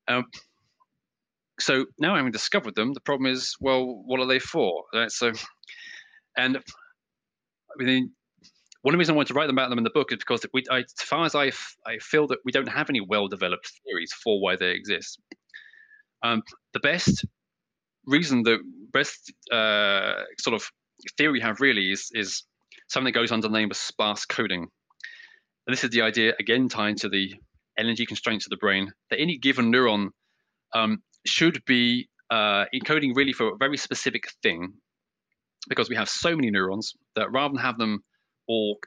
Um, 0.08 0.26
so 1.60 1.86
now 2.00 2.16
having 2.16 2.32
discovered 2.32 2.76
them, 2.76 2.94
the 2.94 3.02
problem 3.02 3.32
is, 3.32 3.56
well, 3.60 3.86
what 3.86 4.20
are 4.20 4.26
they 4.26 4.40
for? 4.40 4.84
Right? 4.94 5.12
So, 5.12 5.32
and 6.38 6.58
I 6.58 7.84
mean, 7.84 8.12
one 8.82 8.94
of 8.94 8.98
the 8.98 9.00
reasons 9.00 9.14
I 9.14 9.18
wanted 9.18 9.28
to 9.28 9.34
write 9.36 9.50
about 9.50 9.70
them 9.70 9.78
in 9.78 9.84
the 9.84 9.92
book 9.92 10.12
is 10.12 10.18
because 10.18 10.46
we, 10.54 10.64
I, 10.70 10.80
as 10.80 11.04
far 11.04 11.26
as 11.26 11.36
I, 11.36 11.52
feel 12.00 12.28
that 12.28 12.40
we 12.44 12.52
don't 12.52 12.68
have 12.68 12.90
any 12.90 13.02
well-developed 13.02 13.72
theories 13.86 14.12
for 14.24 14.42
why 14.42 14.56
they 14.56 14.72
exist. 14.72 15.20
Um, 16.24 16.42
the 16.74 16.80
best 16.80 17.26
reason, 18.06 18.44
the 18.44 18.58
best 18.92 19.32
uh, 19.52 20.24
sort 20.40 20.56
of 20.56 20.68
theory 21.18 21.34
we 21.34 21.42
have 21.42 21.62
really 21.62 21.92
is, 21.92 22.10
is 22.14 22.44
something 22.88 23.14
that 23.14 23.20
goes 23.20 23.32
under 23.32 23.48
the 23.48 23.54
name 23.54 23.70
of 23.70 23.78
sparse 23.78 24.26
coding. 24.26 24.68
And 25.68 25.74
this 25.74 25.84
is 25.84 25.92
the 25.92 26.02
idea, 26.02 26.34
again, 26.40 26.68
tied 26.68 26.98
to 26.98 27.10
the 27.10 27.36
energy 27.78 28.06
constraints 28.06 28.46
of 28.46 28.50
the 28.50 28.58
brain, 28.58 28.92
that 29.10 29.20
any 29.20 29.38
given 29.38 29.72
neuron 29.72 30.10
um, 30.74 31.04
should 31.26 31.64
be 31.66 32.10
uh, 32.32 32.66
encoding 32.74 33.16
really 33.16 33.34
for 33.34 33.50
a 33.50 33.58
very 33.58 33.78
specific 33.78 34.24
thing 34.42 34.74
because 35.70 35.90
we 35.90 35.96
have 35.96 36.10
so 36.10 36.36
many 36.36 36.50
neurons 36.50 36.94
that 37.16 37.32
rather 37.32 37.54
than 37.54 37.62
have 37.62 37.78
them 37.78 38.04
all 38.48 38.78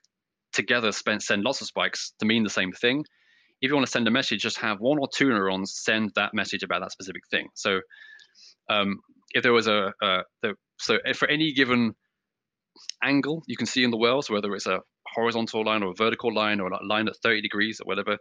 together 0.52 0.92
spend, 0.92 1.22
send 1.22 1.42
lots 1.42 1.60
of 1.60 1.66
spikes 1.66 2.12
to 2.20 2.26
mean 2.26 2.44
the 2.44 2.50
same 2.50 2.72
thing, 2.72 3.04
if 3.64 3.70
you 3.70 3.74
want 3.74 3.86
to 3.86 3.90
send 3.90 4.06
a 4.06 4.10
message, 4.10 4.42
just 4.42 4.58
have 4.58 4.78
one 4.80 4.98
or 4.98 5.08
two 5.08 5.30
neurons 5.30 5.72
send 5.74 6.12
that 6.16 6.34
message 6.34 6.62
about 6.62 6.82
that 6.82 6.92
specific 6.92 7.22
thing. 7.30 7.48
So 7.54 7.80
um, 8.68 9.00
if 9.32 9.42
there 9.42 9.54
was 9.54 9.66
a, 9.66 9.92
the, 10.42 10.54
so 10.78 10.98
for 11.14 11.28
any 11.28 11.52
given 11.52 11.94
angle 13.02 13.42
you 13.46 13.56
can 13.56 13.66
see 13.66 13.82
in 13.82 13.90
the 13.90 13.96
world, 13.96 14.26
so 14.26 14.34
whether 14.34 14.54
it's 14.54 14.66
a 14.66 14.80
horizontal 15.06 15.64
line 15.64 15.82
or 15.82 15.92
a 15.92 15.94
vertical 15.94 16.34
line 16.34 16.60
or 16.60 16.68
a 16.68 16.86
line 16.86 17.08
at 17.08 17.16
30 17.22 17.40
degrees 17.40 17.80
or 17.80 17.86
whatever, 17.86 18.18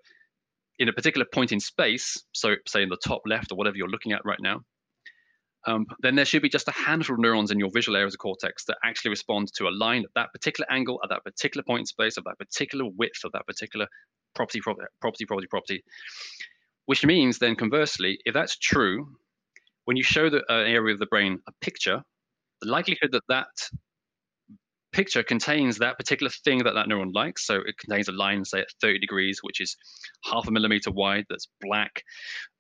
in 0.80 0.88
a 0.88 0.94
particular 0.94 1.26
point 1.32 1.52
in 1.52 1.60
space, 1.60 2.18
so 2.32 2.56
say 2.66 2.84
in 2.84 2.90
the 2.90 2.98
top 3.06 3.22
left 3.26 3.52
or 3.52 3.56
whatever 3.56 3.76
you're 3.76 3.90
looking 3.90 4.14
at 4.14 4.22
right 4.24 4.40
now, 4.42 4.62
um, 5.66 5.86
then 6.00 6.16
there 6.16 6.26
should 6.26 6.42
be 6.42 6.50
just 6.50 6.68
a 6.68 6.72
handful 6.72 7.16
of 7.16 7.20
neurons 7.20 7.52
in 7.52 7.60
your 7.60 7.70
visual 7.74 7.96
areas 7.96 8.14
of 8.14 8.20
cortex 8.20 8.66
that 8.66 8.78
actually 8.84 9.10
respond 9.10 9.52
to 9.54 9.68
a 9.68 9.72
line 9.72 10.04
at 10.04 10.14
that 10.16 10.34
particular 10.34 10.70
angle, 10.70 11.00
at 11.04 11.10
that 11.10 11.24
particular 11.24 11.64
point 11.64 11.82
in 11.82 11.86
space, 11.86 12.18
of 12.18 12.26
that 12.26 12.38
particular 12.38 12.86
width, 12.98 13.24
of 13.24 13.32
that 13.32 13.48
particular 13.48 13.88
property, 14.36 14.60
property, 14.60 15.26
property, 15.26 15.48
property. 15.50 15.84
Which 16.86 17.06
means 17.06 17.38
then 17.38 17.56
conversely, 17.56 18.20
if 18.26 18.34
that's 18.34 18.58
true, 18.58 19.16
when 19.86 19.96
you 19.96 20.04
show 20.04 20.30
the 20.30 20.44
uh, 20.50 20.56
area 20.56 20.94
of 20.94 21.00
the 21.00 21.06
brain 21.06 21.40
a 21.48 21.52
picture, 21.62 22.04
the 22.62 22.70
likelihood 22.70 23.12
that 23.12 23.24
that 23.30 23.70
picture 24.94 25.24
contains 25.24 25.78
that 25.78 25.98
particular 25.98 26.30
thing 26.44 26.64
that 26.64 26.74
that 26.76 26.88
neuron 26.88 27.14
likes. 27.14 27.46
So 27.46 27.56
it 27.56 27.78
contains 27.78 28.08
a 28.08 28.14
line, 28.14 28.46
say 28.46 28.60
at 28.60 28.68
30 28.82 29.00
degrees, 29.00 29.40
which 29.42 29.60
is 29.60 29.76
half 30.24 30.48
a 30.48 30.52
millimeter 30.52 30.92
wide, 30.92 31.26
that's 31.30 31.48
black, 31.62 32.04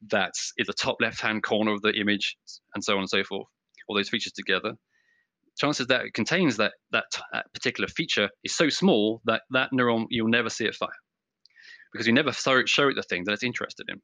that's 0.07 0.51
in 0.57 0.65
the 0.67 0.73
top 0.73 0.97
left 0.99 1.21
hand 1.21 1.43
corner 1.43 1.71
of 1.71 1.81
the 1.81 1.93
image, 1.93 2.35
and 2.75 2.83
so 2.83 2.93
on 2.93 2.99
and 2.99 3.09
so 3.09 3.23
forth. 3.23 3.47
All 3.87 3.95
those 3.95 4.09
features 4.09 4.33
together. 4.33 4.73
Chances 5.57 5.87
that 5.87 6.05
it 6.05 6.13
contains 6.13 6.57
that, 6.57 6.73
that, 6.91 7.05
that 7.31 7.45
particular 7.53 7.87
feature 7.87 8.29
is 8.43 8.55
so 8.55 8.69
small 8.69 9.21
that 9.25 9.43
that 9.51 9.69
neuron, 9.71 10.07
you'll 10.09 10.27
never 10.27 10.49
see 10.49 10.65
it 10.65 10.75
fire 10.75 10.89
because 11.91 12.07
you 12.07 12.13
never 12.13 12.31
show 12.31 12.57
it, 12.57 12.67
show 12.67 12.89
it 12.89 12.95
the 12.95 13.03
thing 13.03 13.23
that 13.23 13.33
it's 13.33 13.43
interested 13.43 13.85
in. 13.87 14.01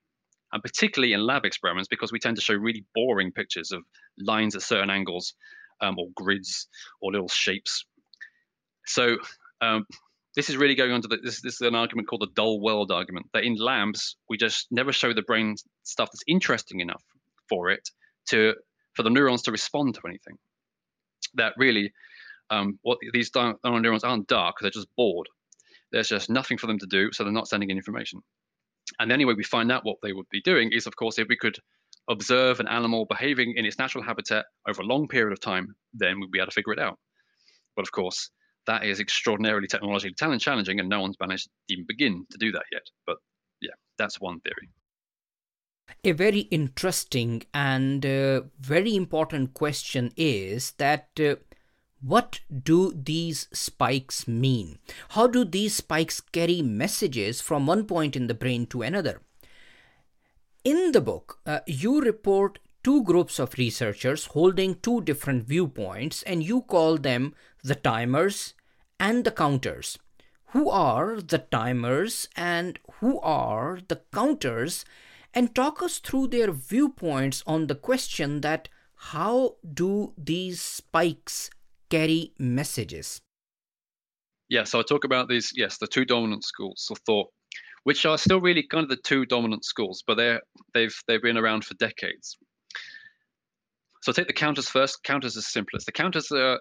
And 0.52 0.64
particularly 0.64 1.14
in 1.14 1.26
lab 1.26 1.46
experiments, 1.46 1.88
because 1.88 2.12
we 2.12 2.20
tend 2.20 2.36
to 2.38 2.42
show 2.42 2.54
really 2.54 2.86
boring 2.94 3.32
pictures 3.32 3.72
of 3.72 3.82
lines 4.20 4.56
at 4.56 4.62
certain 4.62 4.90
angles 4.90 5.34
um, 5.82 5.96
or 5.98 6.08
grids 6.16 6.68
or 7.02 7.12
little 7.12 7.28
shapes 7.28 7.86
so 8.90 9.18
um, 9.62 9.86
this 10.36 10.50
is 10.50 10.58
really 10.58 10.76
going 10.76 10.92
on 10.92 11.02
to 11.02 11.08
the, 11.08 11.18
this, 11.18 11.42
this 11.42 11.56
is 11.56 11.62
an 11.62 11.76
argument 11.76 12.08
called 12.08 12.22
the 12.22 12.34
dull 12.34 12.60
world 12.60 12.92
argument 12.92 13.28
that 13.34 13.44
in 13.44 13.56
labs 13.56 14.18
we 14.30 14.38
just 14.38 14.68
never 14.72 14.92
show 14.92 15.14
the 15.14 15.22
brain 15.22 15.56
stuff 15.84 16.10
that's 16.12 16.24
interesting 16.28 16.80
enough 16.80 17.04
for 17.48 17.70
it 17.70 17.88
to 18.30 18.54
for 18.96 19.04
the 19.04 19.10
neurons 19.10 19.44
to 19.44 19.52
respond 19.52 19.96
to 19.96 20.02
anything. 20.08 20.38
That 21.36 21.54
really, 21.58 21.94
um, 22.50 22.80
what 22.82 22.98
these 23.14 23.30
neurons 23.36 24.04
aren't 24.04 24.28
dark; 24.28 24.56
they're 24.60 24.72
just 24.72 24.88
bored. 24.98 25.28
There's 25.92 26.10
just 26.10 26.30
nothing 26.30 26.58
for 26.58 26.68
them 26.68 26.80
to 26.80 26.88
do, 26.88 27.12
so 27.12 27.24
they're 27.24 27.32
not 27.32 27.48
sending 27.48 27.70
in 27.70 27.78
information. 27.78 28.22
And 29.00 29.10
the 29.10 29.14
only 29.14 29.26
way 29.26 29.36
we 29.36 29.44
find 29.44 29.72
out 29.72 29.86
what 29.86 29.98
they 30.02 30.14
would 30.14 30.30
be 30.32 30.42
doing 30.42 30.72
is, 30.72 30.88
of 30.88 30.96
course, 30.96 31.20
if 31.20 31.28
we 31.28 31.38
could 31.38 31.58
observe 32.10 32.60
an 32.60 32.68
animal 32.68 33.06
behaving 33.06 33.54
in 33.56 33.66
its 33.66 33.78
natural 33.78 34.04
habitat 34.04 34.46
over 34.68 34.82
a 34.82 34.86
long 34.86 35.08
period 35.08 35.32
of 35.32 35.40
time, 35.40 35.76
then 35.94 36.20
we'd 36.20 36.32
be 36.32 36.40
able 36.40 36.48
to 36.48 36.54
figure 36.54 36.74
it 36.74 36.80
out. 36.80 36.98
But 37.76 37.84
of 37.84 37.92
course, 37.92 38.32
that 38.68 38.84
is 38.84 39.00
extraordinarily 39.00 39.68
technologically 39.68 40.16
challenging, 40.16 40.80
and 40.80 40.90
no 40.90 41.02
one's 41.02 41.18
managed 41.20 41.46
to 41.46 41.74
even 41.74 41.86
begin 41.88 42.26
to 42.32 42.38
do 42.38 42.52
that 42.52 42.66
yet. 42.72 42.84
But 43.06 43.18
yeah, 43.62 43.76
that's 43.98 44.20
one 44.20 44.40
theory. 44.42 44.70
A 46.04 46.12
very 46.12 46.42
interesting 46.52 47.44
and 47.54 48.06
uh, 48.06 48.42
very 48.60 48.96
important 48.96 49.54
question 49.54 50.12
is 50.16 50.72
that 50.78 51.10
uh, 51.20 51.36
what 52.02 52.40
do 52.64 52.94
these 52.94 53.48
spikes 53.52 54.28
mean? 54.28 54.80
How 55.10 55.28
do 55.28 55.44
these 55.44 55.76
spikes 55.76 56.22
carry 56.22 56.62
messages 56.62 57.42
from 57.42 57.68
one 57.68 57.86
point 57.86 58.16
in 58.16 58.28
the 58.28 58.34
brain 58.34 58.68
to 58.68 58.82
another? 58.82 59.22
In 60.64 60.92
the 60.92 61.02
book, 61.02 61.40
uh, 61.46 61.60
you 61.66 62.00
report 62.02 62.60
two 62.84 63.04
groups 63.04 63.40
of 63.40 63.58
researchers 63.58 64.28
holding 64.28 64.76
two 64.76 65.02
different 65.02 65.46
viewpoints, 65.46 66.24
and 66.24 66.44
you 66.44 66.62
call 66.62 66.98
them 66.98 67.36
the 67.64 67.76
timers 67.76 68.54
and 69.00 69.24
the 69.24 69.32
counters. 69.32 69.98
Who 70.52 70.70
are 70.70 71.22
the 71.22 71.38
timers 71.38 72.28
and 72.36 72.80
who 73.00 73.20
are 73.20 73.80
the 73.88 74.02
counters? 74.12 74.86
And 75.34 75.54
talk 75.54 75.84
us 75.84 76.00
through 76.00 76.30
their 76.30 76.52
viewpoints 76.52 77.44
on 77.46 77.68
the 77.68 77.76
question 77.76 78.42
that 78.42 78.68
how 78.96 79.58
do 79.74 80.14
these 80.18 80.60
spikes 80.62 81.52
carry 81.90 82.34
messages? 82.40 83.22
Yeah, 84.50 84.64
so 84.64 84.80
I 84.80 84.84
talk 84.84 85.04
about 85.04 85.30
these, 85.30 85.52
yes, 85.56 85.78
the 85.78 85.88
two 85.88 86.04
dominant 86.04 86.44
schools 86.44 86.88
of 86.90 86.98
thought, 87.06 87.28
which 87.84 88.06
are 88.06 88.18
still 88.18 88.42
really 88.42 88.64
kind 88.64 88.84
of 88.84 88.90
the 88.90 88.98
two 88.98 89.26
dominant 89.26 89.64
schools, 89.64 90.04
but 90.06 90.16
they're 90.16 90.42
they've 90.74 90.96
they've 91.08 91.22
been 91.22 91.38
around 91.38 91.64
for 91.64 91.76
decades. 91.76 92.38
so 94.02 94.12
take 94.12 94.28
the 94.28 94.34
counters 94.34 94.68
first. 94.68 95.04
Counters 95.04 95.36
is 95.36 95.48
simplest. 95.48 95.86
The 95.86 95.92
counters 95.92 96.32
are 96.32 96.60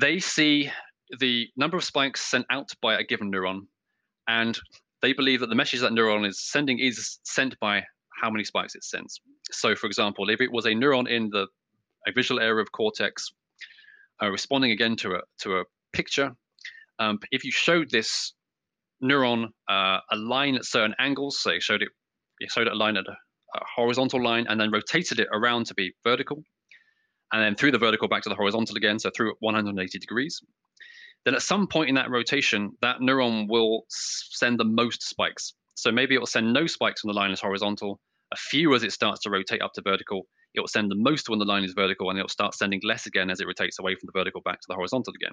they 0.00 0.18
see 0.18 0.70
the 1.18 1.48
number 1.56 1.76
of 1.76 1.84
spikes 1.84 2.20
sent 2.20 2.46
out 2.50 2.70
by 2.82 2.98
a 2.98 3.04
given 3.04 3.30
neuron, 3.30 3.66
and 4.28 4.58
they 5.02 5.12
believe 5.12 5.40
that 5.40 5.48
the 5.48 5.54
message 5.54 5.80
that 5.80 5.92
neuron 5.92 6.26
is 6.26 6.40
sending 6.40 6.78
is 6.78 7.18
sent 7.24 7.58
by 7.60 7.82
how 8.20 8.30
many 8.30 8.44
spikes 8.44 8.74
it 8.74 8.84
sends. 8.84 9.20
So, 9.50 9.74
for 9.74 9.86
example, 9.86 10.30
if 10.30 10.40
it 10.40 10.50
was 10.50 10.66
a 10.66 10.70
neuron 10.70 11.08
in 11.08 11.30
the 11.30 11.46
a 12.06 12.12
visual 12.12 12.40
area 12.40 12.62
of 12.62 12.70
cortex 12.72 13.32
uh, 14.22 14.30
responding 14.30 14.70
again 14.70 14.96
to 14.96 15.14
a 15.14 15.20
to 15.42 15.58
a 15.58 15.64
picture, 15.92 16.32
um, 16.98 17.18
if 17.30 17.44
you 17.44 17.52
showed 17.52 17.90
this 17.90 18.32
neuron 19.02 19.46
uh, 19.68 19.98
a 20.10 20.16
line 20.16 20.56
at 20.56 20.64
certain 20.64 20.94
angles, 20.98 21.42
say 21.42 21.60
showed 21.60 21.82
it 21.82 21.88
you 22.40 22.48
showed 22.48 22.66
it 22.66 22.72
a 22.72 22.76
line 22.76 22.96
at 22.96 23.04
a, 23.06 23.12
a 23.58 23.64
horizontal 23.76 24.22
line 24.22 24.46
and 24.48 24.60
then 24.60 24.70
rotated 24.70 25.20
it 25.20 25.28
around 25.32 25.66
to 25.66 25.74
be 25.74 25.92
vertical, 26.04 26.42
and 27.32 27.42
then 27.42 27.54
through 27.54 27.72
the 27.72 27.78
vertical 27.78 28.08
back 28.08 28.22
to 28.22 28.28
the 28.28 28.34
horizontal 28.34 28.76
again, 28.76 28.98
so 28.98 29.10
through 29.14 29.34
180 29.40 29.98
degrees, 29.98 30.40
then 31.24 31.34
at 31.34 31.42
some 31.42 31.66
point 31.66 31.88
in 31.88 31.96
that 31.96 32.10
rotation, 32.10 32.72
that 32.82 33.00
neuron 33.00 33.48
will 33.48 33.84
send 33.88 34.60
the 34.60 34.64
most 34.64 35.02
spikes. 35.02 35.54
So 35.74 35.90
maybe 35.90 36.14
it 36.14 36.18
will 36.18 36.26
send 36.26 36.52
no 36.52 36.66
spikes 36.66 37.02
when 37.02 37.12
the 37.12 37.18
line 37.18 37.32
is 37.32 37.40
horizontal, 37.40 38.00
a 38.32 38.36
few 38.36 38.74
as 38.74 38.82
it 38.82 38.92
starts 38.92 39.20
to 39.22 39.30
rotate 39.30 39.60
up 39.60 39.72
to 39.74 39.82
vertical. 39.82 40.26
It 40.54 40.60
will 40.60 40.68
send 40.68 40.90
the 40.90 40.96
most 40.96 41.28
when 41.28 41.38
the 41.38 41.44
line 41.44 41.64
is 41.64 41.74
vertical, 41.74 42.08
and 42.10 42.18
it 42.18 42.22
will 42.22 42.28
start 42.28 42.54
sending 42.54 42.80
less 42.84 43.06
again 43.06 43.28
as 43.28 43.40
it 43.40 43.46
rotates 43.46 43.78
away 43.78 43.94
from 43.94 44.06
the 44.06 44.18
vertical 44.18 44.40
back 44.40 44.60
to 44.60 44.66
the 44.68 44.74
horizontal 44.74 45.12
again. 45.14 45.32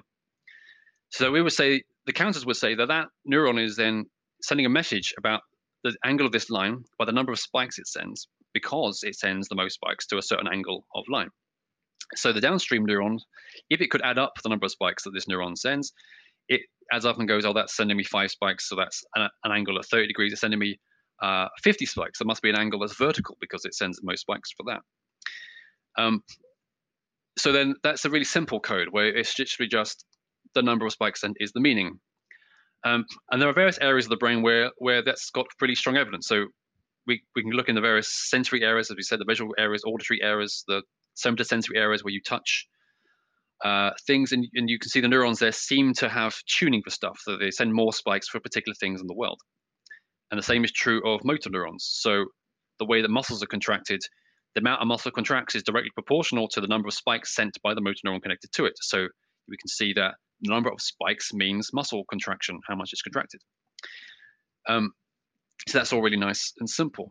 So 1.10 1.30
we 1.30 1.42
would 1.42 1.52
say 1.52 1.84
the 2.06 2.12
counters 2.12 2.44
would 2.44 2.56
say 2.56 2.74
that 2.74 2.88
that 2.88 3.06
neuron 3.30 3.64
is 3.64 3.76
then 3.76 4.06
sending 4.42 4.66
a 4.66 4.70
message 4.70 5.14
about 5.16 5.42
the 5.84 5.94
angle 6.04 6.26
of 6.26 6.32
this 6.32 6.50
line 6.50 6.82
by 6.98 7.04
the 7.04 7.12
number 7.12 7.30
of 7.30 7.38
spikes 7.38 7.78
it 7.78 7.86
sends 7.86 8.26
because 8.52 9.00
it 9.04 9.14
sends 9.14 9.48
the 9.48 9.54
most 9.54 9.74
spikes 9.74 10.06
to 10.08 10.18
a 10.18 10.22
certain 10.22 10.48
angle 10.52 10.86
of 10.94 11.04
line. 11.08 11.28
So 12.16 12.32
the 12.32 12.40
downstream 12.40 12.86
neuron, 12.86 13.18
if 13.70 13.80
it 13.80 13.90
could 13.90 14.02
add 14.02 14.18
up 14.18 14.32
the 14.42 14.48
number 14.48 14.66
of 14.66 14.72
spikes 14.72 15.04
that 15.04 15.12
this 15.12 15.26
neuron 15.26 15.56
sends, 15.56 15.92
it 16.48 16.62
adds 16.92 17.04
up 17.04 17.18
and 17.18 17.28
goes, 17.28 17.44
oh, 17.44 17.52
that's 17.52 17.76
sending 17.76 17.96
me 17.96 18.04
five 18.04 18.30
spikes, 18.30 18.68
so 18.68 18.76
that's 18.76 19.02
an, 19.14 19.28
an 19.44 19.52
angle 19.52 19.78
at 19.78 19.86
30 19.86 20.06
degrees. 20.06 20.32
It's 20.32 20.40
sending 20.40 20.60
me 20.60 20.78
uh, 21.22 21.48
50 21.62 21.86
spikes. 21.86 22.18
There 22.18 22.26
must 22.26 22.42
be 22.42 22.50
an 22.50 22.58
angle 22.58 22.80
that's 22.80 22.96
vertical 22.96 23.36
because 23.40 23.64
it 23.64 23.74
sends 23.74 24.00
most 24.02 24.22
spikes 24.22 24.50
for 24.56 24.64
that. 24.66 24.80
Um, 26.02 26.22
so 27.38 27.52
then 27.52 27.74
that's 27.82 28.04
a 28.04 28.10
really 28.10 28.24
simple 28.24 28.60
code 28.60 28.88
where 28.90 29.06
it's 29.06 29.38
literally 29.38 29.68
just 29.68 30.04
the 30.54 30.62
number 30.62 30.86
of 30.86 30.92
spikes 30.92 31.20
sent 31.20 31.36
is 31.40 31.52
the 31.52 31.60
meaning. 31.60 31.98
Um, 32.84 33.06
and 33.30 33.40
there 33.40 33.48
are 33.48 33.54
various 33.54 33.78
areas 33.80 34.06
of 34.06 34.10
the 34.10 34.16
brain 34.16 34.42
where 34.42 34.70
where 34.76 35.02
that's 35.02 35.30
got 35.30 35.46
pretty 35.58 35.74
strong 35.74 35.96
evidence. 35.96 36.28
So 36.28 36.46
we, 37.06 37.22
we 37.34 37.42
can 37.42 37.52
look 37.52 37.68
in 37.68 37.74
the 37.74 37.80
various 37.80 38.08
sensory 38.28 38.62
areas, 38.62 38.90
as 38.90 38.96
we 38.96 39.02
said, 39.02 39.20
the 39.20 39.24
visual 39.24 39.54
areas, 39.58 39.82
auditory 39.86 40.22
areas, 40.22 40.64
the 40.68 40.82
somatosensory 41.16 41.76
areas 41.76 42.02
where 42.02 42.12
you 42.12 42.20
touch 42.20 42.66
uh, 43.64 43.90
things, 44.06 44.32
and, 44.32 44.46
and 44.54 44.68
you 44.68 44.78
can 44.78 44.90
see 44.90 45.00
the 45.00 45.08
neurons 45.08 45.38
there 45.38 45.52
seem 45.52 45.94
to 45.94 46.08
have 46.08 46.34
tuning 46.46 46.82
for 46.82 46.90
stuff. 46.90 47.18
So 47.22 47.36
they 47.36 47.50
send 47.50 47.72
more 47.72 47.92
spikes 47.92 48.28
for 48.28 48.40
particular 48.40 48.74
things 48.78 49.00
in 49.00 49.06
the 49.06 49.14
world. 49.14 49.40
And 50.30 50.38
the 50.38 50.42
same 50.42 50.64
is 50.64 50.72
true 50.72 51.00
of 51.06 51.24
motor 51.24 51.50
neurons. 51.50 51.86
So 51.88 52.26
the 52.78 52.86
way 52.86 53.02
that 53.02 53.10
muscles 53.10 53.42
are 53.42 53.46
contracted, 53.46 54.00
the 54.54 54.60
amount 54.60 54.82
of 54.82 54.88
muscle 54.88 55.10
contracts 55.10 55.54
is 55.54 55.62
directly 55.62 55.90
proportional 55.94 56.48
to 56.48 56.60
the 56.60 56.66
number 56.66 56.88
of 56.88 56.94
spikes 56.94 57.34
sent 57.34 57.56
by 57.62 57.74
the 57.74 57.80
motor 57.80 58.00
neuron 58.06 58.22
connected 58.22 58.52
to 58.52 58.64
it. 58.64 58.74
So 58.80 59.06
we 59.48 59.56
can 59.56 59.68
see 59.68 59.92
that 59.94 60.14
the 60.40 60.52
number 60.52 60.70
of 60.70 60.80
spikes 60.80 61.32
means 61.32 61.70
muscle 61.72 62.04
contraction, 62.10 62.60
how 62.68 62.74
much 62.74 62.90
it's 62.92 63.02
contracted. 63.02 63.40
Um, 64.68 64.92
so 65.68 65.78
that's 65.78 65.92
all 65.92 66.02
really 66.02 66.16
nice 66.16 66.52
and 66.58 66.68
simple. 66.68 67.08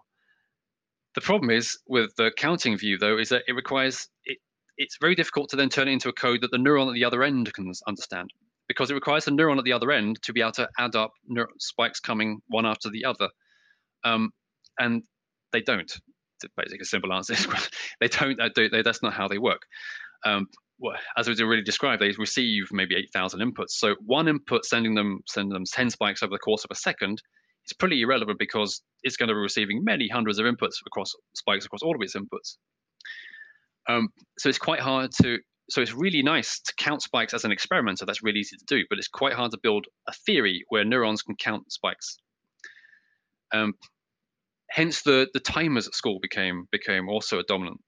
The 1.15 1.21
problem 1.21 1.51
is 1.51 1.77
with 1.87 2.15
the 2.17 2.31
counting 2.35 2.77
view, 2.77 2.97
though, 2.97 3.17
is 3.17 3.29
that 3.29 3.43
it 3.47 3.53
requires 3.53 4.07
it, 4.25 4.37
it's 4.77 4.97
very 4.99 5.15
difficult 5.15 5.49
to 5.49 5.55
then 5.55 5.69
turn 5.69 5.87
it 5.87 5.91
into 5.91 6.09
a 6.09 6.13
code 6.13 6.41
that 6.41 6.51
the 6.51 6.57
neuron 6.57 6.87
at 6.87 6.93
the 6.93 7.05
other 7.05 7.23
end 7.23 7.53
can 7.53 7.71
understand 7.87 8.31
because 8.67 8.89
it 8.89 8.95
requires 8.95 9.25
the 9.25 9.31
neuron 9.31 9.57
at 9.57 9.63
the 9.63 9.73
other 9.73 9.91
end 9.91 10.21
to 10.23 10.33
be 10.33 10.41
able 10.41 10.51
to 10.53 10.67
add 10.79 10.95
up 10.95 11.11
spikes 11.59 11.99
coming 11.99 12.39
one 12.47 12.65
after 12.65 12.89
the 12.89 13.05
other. 13.05 13.29
Um, 14.03 14.31
and 14.79 15.03
they 15.51 15.61
don't. 15.61 15.91
Basically, 16.57 16.79
a 16.81 16.85
simple 16.85 17.13
answer 17.13 17.33
is 17.33 17.47
they 18.01 18.07
don't. 18.07 18.39
Uh, 18.39 18.49
they, 18.55 18.81
that's 18.81 19.03
not 19.03 19.13
how 19.13 19.27
they 19.27 19.37
work. 19.37 19.61
Um, 20.25 20.47
well, 20.79 20.95
as 21.15 21.29
was 21.29 21.39
already 21.39 21.63
described, 21.63 22.01
they 22.01 22.11
receive 22.17 22.63
maybe 22.71 22.95
8,000 22.95 23.39
inputs. 23.39 23.71
So 23.71 23.95
one 24.05 24.27
input 24.27 24.65
sending 24.65 24.95
them 24.95 25.19
sending 25.27 25.53
them 25.53 25.63
10 25.65 25.91
spikes 25.91 26.23
over 26.23 26.31
the 26.31 26.39
course 26.39 26.63
of 26.65 26.71
a 26.71 26.75
second 26.75 27.21
is 27.65 27.73
pretty 27.73 28.01
irrelevant 28.01 28.39
because 28.39 28.81
it's 29.03 29.17
going 29.17 29.29
to 29.29 29.33
be 29.33 29.39
receiving 29.39 29.83
many 29.83 30.07
hundreds 30.07 30.39
of 30.39 30.45
inputs 30.45 30.75
across 30.85 31.13
spikes 31.35 31.65
across 31.65 31.81
all 31.81 31.95
of 31.95 32.01
its 32.01 32.15
inputs. 32.15 32.57
Um, 33.87 34.09
so 34.37 34.49
it's 34.49 34.57
quite 34.57 34.79
hard 34.79 35.11
to 35.21 35.39
so 35.69 35.81
it's 35.81 35.93
really 35.93 36.21
nice 36.21 36.59
to 36.59 36.73
count 36.77 37.01
spikes 37.01 37.33
as 37.33 37.45
an 37.45 37.51
experimenter. 37.51 38.05
That's 38.05 38.23
really 38.23 38.39
easy 38.39 38.57
to 38.57 38.65
do, 38.65 38.83
but 38.89 38.99
it's 38.99 39.07
quite 39.07 39.33
hard 39.33 39.51
to 39.51 39.59
build 39.63 39.85
a 40.07 40.13
theory 40.25 40.65
where 40.69 40.83
neurons 40.83 41.21
can 41.21 41.35
count 41.35 41.71
spikes. 41.71 42.17
Um, 43.53 43.73
hence, 44.69 45.03
the 45.03 45.27
the 45.33 45.39
timers 45.39 45.87
at 45.87 45.95
school 45.95 46.19
became 46.21 46.67
became 46.71 47.07
also 47.07 47.39
a 47.39 47.43
dominant 47.43 47.79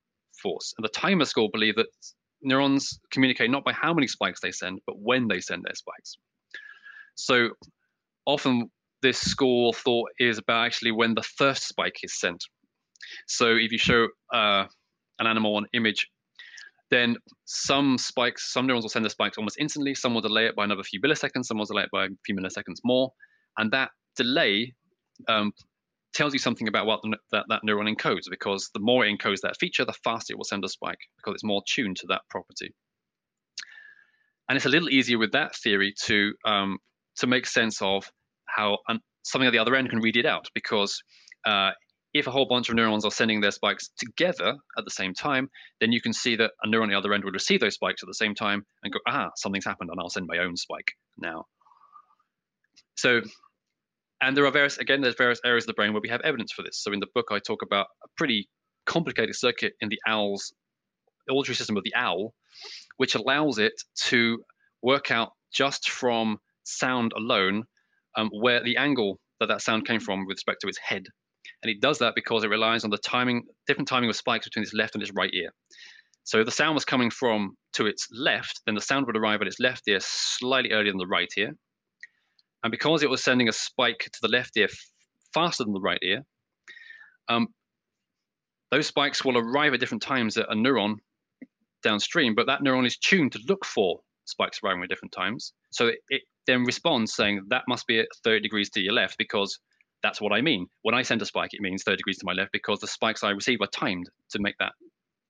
force. 0.41 0.73
And 0.77 0.85
the 0.85 0.89
timer 0.89 1.25
school 1.25 1.49
believe 1.51 1.75
that 1.75 1.87
neurons 2.41 2.99
communicate 3.11 3.49
not 3.49 3.65
by 3.65 3.73
how 3.73 3.93
many 3.93 4.07
spikes 4.07 4.39
they 4.41 4.51
send, 4.51 4.79
but 4.85 4.95
when 4.99 5.27
they 5.27 5.41
send 5.41 5.63
their 5.63 5.75
spikes. 5.75 6.17
So 7.15 7.49
often 8.25 8.69
this 9.05 9.19
school 9.19 9.71
thought 9.71 10.09
is 10.19 10.39
about 10.39 10.65
actually 10.65 10.91
when 10.91 11.13
the 11.13 11.21
first 11.21 11.67
spike 11.67 11.97
is 12.01 12.19
sent. 12.19 12.43
So 13.27 13.55
if 13.55 13.71
you 13.71 13.77
show 13.77 14.07
uh, 14.33 14.65
an 15.19 15.27
animal 15.27 15.59
an 15.59 15.67
image 15.73 16.07
then 16.91 17.15
some 17.45 17.97
spikes, 17.97 18.53
some 18.53 18.67
neurons 18.67 18.83
will 18.83 18.89
send 18.89 19.05
the 19.05 19.09
spikes 19.09 19.37
almost 19.37 19.57
instantly. 19.59 19.95
Some 19.95 20.13
will 20.13 20.21
delay 20.21 20.45
it 20.45 20.55
by 20.55 20.63
another 20.63 20.83
few 20.83 21.01
milliseconds. 21.01 21.45
Some 21.45 21.57
will 21.57 21.65
delay 21.65 21.83
it 21.83 21.89
by 21.91 22.05
a 22.05 22.09
few 22.25 22.35
milliseconds 22.35 22.79
more. 22.83 23.11
And 23.57 23.71
that 23.71 23.89
delay 24.15 24.75
um, 25.27 25.51
tells 26.13 26.33
you 26.33 26.39
something 26.39 26.67
about 26.67 26.85
what 26.85 27.01
the, 27.01 27.17
that, 27.31 27.45
that 27.49 27.61
neuron 27.67 27.93
encodes 27.93 28.29
because 28.29 28.69
the 28.73 28.79
more 28.79 29.05
it 29.05 29.17
encodes 29.17 29.41
that 29.41 29.57
feature, 29.59 29.83
the 29.83 29.93
faster 30.03 30.33
it 30.33 30.37
will 30.37 30.45
send 30.45 30.63
a 30.63 30.69
spike 30.69 30.99
because 31.17 31.33
it's 31.33 31.43
more 31.43 31.63
tuned 31.67 31.97
to 31.97 32.07
that 32.07 32.21
property. 32.29 32.73
And 34.47 34.55
it's 34.55 34.67
a 34.67 34.69
little 34.69 34.89
easier 34.89 35.17
with 35.17 35.31
that 35.31 35.55
theory 35.55 35.93
to 36.03 36.33
um, 36.45 36.77
to 37.17 37.27
make 37.27 37.47
sense 37.47 37.81
of 37.81 38.09
how 38.55 38.77
something 39.23 39.47
at 39.47 39.51
the 39.51 39.59
other 39.59 39.75
end 39.75 39.89
can 39.89 39.99
read 39.99 40.17
it 40.17 40.25
out 40.25 40.47
because 40.53 41.01
uh, 41.45 41.71
if 42.13 42.27
a 42.27 42.31
whole 42.31 42.47
bunch 42.47 42.69
of 42.69 42.75
neurons 42.75 43.03
are 43.03 43.11
sending 43.11 43.41
their 43.41 43.51
spikes 43.51 43.89
together 43.97 44.55
at 44.77 44.85
the 44.85 44.91
same 44.91 45.13
time, 45.13 45.49
then 45.81 45.91
you 45.91 46.01
can 46.01 46.13
see 46.13 46.37
that 46.37 46.51
a 46.63 46.67
neuron 46.67 46.83
on 46.83 46.89
the 46.89 46.95
other 46.95 47.13
end 47.13 47.25
would 47.25 47.33
receive 47.33 47.59
those 47.59 47.73
spikes 47.73 48.01
at 48.01 48.07
the 48.07 48.13
same 48.13 48.33
time 48.33 48.65
and 48.83 48.93
go, 48.93 48.99
ah, 49.05 49.31
something's 49.35 49.65
happened, 49.65 49.89
and 49.91 49.99
I'll 49.99 50.09
send 50.09 50.25
my 50.25 50.37
own 50.37 50.55
spike 50.55 50.93
now. 51.17 51.45
So, 52.95 53.19
and 54.21 54.37
there 54.37 54.45
are 54.45 54.51
various, 54.51 54.77
again, 54.77 55.01
there's 55.01 55.15
various 55.17 55.41
areas 55.43 55.65
of 55.65 55.67
the 55.67 55.73
brain 55.73 55.91
where 55.91 56.01
we 56.01 56.07
have 56.07 56.21
evidence 56.21 56.53
for 56.53 56.63
this. 56.63 56.81
So 56.81 56.93
in 56.93 57.01
the 57.01 57.07
book, 57.13 57.27
I 57.31 57.39
talk 57.39 57.61
about 57.61 57.87
a 58.03 58.07
pretty 58.15 58.47
complicated 58.85 59.35
circuit 59.35 59.73
in 59.81 59.89
the 59.89 59.99
owl's 60.07 60.53
auditory 61.29 61.55
system 61.55 61.75
of 61.75 61.83
the 61.83 61.95
owl, 61.95 62.33
which 62.95 63.15
allows 63.15 63.57
it 63.57 63.73
to 64.05 64.41
work 64.81 65.11
out 65.11 65.31
just 65.53 65.89
from 65.89 66.37
sound 66.63 67.11
alone 67.13 67.63
um, 68.17 68.29
where 68.31 68.63
the 68.63 68.77
angle 68.77 69.19
that 69.39 69.47
that 69.47 69.61
sound 69.61 69.85
came 69.85 69.99
from 69.99 70.25
with 70.25 70.35
respect 70.35 70.61
to 70.61 70.67
its 70.67 70.77
head 70.77 71.05
and 71.63 71.71
it 71.71 71.81
does 71.81 71.99
that 71.99 72.15
because 72.15 72.43
it 72.43 72.49
relies 72.49 72.83
on 72.83 72.89
the 72.89 72.97
timing, 72.97 73.43
different 73.67 73.87
timing 73.87 74.09
of 74.09 74.15
spikes 74.15 74.45
between 74.45 74.63
its 74.63 74.73
left 74.73 74.95
and 74.95 75.01
its 75.01 75.11
right 75.13 75.33
ear. 75.33 75.49
So 76.23 76.39
if 76.39 76.45
the 76.45 76.51
sound 76.51 76.75
was 76.75 76.85
coming 76.85 77.11
from 77.11 77.55
to 77.73 77.85
its 77.85 78.07
left, 78.11 78.61
then 78.65 78.75
the 78.75 78.81
sound 78.81 79.05
would 79.05 79.17
arrive 79.17 79.41
at 79.41 79.47
its 79.47 79.59
left 79.59 79.87
ear 79.87 79.99
slightly 80.01 80.71
earlier 80.71 80.91
than 80.91 80.97
the 80.97 81.07
right 81.07 81.31
ear. 81.37 81.53
And 82.63 82.71
because 82.71 83.03
it 83.03 83.09
was 83.09 83.23
sending 83.23 83.47
a 83.47 83.53
spike 83.53 84.09
to 84.11 84.19
the 84.21 84.27
left 84.27 84.57
ear 84.57 84.69
faster 85.33 85.63
than 85.63 85.73
the 85.73 85.81
right 85.81 85.99
ear, 86.01 86.23
um, 87.29 87.47
those 88.71 88.87
spikes 88.87 89.23
will 89.23 89.37
arrive 89.37 89.73
at 89.73 89.79
different 89.79 90.01
times 90.01 90.37
at 90.37 90.51
a 90.51 90.55
neuron 90.55 90.95
downstream, 91.83 92.33
but 92.33 92.47
that 92.47 92.61
neuron 92.61 92.87
is 92.87 92.97
tuned 92.97 93.33
to 93.33 93.39
look 93.47 93.63
for 93.63 93.99
spikes 94.25 94.59
arriving 94.63 94.83
at 94.83 94.89
different 94.89 95.11
times. 95.11 95.53
So 95.71 95.87
it, 95.87 95.99
it 96.09 96.21
then 96.47 96.63
responds 96.63 97.13
saying 97.13 97.41
that 97.49 97.63
must 97.67 97.87
be 97.87 97.99
at 97.99 98.07
30 98.23 98.41
degrees 98.41 98.69
to 98.71 98.81
your 98.81 98.93
left 98.93 99.17
because 99.17 99.59
that's 100.03 100.21
what 100.21 100.33
I 100.33 100.41
mean. 100.41 100.67
When 100.83 100.93
I 100.93 101.01
send 101.01 101.21
a 101.21 101.25
spike, 101.25 101.53
it 101.53 101.61
means 101.61 101.83
30 101.83 101.97
degrees 101.97 102.17
to 102.19 102.25
my 102.25 102.33
left 102.33 102.51
because 102.51 102.79
the 102.79 102.87
spikes 102.87 103.23
I 103.23 103.31
receive 103.31 103.59
are 103.61 103.67
timed 103.67 104.09
to 104.31 104.39
make 104.39 104.55
that 104.59 104.73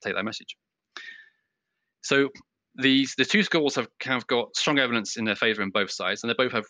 take 0.04 0.16
that 0.16 0.26
message. 0.26 0.58
So 2.02 2.30
these 2.76 3.16
the 3.18 3.26
two 3.26 3.44
schools 3.44 3.76
have 3.76 3.88
have 4.02 4.28
got 4.28 4.56
strong 4.56 4.80
evidence 4.80 5.18
in 5.18 5.26
their 5.26 5.36
favor 5.36 5.62
in 5.62 5.70
both 5.70 5.92
sides, 5.92 6.24
and 6.24 6.30
they 6.30 6.36
both 6.38 6.52
have 6.52 6.66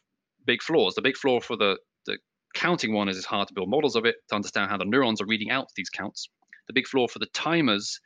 big 0.45 0.61
flaws. 0.61 0.95
The 0.95 1.01
big 1.01 1.17
flaw 1.17 1.39
for 1.39 1.57
the 1.57 1.77
the 2.05 2.17
counting 2.53 2.93
one 2.93 3.09
is 3.09 3.17
it's 3.17 3.25
hard 3.25 3.47
to 3.47 3.53
build 3.53 3.69
models 3.69 3.95
of 3.95 4.05
it 4.05 4.15
to 4.29 4.35
understand 4.35 4.69
how 4.69 4.77
the 4.77 4.85
neurons 4.85 5.21
are 5.21 5.25
reading 5.27 5.51
out 5.51 5.67
these 5.75 5.89
counts. 5.89 6.29
The 6.67 6.73
big 6.73 6.87
flaw 6.87 7.07
for 7.07 7.19
the 7.19 7.27
timers 7.33 7.99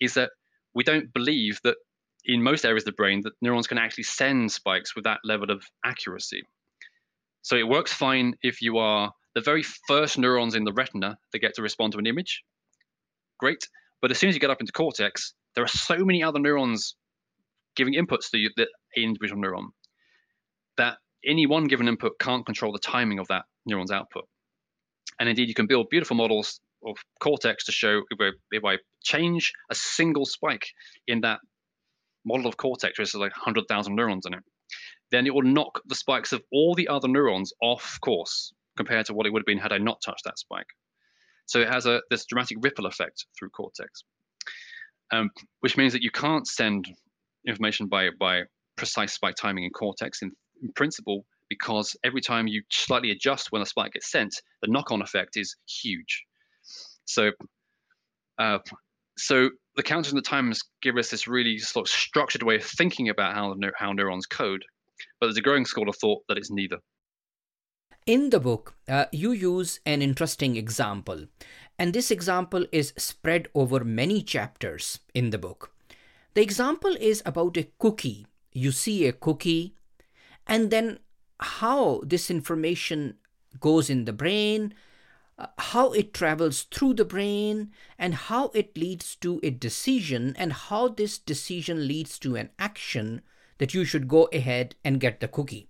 is 0.00 0.14
that 0.14 0.30
we 0.74 0.84
don't 0.84 1.12
believe 1.12 1.58
that 1.64 1.76
in 2.26 2.42
most 2.42 2.64
areas 2.64 2.82
of 2.82 2.86
the 2.86 2.92
brain 2.92 3.22
that 3.22 3.32
neurons 3.40 3.66
can 3.66 3.78
actually 3.78 4.04
send 4.04 4.50
spikes 4.50 4.94
with 4.94 5.04
that 5.04 5.20
level 5.24 5.50
of 5.50 5.64
accuracy. 5.84 6.42
So 7.42 7.56
it 7.56 7.68
works 7.68 7.92
fine 7.92 8.34
if 8.42 8.60
you 8.60 8.78
are 8.78 9.12
the 9.34 9.40
very 9.40 9.62
first 9.62 10.18
neurons 10.18 10.54
in 10.54 10.64
the 10.64 10.72
retina 10.72 11.16
that 11.32 11.38
get 11.38 11.54
to 11.54 11.62
respond 11.62 11.92
to 11.92 11.98
an 11.98 12.06
image, 12.06 12.42
great. 13.38 13.68
But 14.02 14.10
as 14.10 14.18
soon 14.18 14.28
as 14.28 14.34
you 14.34 14.40
get 14.40 14.50
up 14.50 14.60
into 14.60 14.72
cortex, 14.72 15.34
there 15.54 15.64
are 15.64 15.68
so 15.68 15.98
many 15.98 16.22
other 16.22 16.40
neurons 16.40 16.96
giving 17.76 17.94
inputs 17.94 18.30
to 18.30 18.48
the 18.56 18.66
individual 18.96 19.40
neuron 19.40 19.68
that 20.76 20.98
any 21.24 21.46
one 21.46 21.64
given 21.64 21.88
input 21.88 22.18
can't 22.18 22.44
control 22.44 22.72
the 22.72 22.78
timing 22.78 23.18
of 23.18 23.28
that 23.28 23.44
neuron's 23.68 23.90
output. 23.90 24.24
And 25.18 25.28
indeed, 25.28 25.48
you 25.48 25.54
can 25.54 25.66
build 25.66 25.88
beautiful 25.90 26.16
models 26.16 26.60
of 26.84 26.96
cortex 27.20 27.64
to 27.66 27.72
show 27.72 28.02
if 28.50 28.64
I 28.64 28.76
change 29.02 29.52
a 29.70 29.74
single 29.74 30.26
spike 30.26 30.66
in 31.06 31.20
that 31.22 31.40
model 32.26 32.46
of 32.46 32.56
cortex, 32.56 32.98
which 32.98 33.08
is 33.08 33.14
like 33.14 33.32
100,000 33.32 33.94
neurons 33.94 34.26
in 34.26 34.34
it, 34.34 34.42
then 35.10 35.26
it 35.26 35.34
will 35.34 35.42
knock 35.42 35.80
the 35.86 35.94
spikes 35.94 36.32
of 36.32 36.42
all 36.52 36.74
the 36.74 36.88
other 36.88 37.08
neurons 37.08 37.52
off 37.62 37.98
course 38.02 38.52
compared 38.76 39.06
to 39.06 39.14
what 39.14 39.26
it 39.26 39.32
would 39.32 39.40
have 39.40 39.46
been 39.46 39.58
had 39.58 39.72
I 39.72 39.78
not 39.78 40.02
touched 40.04 40.24
that 40.24 40.38
spike. 40.38 40.66
So 41.46 41.60
it 41.60 41.68
has 41.68 41.86
a 41.86 42.02
this 42.10 42.26
dramatic 42.26 42.58
ripple 42.60 42.86
effect 42.86 43.24
through 43.38 43.50
cortex, 43.50 44.02
um, 45.12 45.30
which 45.60 45.76
means 45.76 45.92
that 45.92 46.02
you 46.02 46.10
can't 46.10 46.46
send 46.46 46.88
information 47.46 47.86
by 47.86 48.08
by 48.18 48.42
precise 48.76 49.12
spike 49.12 49.36
timing 49.36 49.64
in 49.64 49.70
cortex 49.70 50.22
in, 50.22 50.32
in 50.62 50.72
principle 50.72 51.24
because 51.48 51.96
every 52.04 52.20
time 52.20 52.46
you 52.46 52.62
slightly 52.70 53.12
adjust 53.12 53.52
when 53.52 53.62
a 53.62 53.66
spike 53.66 53.92
gets 53.92 54.10
sent, 54.10 54.34
the 54.62 54.68
knock-on 54.68 55.00
effect 55.00 55.36
is 55.36 55.56
huge. 55.82 56.24
So, 57.04 57.30
uh, 58.38 58.58
so 59.16 59.50
the 59.76 59.82
counters 59.82 60.12
and 60.12 60.18
the 60.18 60.28
timers 60.28 60.62
give 60.82 60.96
us 60.96 61.10
this 61.10 61.28
really 61.28 61.58
sort 61.58 61.86
of 61.86 61.90
structured 61.90 62.42
way 62.42 62.56
of 62.56 62.64
thinking 62.64 63.08
about 63.08 63.34
how 63.34 63.54
how 63.76 63.92
neurons 63.92 64.26
code, 64.26 64.64
but 65.20 65.26
there's 65.26 65.36
a 65.36 65.42
growing 65.42 65.66
school 65.66 65.88
of 65.88 65.96
thought 65.96 66.22
that 66.28 66.38
it's 66.38 66.50
neither. 66.50 66.78
In 68.06 68.30
the 68.30 68.40
book, 68.40 68.74
uh, 68.88 69.06
you 69.12 69.32
use 69.32 69.80
an 69.84 70.00
interesting 70.00 70.56
example, 70.56 71.26
and 71.78 71.92
this 71.92 72.10
example 72.10 72.66
is 72.72 72.94
spread 72.96 73.48
over 73.54 73.84
many 73.84 74.22
chapters 74.22 75.00
in 75.14 75.30
the 75.30 75.38
book. 75.38 75.72
The 76.34 76.42
example 76.42 76.96
is 77.00 77.22
about 77.26 77.56
a 77.56 77.68
cookie. 77.78 78.26
You 78.52 78.70
see 78.70 79.06
a 79.06 79.12
cookie, 79.12 79.74
and 80.46 80.70
then 80.70 81.00
how 81.40 82.00
this 82.04 82.30
information 82.30 83.18
goes 83.60 83.90
in 83.90 84.04
the 84.04 84.12
brain, 84.12 84.72
how 85.58 85.92
it 85.92 86.14
travels 86.14 86.62
through 86.62 86.94
the 86.94 87.04
brain, 87.04 87.72
and 87.98 88.14
how 88.14 88.48
it 88.54 88.76
leads 88.76 89.16
to 89.16 89.40
a 89.42 89.50
decision, 89.50 90.34
and 90.38 90.52
how 90.52 90.88
this 90.88 91.18
decision 91.18 91.86
leads 91.86 92.18
to 92.18 92.36
an 92.36 92.50
action 92.58 93.20
that 93.58 93.74
you 93.74 93.84
should 93.84 94.08
go 94.08 94.28
ahead 94.32 94.74
and 94.84 95.00
get 95.00 95.20
the 95.20 95.28
cookie. 95.28 95.68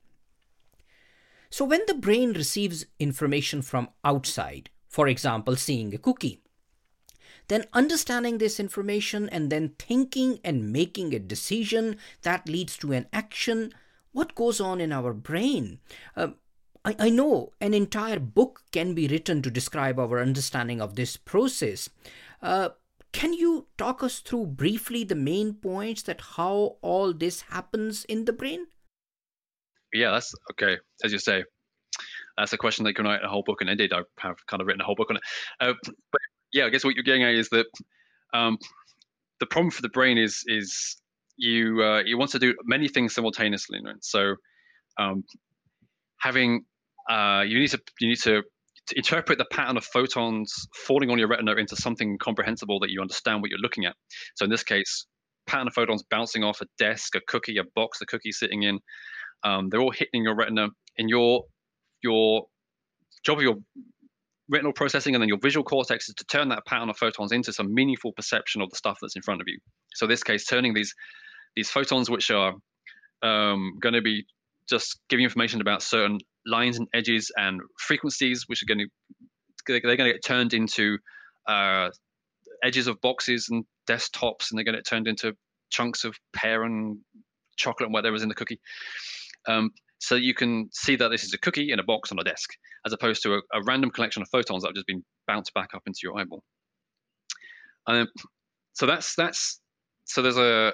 So, 1.50 1.64
when 1.64 1.82
the 1.86 1.94
brain 1.94 2.32
receives 2.32 2.86
information 2.98 3.62
from 3.62 3.88
outside, 4.04 4.70
for 4.88 5.08
example, 5.08 5.56
seeing 5.56 5.94
a 5.94 5.98
cookie, 5.98 6.42
then 7.48 7.64
understanding 7.72 8.38
this 8.38 8.58
information 8.58 9.28
and 9.28 9.50
then 9.50 9.74
thinking 9.78 10.40
and 10.42 10.72
making 10.72 11.14
a 11.14 11.18
decision 11.18 11.96
that 12.22 12.48
leads 12.48 12.76
to 12.78 12.92
an 12.92 13.06
action 13.12 13.72
what 14.12 14.34
goes 14.34 14.60
on 14.60 14.80
in 14.80 14.92
our 14.92 15.12
brain. 15.12 15.78
Uh, 16.16 16.28
I, 16.86 16.94
I 17.00 17.10
know 17.10 17.52
an 17.60 17.74
entire 17.74 18.20
book 18.20 18.62
can 18.70 18.94
be 18.94 19.08
written 19.08 19.42
to 19.42 19.50
describe 19.50 19.98
our 19.98 20.20
understanding 20.20 20.80
of 20.80 20.94
this 20.94 21.16
process. 21.16 21.90
Uh, 22.40 22.70
can 23.12 23.32
you 23.32 23.66
talk 23.76 24.04
us 24.04 24.20
through 24.20 24.46
briefly 24.46 25.02
the 25.02 25.16
main 25.16 25.54
points 25.54 26.02
that 26.02 26.20
how 26.36 26.76
all 26.82 27.12
this 27.12 27.40
happens 27.42 28.04
in 28.04 28.24
the 28.24 28.32
brain? 28.32 28.68
Yeah, 29.92 30.12
that's 30.12 30.32
okay. 30.52 30.78
As 31.02 31.12
you 31.12 31.18
say, 31.18 31.42
that's 32.38 32.52
a 32.52 32.58
question 32.58 32.84
that 32.84 32.94
can 32.94 33.06
write 33.06 33.24
a 33.24 33.28
whole 33.28 33.42
book, 33.42 33.60
and 33.62 33.70
indeed, 33.70 33.92
I 33.92 34.02
have 34.18 34.36
kind 34.46 34.60
of 34.60 34.68
written 34.68 34.80
a 34.80 34.84
whole 34.84 34.94
book 34.94 35.10
on 35.10 35.16
it. 35.16 35.22
Uh, 35.58 35.72
but 36.12 36.20
yeah, 36.52 36.66
I 36.66 36.68
guess 36.68 36.84
what 36.84 36.94
you're 36.94 37.02
getting 37.02 37.24
at 37.24 37.34
is 37.34 37.48
that 37.48 37.66
um, 38.32 38.58
the 39.40 39.46
problem 39.46 39.70
for 39.70 39.82
the 39.82 39.88
brain 39.88 40.18
is 40.18 40.44
is 40.46 40.96
you 41.36 41.82
uh, 41.82 42.02
you 42.04 42.18
want 42.18 42.30
to 42.32 42.38
do 42.38 42.54
many 42.64 42.88
things 42.88 43.14
simultaneously. 43.14 43.80
Right? 43.82 43.96
So 44.02 44.34
um, 44.98 45.24
having 46.18 46.64
uh, 47.08 47.42
you 47.46 47.58
need 47.58 47.70
to 47.70 47.80
you 48.00 48.08
need 48.08 48.20
to, 48.22 48.42
interpret 48.94 49.36
the 49.36 49.46
pattern 49.50 49.76
of 49.76 49.84
photons 49.84 50.68
falling 50.86 51.10
on 51.10 51.18
your 51.18 51.26
retina 51.26 51.52
into 51.54 51.74
something 51.74 52.16
comprehensible 52.18 52.78
that 52.78 52.88
you 52.88 53.00
understand 53.00 53.42
what 53.42 53.50
you're 53.50 53.58
looking 53.58 53.84
at. 53.84 53.96
So 54.36 54.44
in 54.44 54.50
this 54.50 54.62
case, 54.62 55.06
pattern 55.48 55.66
of 55.66 55.74
photons 55.74 56.04
bouncing 56.08 56.44
off 56.44 56.60
a 56.60 56.66
desk, 56.78 57.16
a 57.16 57.20
cookie, 57.26 57.58
a 57.58 57.64
box, 57.74 57.98
the 57.98 58.06
cookie 58.06 58.30
sitting 58.30 58.62
in. 58.62 58.78
Um, 59.42 59.70
they're 59.70 59.80
all 59.80 59.90
hitting 59.90 60.22
your 60.22 60.36
retina. 60.36 60.68
In 60.96 61.08
your 61.08 61.44
your 62.02 62.46
job 63.24 63.38
of 63.38 63.42
your 63.42 63.56
retinal 64.48 64.72
processing 64.72 65.14
and 65.14 65.22
then 65.22 65.28
your 65.28 65.38
visual 65.42 65.64
cortex 65.64 66.08
is 66.08 66.14
to 66.14 66.24
turn 66.24 66.50
that 66.50 66.64
pattern 66.66 66.88
of 66.88 66.96
photons 66.96 67.32
into 67.32 67.52
some 67.52 67.74
meaningful 67.74 68.12
perception 68.12 68.62
of 68.62 68.70
the 68.70 68.76
stuff 68.76 68.98
that's 69.02 69.16
in 69.16 69.22
front 69.22 69.40
of 69.40 69.48
you. 69.48 69.58
So 69.94 70.06
in 70.06 70.10
this 70.10 70.22
case, 70.22 70.46
turning 70.46 70.74
these 70.74 70.94
these 71.56 71.70
photons, 71.70 72.08
which 72.08 72.30
are 72.30 72.54
um, 73.22 73.72
going 73.80 73.94
to 73.94 74.02
be 74.02 74.26
just 74.68 75.00
giving 75.08 75.24
information 75.24 75.60
about 75.60 75.82
certain 75.82 76.18
lines 76.46 76.78
and 76.78 76.88
edges 76.94 77.30
and 77.36 77.60
frequencies, 77.78 78.44
which 78.46 78.62
are 78.62 78.66
going 78.66 78.78
to 78.78 78.88
they're 79.66 79.80
going 79.80 79.98
to 79.98 80.12
get 80.12 80.24
turned 80.24 80.54
into 80.54 80.98
uh, 81.48 81.90
edges 82.62 82.86
of 82.86 83.00
boxes 83.00 83.48
and 83.50 83.64
desktops, 83.88 84.50
and 84.50 84.58
they're 84.58 84.64
going 84.64 84.74
to 84.74 84.78
get 84.78 84.86
turned 84.86 85.08
into 85.08 85.34
chunks 85.70 86.04
of 86.04 86.16
pear 86.32 86.62
and 86.62 86.98
chocolate 87.56 87.86
and 87.86 87.92
whatever 87.92 88.12
whatever's 88.12 88.22
in 88.22 88.28
the 88.28 88.34
cookie. 88.34 88.60
Um, 89.48 89.70
so 89.98 90.14
you 90.14 90.34
can 90.34 90.68
see 90.72 90.96
that 90.96 91.08
this 91.08 91.24
is 91.24 91.32
a 91.32 91.38
cookie 91.38 91.72
in 91.72 91.78
a 91.78 91.84
box 91.84 92.12
on 92.12 92.18
a 92.18 92.24
desk, 92.24 92.50
as 92.84 92.92
opposed 92.92 93.22
to 93.22 93.34
a, 93.34 93.38
a 93.52 93.62
random 93.64 93.90
collection 93.90 94.22
of 94.22 94.28
photons 94.28 94.62
that 94.62 94.68
have 94.68 94.74
just 94.74 94.86
been 94.86 95.04
bounced 95.26 95.52
back 95.54 95.70
up 95.74 95.82
into 95.86 96.00
your 96.02 96.18
eyeball. 96.18 96.42
Um, 97.86 98.08
so 98.74 98.86
that's 98.86 99.14
that's 99.14 99.60
so 100.04 100.22
there's 100.22 100.36
a 100.38 100.72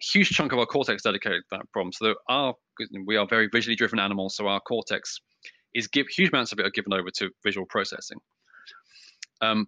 huge 0.00 0.30
chunk 0.30 0.52
of 0.52 0.58
our 0.58 0.66
cortex 0.66 1.02
dedicated 1.02 1.42
to 1.50 1.58
that 1.58 1.72
problem. 1.72 1.92
So 1.92 2.14
our 2.28 2.54
we 3.06 3.16
are 3.16 3.26
very 3.26 3.48
visually 3.52 3.76
driven 3.76 3.98
animals, 3.98 4.36
so 4.36 4.46
our 4.46 4.60
cortex 4.60 5.18
is 5.74 5.88
give 5.88 6.06
huge 6.08 6.30
amounts 6.30 6.52
of 6.52 6.58
it 6.58 6.66
are 6.66 6.70
given 6.70 6.92
over 6.92 7.10
to 7.18 7.30
visual 7.44 7.66
processing. 7.66 8.18
Um, 9.40 9.66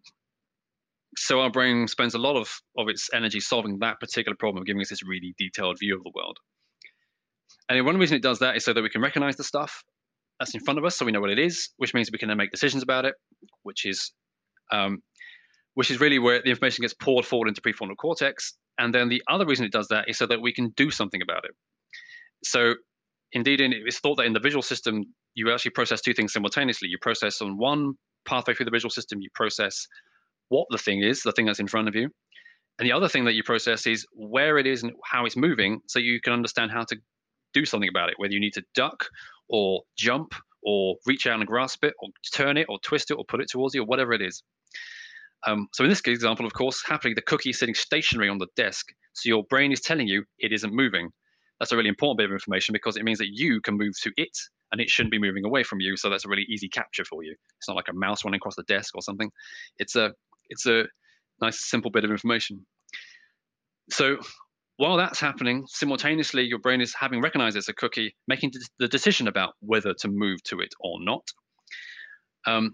so 1.16 1.40
our 1.40 1.50
brain 1.50 1.88
spends 1.88 2.14
a 2.14 2.18
lot 2.18 2.36
of, 2.36 2.48
of 2.76 2.88
its 2.88 3.08
energy 3.12 3.40
solving 3.40 3.78
that 3.78 4.00
particular 4.00 4.36
problem, 4.36 4.64
giving 4.64 4.82
us 4.82 4.90
this 4.90 5.02
really 5.02 5.34
detailed 5.38 5.78
view 5.78 5.96
of 5.96 6.02
the 6.02 6.12
world. 6.14 6.38
And 7.68 7.84
one 7.86 7.98
reason 7.98 8.16
it 8.16 8.22
does 8.22 8.40
that 8.40 8.56
is 8.56 8.64
so 8.64 8.72
that 8.72 8.82
we 8.82 8.90
can 8.90 9.00
recognize 9.00 9.36
the 9.36 9.44
stuff 9.44 9.82
that's 10.38 10.54
in 10.54 10.60
front 10.60 10.78
of 10.78 10.84
us, 10.84 10.96
so 10.96 11.04
we 11.04 11.12
know 11.12 11.20
what 11.20 11.30
it 11.30 11.38
is, 11.38 11.70
which 11.76 11.94
means 11.94 12.10
we 12.12 12.18
can 12.18 12.28
then 12.28 12.36
make 12.36 12.50
decisions 12.50 12.82
about 12.82 13.04
it, 13.04 13.14
which 13.62 13.86
is 13.86 14.12
um, 14.72 15.02
which 15.74 15.90
is 15.90 16.00
really 16.00 16.18
where 16.18 16.40
the 16.42 16.50
information 16.50 16.82
gets 16.82 16.94
poured 16.94 17.24
forward 17.24 17.48
into 17.48 17.60
prefrontal 17.60 17.96
cortex. 17.96 18.54
And 18.78 18.94
then 18.94 19.08
the 19.08 19.22
other 19.28 19.46
reason 19.46 19.66
it 19.66 19.72
does 19.72 19.88
that 19.88 20.08
is 20.08 20.18
so 20.18 20.26
that 20.26 20.40
we 20.40 20.52
can 20.52 20.70
do 20.76 20.90
something 20.90 21.22
about 21.22 21.44
it. 21.44 21.52
So, 22.44 22.74
indeed, 23.34 23.60
it's 23.60 23.98
thought 23.98 24.16
that 24.16 24.26
in 24.26 24.32
the 24.32 24.40
visual 24.40 24.62
system, 24.62 25.04
you 25.34 25.52
actually 25.52 25.72
process 25.72 26.00
two 26.00 26.14
things 26.14 26.32
simultaneously. 26.32 26.88
You 26.88 26.98
process 27.00 27.42
on 27.42 27.58
one 27.58 27.94
pathway 28.26 28.54
through 28.54 28.64
the 28.64 28.70
visual 28.70 28.90
system, 28.90 29.20
you 29.20 29.28
process 29.34 29.86
what 30.48 30.66
the 30.70 30.78
thing 30.78 31.02
is, 31.02 31.22
the 31.22 31.32
thing 31.32 31.46
that's 31.46 31.60
in 31.60 31.68
front 31.68 31.88
of 31.88 31.94
you. 31.94 32.08
And 32.78 32.88
the 32.88 32.92
other 32.92 33.08
thing 33.08 33.24
that 33.26 33.34
you 33.34 33.42
process 33.42 33.86
is 33.86 34.06
where 34.12 34.58
it 34.58 34.66
is 34.66 34.82
and 34.82 34.92
how 35.04 35.26
it's 35.26 35.36
moving, 35.36 35.80
so 35.86 35.98
you 35.98 36.20
can 36.20 36.32
understand 36.32 36.70
how 36.70 36.84
to 36.84 36.96
do 37.52 37.64
something 37.64 37.88
about 37.88 38.08
it, 38.08 38.14
whether 38.18 38.32
you 38.32 38.40
need 38.40 38.54
to 38.54 38.64
duck 38.74 39.04
or 39.48 39.82
jump 39.96 40.34
or 40.62 40.96
reach 41.06 41.26
out 41.26 41.38
and 41.38 41.46
grasp 41.46 41.84
it 41.84 41.94
or 42.00 42.08
turn 42.34 42.56
it 42.56 42.66
or 42.68 42.78
twist 42.80 43.10
it 43.10 43.14
or 43.14 43.24
put 43.28 43.40
it 43.40 43.48
towards 43.50 43.74
you 43.74 43.82
or 43.82 43.86
whatever 43.86 44.12
it 44.12 44.22
is. 44.22 44.42
Um, 45.46 45.68
so 45.72 45.84
in 45.84 45.90
this 45.90 46.00
example, 46.00 46.46
of 46.46 46.54
course, 46.54 46.82
happily 46.84 47.14
the 47.14 47.22
cookie 47.22 47.50
is 47.50 47.58
sitting 47.58 47.74
stationary 47.74 48.30
on 48.30 48.38
the 48.38 48.46
desk. 48.56 48.86
So 49.12 49.28
your 49.28 49.44
brain 49.44 49.72
is 49.72 49.80
telling 49.80 50.08
you 50.08 50.24
it 50.38 50.52
isn't 50.52 50.74
moving. 50.74 51.10
That's 51.58 51.72
a 51.72 51.76
really 51.76 51.88
important 51.88 52.18
bit 52.18 52.26
of 52.26 52.32
information 52.32 52.72
because 52.72 52.96
it 52.96 53.04
means 53.04 53.18
that 53.18 53.28
you 53.30 53.60
can 53.60 53.76
move 53.76 53.94
to 54.02 54.12
it 54.16 54.36
and 54.72 54.80
it 54.80 54.90
shouldn't 54.90 55.12
be 55.12 55.18
moving 55.18 55.44
away 55.44 55.62
from 55.62 55.80
you. 55.80 55.96
So 55.96 56.10
that's 56.10 56.24
a 56.24 56.28
really 56.28 56.46
easy 56.48 56.68
capture 56.68 57.04
for 57.04 57.22
you. 57.22 57.34
It's 57.58 57.68
not 57.68 57.76
like 57.76 57.88
a 57.88 57.94
mouse 57.94 58.24
running 58.24 58.38
across 58.38 58.56
the 58.56 58.64
desk 58.64 58.94
or 58.94 59.02
something. 59.02 59.30
It's 59.78 59.96
a 59.96 60.12
it's 60.48 60.66
a 60.66 60.84
nice 61.40 61.64
simple 61.64 61.90
bit 61.90 62.04
of 62.04 62.10
information. 62.10 62.66
So 63.90 64.18
while 64.76 64.96
that's 64.96 65.20
happening, 65.20 65.64
simultaneously 65.68 66.42
your 66.42 66.58
brain 66.58 66.80
is 66.80 66.94
having 66.98 67.20
recognized 67.20 67.56
it's 67.56 67.68
a 67.68 67.74
cookie, 67.74 68.14
making 68.26 68.52
the 68.78 68.88
decision 68.88 69.28
about 69.28 69.54
whether 69.60 69.94
to 70.00 70.08
move 70.08 70.42
to 70.44 70.60
it 70.60 70.74
or 70.80 70.98
not. 71.00 71.22
Um, 72.46 72.72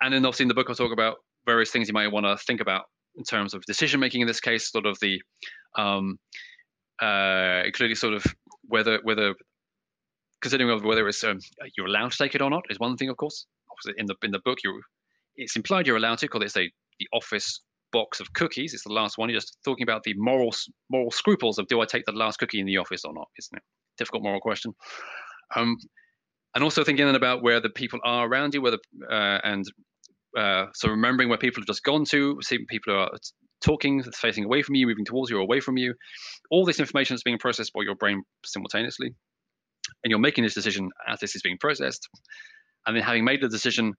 and 0.00 0.14
then 0.14 0.24
obviously 0.24 0.44
in 0.44 0.48
the 0.48 0.54
book 0.54 0.66
I'll 0.68 0.74
talk 0.74 0.92
about 0.92 1.16
various 1.46 1.70
things 1.70 1.88
you 1.88 1.94
might 1.94 2.10
want 2.10 2.26
to 2.26 2.36
think 2.46 2.60
about 2.60 2.84
in 3.16 3.24
terms 3.24 3.54
of 3.54 3.62
decision 3.66 4.00
making 4.00 4.22
in 4.22 4.26
this 4.26 4.40
case, 4.40 4.70
sort 4.70 4.86
of 4.86 4.98
the 5.00 5.20
um, 5.76 6.18
uh, 7.04 7.62
including 7.64 7.96
sort 7.96 8.14
of 8.14 8.24
whether 8.66 8.98
whether 9.02 9.34
considering 10.40 10.82
whether 10.84 11.08
it's 11.08 11.24
um, 11.24 11.38
you're 11.76 11.86
allowed 11.86 12.12
to 12.12 12.18
take 12.18 12.34
it 12.34 12.42
or 12.42 12.50
not 12.50 12.62
is 12.70 12.78
one 12.78 12.96
thing, 12.96 13.08
of 13.08 13.16
course. 13.16 13.46
Obviously, 13.70 14.00
in 14.00 14.06
the 14.06 14.14
in 14.22 14.30
the 14.30 14.40
book, 14.44 14.58
you 14.64 14.80
it's 15.36 15.56
implied 15.56 15.86
you're 15.86 15.96
allowed 15.96 16.18
to 16.18 16.26
because 16.26 16.42
it's 16.42 16.56
a 16.56 16.70
the 17.00 17.08
office 17.12 17.60
box 17.92 18.20
of 18.20 18.32
cookies. 18.32 18.74
It's 18.74 18.84
the 18.84 18.92
last 18.92 19.18
one. 19.18 19.28
You're 19.28 19.40
just 19.40 19.58
talking 19.64 19.82
about 19.82 20.02
the 20.04 20.14
moral 20.16 20.54
moral 20.90 21.10
scruples 21.10 21.58
of 21.58 21.66
do 21.66 21.80
I 21.80 21.86
take 21.86 22.04
the 22.06 22.12
last 22.12 22.38
cookie 22.38 22.60
in 22.60 22.66
the 22.66 22.78
office 22.78 23.04
or 23.04 23.12
not? 23.12 23.28
Isn't 23.38 23.58
it? 23.58 23.62
Difficult 23.98 24.22
moral 24.22 24.40
question. 24.40 24.72
Um, 25.54 25.76
and 26.54 26.62
also 26.62 26.84
thinking 26.84 27.08
about 27.14 27.42
where 27.42 27.60
the 27.60 27.70
people 27.70 28.00
are 28.04 28.26
around 28.26 28.54
you, 28.54 28.62
whether 28.62 28.78
uh, 29.10 29.38
and 29.44 29.64
uh, 30.38 30.66
so 30.74 30.88
remembering 30.88 31.28
where 31.28 31.38
people 31.38 31.60
have 31.60 31.66
just 31.66 31.82
gone 31.82 32.04
to, 32.06 32.38
seeing 32.42 32.64
people 32.68 32.92
who 32.92 33.00
are 33.00 33.10
talking, 33.62 34.02
facing 34.02 34.44
away 34.44 34.62
from 34.62 34.74
you, 34.74 34.86
moving 34.86 35.04
towards 35.04 35.30
you 35.30 35.38
or 35.38 35.40
away 35.40 35.60
from 35.60 35.76
you. 35.76 35.94
All 36.50 36.64
this 36.64 36.80
information 36.80 37.14
is 37.14 37.22
being 37.22 37.38
processed 37.38 37.72
by 37.72 37.82
your 37.82 37.94
brain 37.94 38.22
simultaneously. 38.44 39.14
And 40.02 40.10
you're 40.10 40.18
making 40.18 40.44
this 40.44 40.54
decision 40.54 40.90
as 41.08 41.20
this 41.20 41.34
is 41.34 41.42
being 41.42 41.58
processed. 41.58 42.08
And 42.86 42.96
then 42.96 43.02
having 43.02 43.24
made 43.24 43.40
the 43.40 43.48
decision, 43.48 43.94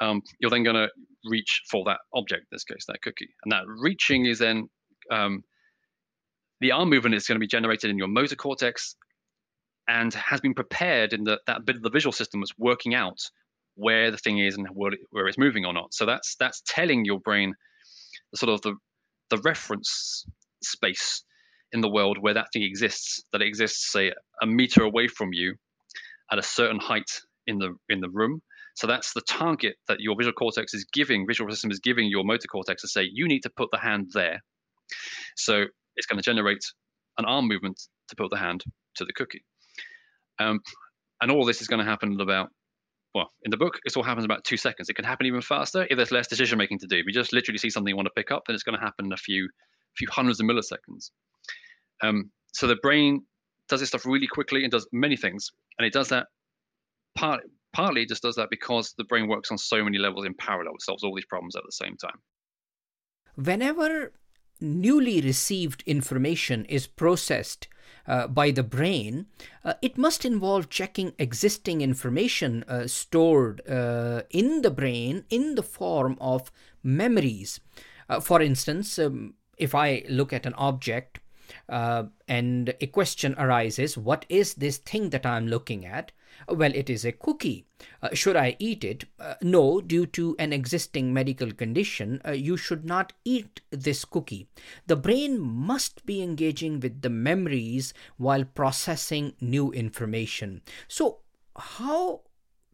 um, 0.00 0.22
you're 0.40 0.50
then 0.50 0.64
going 0.64 0.76
to 0.76 0.88
reach 1.24 1.62
for 1.70 1.84
that 1.86 1.98
object, 2.14 2.42
in 2.42 2.48
this 2.52 2.64
case, 2.64 2.84
that 2.88 3.02
cookie. 3.02 3.28
And 3.44 3.52
that 3.52 3.64
reaching 3.66 4.26
is 4.26 4.38
then 4.38 4.68
um, 5.10 5.42
the 6.60 6.72
arm 6.72 6.90
movement 6.90 7.14
is 7.14 7.26
going 7.26 7.36
to 7.36 7.40
be 7.40 7.46
generated 7.46 7.90
in 7.90 7.98
your 7.98 8.08
motor 8.08 8.36
cortex 8.36 8.96
and 9.88 10.12
has 10.14 10.40
been 10.40 10.54
prepared 10.54 11.12
in 11.12 11.24
the, 11.24 11.40
that 11.46 11.64
bit 11.64 11.76
of 11.76 11.82
the 11.82 11.90
visual 11.90 12.12
system 12.12 12.40
that's 12.40 12.52
working 12.58 12.94
out 12.94 13.18
where 13.78 14.10
the 14.10 14.18
thing 14.18 14.38
is 14.38 14.56
and 14.56 14.66
where, 14.72 14.92
it's 15.28 15.38
moving 15.38 15.64
or 15.64 15.72
not. 15.72 15.94
So 15.94 16.04
that's 16.04 16.34
that's 16.38 16.62
telling 16.66 17.04
your 17.04 17.20
brain 17.20 17.54
sort 18.34 18.52
of 18.52 18.60
the 18.62 18.74
the 19.30 19.40
reference 19.44 20.24
space 20.62 21.22
in 21.72 21.80
the 21.80 21.90
world 21.90 22.16
where 22.20 22.34
that 22.34 22.46
thing 22.52 22.62
exists, 22.62 23.22
that 23.32 23.42
exists, 23.42 23.92
say, 23.92 24.12
a 24.42 24.46
meter 24.46 24.82
away 24.82 25.06
from 25.06 25.28
you 25.32 25.54
at 26.32 26.38
a 26.38 26.42
certain 26.42 26.78
height 26.78 27.10
in 27.46 27.58
the 27.58 27.74
in 27.88 28.00
the 28.00 28.10
room. 28.10 28.40
So 28.74 28.86
that's 28.86 29.12
the 29.12 29.22
target 29.28 29.74
that 29.88 29.98
your 30.00 30.14
visual 30.16 30.32
cortex 30.32 30.72
is 30.72 30.86
giving, 30.92 31.26
visual 31.26 31.50
system 31.50 31.72
is 31.72 31.80
giving 31.80 32.08
your 32.08 32.22
motor 32.24 32.46
cortex 32.46 32.82
to 32.82 32.88
say, 32.88 33.08
you 33.12 33.26
need 33.26 33.40
to 33.40 33.50
put 33.50 33.70
the 33.72 33.78
hand 33.78 34.10
there. 34.14 34.40
So 35.36 35.64
it's 35.96 36.06
going 36.06 36.18
to 36.18 36.22
generate 36.22 36.62
an 37.18 37.24
arm 37.24 37.48
movement 37.48 37.76
to 38.08 38.16
put 38.16 38.30
the 38.30 38.38
hand 38.38 38.62
to 38.94 39.04
the 39.04 39.12
cookie. 39.14 39.42
Um, 40.38 40.60
and 41.20 41.32
all 41.32 41.44
this 41.44 41.60
is 41.60 41.66
going 41.66 41.84
to 41.84 41.90
happen 41.90 42.12
in 42.12 42.20
about, 42.20 42.50
well, 43.14 43.30
in 43.42 43.50
the 43.50 43.56
book, 43.56 43.78
it 43.84 43.96
all 43.96 44.02
happens 44.02 44.24
about 44.24 44.44
two 44.44 44.56
seconds. 44.56 44.88
It 44.88 44.94
can 44.94 45.04
happen 45.04 45.26
even 45.26 45.40
faster 45.40 45.86
if 45.88 45.96
there's 45.96 46.12
less 46.12 46.28
decision 46.28 46.58
making 46.58 46.78
to 46.80 46.86
do. 46.86 46.96
If 46.96 47.06
you 47.06 47.12
just 47.12 47.32
literally 47.32 47.58
see 47.58 47.70
something 47.70 47.90
you 47.90 47.96
want 47.96 48.06
to 48.06 48.12
pick 48.14 48.30
up, 48.30 48.44
then 48.46 48.54
it's 48.54 48.62
going 48.62 48.78
to 48.78 48.84
happen 48.84 49.06
in 49.06 49.12
a 49.12 49.16
few, 49.16 49.48
few 49.96 50.08
hundreds 50.10 50.40
of 50.40 50.46
milliseconds. 50.46 51.10
Um, 52.02 52.30
so 52.52 52.66
the 52.66 52.76
brain 52.76 53.24
does 53.68 53.80
this 53.80 53.88
stuff 53.88 54.06
really 54.06 54.26
quickly 54.26 54.62
and 54.62 54.70
does 54.70 54.86
many 54.92 55.16
things, 55.16 55.50
and 55.78 55.86
it 55.86 55.92
does 55.92 56.08
that 56.08 56.26
part, 57.16 57.40
partly 57.72 58.06
just 58.06 58.22
does 58.22 58.36
that 58.36 58.48
because 58.50 58.94
the 58.96 59.04
brain 59.04 59.28
works 59.28 59.50
on 59.50 59.58
so 59.58 59.82
many 59.82 59.98
levels 59.98 60.24
in 60.24 60.34
parallel. 60.34 60.74
It 60.74 60.82
solves 60.82 61.02
all 61.02 61.14
these 61.14 61.26
problems 61.26 61.56
at 61.56 61.62
the 61.64 61.72
same 61.72 61.96
time. 61.96 62.18
Whenever 63.36 64.12
newly 64.60 65.20
received 65.20 65.82
information 65.86 66.64
is 66.66 66.86
processed 66.86 67.68
uh, 68.06 68.26
by 68.26 68.50
the 68.50 68.62
brain, 68.62 69.26
uh, 69.64 69.74
it 69.82 69.98
must 69.98 70.24
involve 70.24 70.70
checking 70.70 71.12
existing 71.18 71.82
information 71.82 72.64
uh, 72.66 72.86
stored 72.86 73.60
uh, 73.68 74.22
in 74.30 74.62
the 74.62 74.70
brain 74.70 75.24
in 75.30 75.54
the 75.54 75.62
form 75.62 76.16
of 76.20 76.50
memories. 76.82 77.60
Uh, 78.08 78.18
for 78.18 78.40
instance, 78.40 78.98
um, 78.98 79.34
if 79.58 79.74
I 79.74 80.04
look 80.08 80.32
at 80.32 80.46
an 80.46 80.54
object 80.54 81.20
uh, 81.68 82.04
and 82.26 82.74
a 82.80 82.86
question 82.86 83.34
arises, 83.38 83.98
what 83.98 84.24
is 84.28 84.54
this 84.54 84.78
thing 84.78 85.10
that 85.10 85.26
I'm 85.26 85.46
looking 85.46 85.84
at? 85.84 86.12
Well, 86.50 86.74
it 86.74 86.88
is 86.88 87.04
a 87.04 87.12
cookie. 87.12 87.66
Uh, 88.02 88.08
should 88.14 88.36
I 88.36 88.56
eat 88.58 88.82
it? 88.82 89.04
Uh, 89.20 89.34
no, 89.42 89.80
due 89.80 90.06
to 90.06 90.34
an 90.38 90.52
existing 90.52 91.12
medical 91.12 91.52
condition, 91.52 92.20
uh, 92.26 92.32
you 92.32 92.56
should 92.56 92.84
not 92.84 93.12
eat 93.24 93.60
this 93.70 94.04
cookie. 94.04 94.48
The 94.86 94.96
brain 94.96 95.38
must 95.38 96.06
be 96.06 96.22
engaging 96.22 96.80
with 96.80 97.02
the 97.02 97.10
memories 97.10 97.92
while 98.16 98.44
processing 98.44 99.34
new 99.40 99.70
information. 99.72 100.62
So, 100.88 101.18
how 101.56 102.22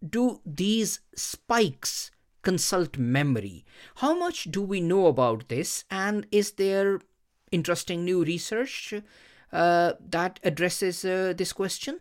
do 0.08 0.40
these 0.46 1.00
spikes 1.16 2.10
consult 2.42 2.96
memory? 2.96 3.64
How 3.96 4.16
much 4.16 4.44
do 4.44 4.62
we 4.62 4.80
know 4.80 5.06
about 5.06 5.48
this? 5.48 5.84
And 5.90 6.26
is 6.30 6.52
there 6.52 7.00
interesting 7.50 8.04
new 8.04 8.24
research 8.24 8.94
uh, 9.52 9.94
that 10.00 10.38
addresses 10.44 11.04
uh, 11.04 11.34
this 11.36 11.52
question? 11.52 12.00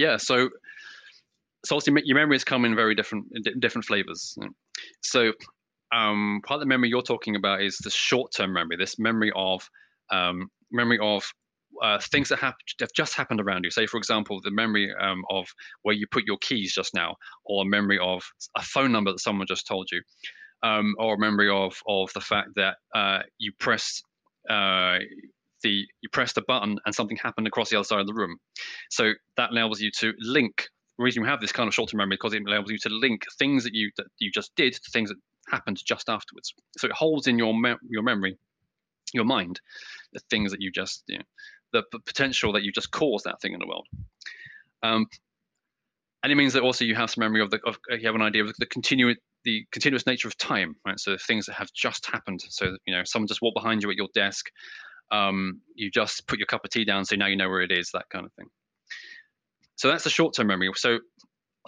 Yeah, 0.00 0.16
so 0.16 0.48
so 1.66 1.76
obviously 1.76 2.02
your 2.06 2.16
memories 2.16 2.42
come 2.42 2.64
in 2.64 2.74
very 2.74 2.94
different 2.94 3.26
different 3.58 3.84
flavors. 3.84 4.34
So 5.02 5.32
um, 5.94 6.40
part 6.46 6.56
of 6.56 6.60
the 6.60 6.66
memory 6.66 6.88
you're 6.88 7.02
talking 7.02 7.36
about 7.36 7.62
is 7.62 7.76
the 7.76 7.90
short-term 7.90 8.52
memory, 8.54 8.76
this 8.76 8.98
memory 8.98 9.30
of 9.36 9.68
um, 10.10 10.48
memory 10.72 10.98
of 11.02 11.22
uh, 11.82 11.98
things 12.12 12.30
that 12.30 12.38
have, 12.38 12.54
have 12.80 12.92
just 12.96 13.14
happened 13.14 13.40
around 13.40 13.64
you. 13.64 13.70
Say, 13.70 13.86
for 13.86 13.98
example, 13.98 14.40
the 14.42 14.50
memory 14.50 14.90
um, 14.98 15.22
of 15.28 15.46
where 15.82 15.94
you 15.94 16.06
put 16.10 16.24
your 16.26 16.38
keys 16.38 16.72
just 16.74 16.94
now, 16.94 17.16
or 17.44 17.62
a 17.62 17.66
memory 17.66 17.98
of 18.02 18.22
a 18.56 18.62
phone 18.62 18.92
number 18.92 19.12
that 19.12 19.20
someone 19.20 19.46
just 19.46 19.66
told 19.66 19.86
you, 19.92 20.00
um, 20.62 20.94
or 20.98 21.14
a 21.14 21.18
memory 21.18 21.50
of 21.50 21.74
of 21.86 22.10
the 22.14 22.22
fact 22.22 22.50
that 22.56 22.76
uh, 22.94 23.20
you 23.38 23.52
pressed 23.58 24.02
uh, 24.48 24.98
the 25.62 25.86
you 26.00 26.08
pressed 26.12 26.36
a 26.38 26.42
button 26.42 26.78
and 26.84 26.94
something 26.94 27.16
happened 27.16 27.46
across 27.46 27.70
the 27.70 27.76
other 27.76 27.84
side 27.84 28.00
of 28.00 28.06
the 28.06 28.14
room. 28.14 28.38
So 28.90 29.12
that 29.36 29.50
enables 29.50 29.80
you 29.80 29.90
to 29.98 30.12
link. 30.18 30.68
The 30.98 31.04
reason 31.04 31.22
you 31.22 31.28
have 31.28 31.40
this 31.40 31.52
kind 31.52 31.68
of 31.68 31.74
short-term 31.74 31.98
memory 31.98 32.16
because 32.16 32.34
it 32.34 32.42
enables 32.46 32.70
you 32.70 32.78
to 32.78 32.88
link 32.90 33.24
things 33.38 33.64
that 33.64 33.74
you 33.74 33.90
that 33.96 34.06
you 34.18 34.30
just 34.30 34.54
did 34.56 34.74
to 34.74 34.90
things 34.92 35.10
that 35.10 35.16
happened 35.48 35.80
just 35.84 36.08
afterwards. 36.08 36.52
So 36.78 36.86
it 36.86 36.92
holds 36.92 37.26
in 37.26 37.38
your 37.38 37.58
me- 37.58 37.76
your 37.88 38.02
memory, 38.02 38.36
your 39.12 39.24
mind, 39.24 39.60
the 40.12 40.20
things 40.30 40.50
that 40.52 40.60
you 40.60 40.70
just 40.70 41.04
you 41.08 41.18
know, 41.18 41.24
the 41.72 41.82
p- 41.92 41.98
potential 42.04 42.52
that 42.52 42.62
you 42.62 42.72
just 42.72 42.90
caused 42.90 43.24
that 43.24 43.40
thing 43.40 43.52
in 43.54 43.60
the 43.60 43.66
world. 43.66 43.86
Um, 44.82 45.06
and 46.22 46.32
it 46.32 46.36
means 46.36 46.52
that 46.52 46.62
also 46.62 46.84
you 46.84 46.94
have 46.94 47.10
some 47.10 47.22
memory 47.22 47.40
of 47.40 47.50
the 47.50 47.60
of, 47.66 47.78
you 47.90 48.06
have 48.06 48.14
an 48.14 48.22
idea 48.22 48.44
of 48.44 48.54
the 48.58 48.66
continuous 48.66 49.16
the 49.44 49.64
continuous 49.72 50.06
nature 50.06 50.28
of 50.28 50.36
time, 50.36 50.76
right? 50.84 51.00
So 51.00 51.16
things 51.16 51.46
that 51.46 51.54
have 51.54 51.72
just 51.72 52.06
happened. 52.06 52.42
So 52.48 52.76
you 52.86 52.94
know, 52.94 53.04
someone 53.04 53.26
just 53.26 53.40
walked 53.40 53.54
behind 53.54 53.82
you 53.82 53.90
at 53.90 53.96
your 53.96 54.08
desk. 54.14 54.50
Um, 55.10 55.60
you 55.74 55.90
just 55.90 56.26
put 56.28 56.38
your 56.38 56.46
cup 56.46 56.64
of 56.64 56.70
tea 56.70 56.84
down, 56.84 57.04
so 57.04 57.16
now 57.16 57.26
you 57.26 57.36
know 57.36 57.48
where 57.48 57.62
it 57.62 57.72
is, 57.72 57.90
that 57.92 58.08
kind 58.10 58.24
of 58.24 58.32
thing. 58.34 58.46
So 59.76 59.88
that's 59.88 60.04
the 60.04 60.10
short-term 60.10 60.46
memory. 60.46 60.70
So 60.74 60.98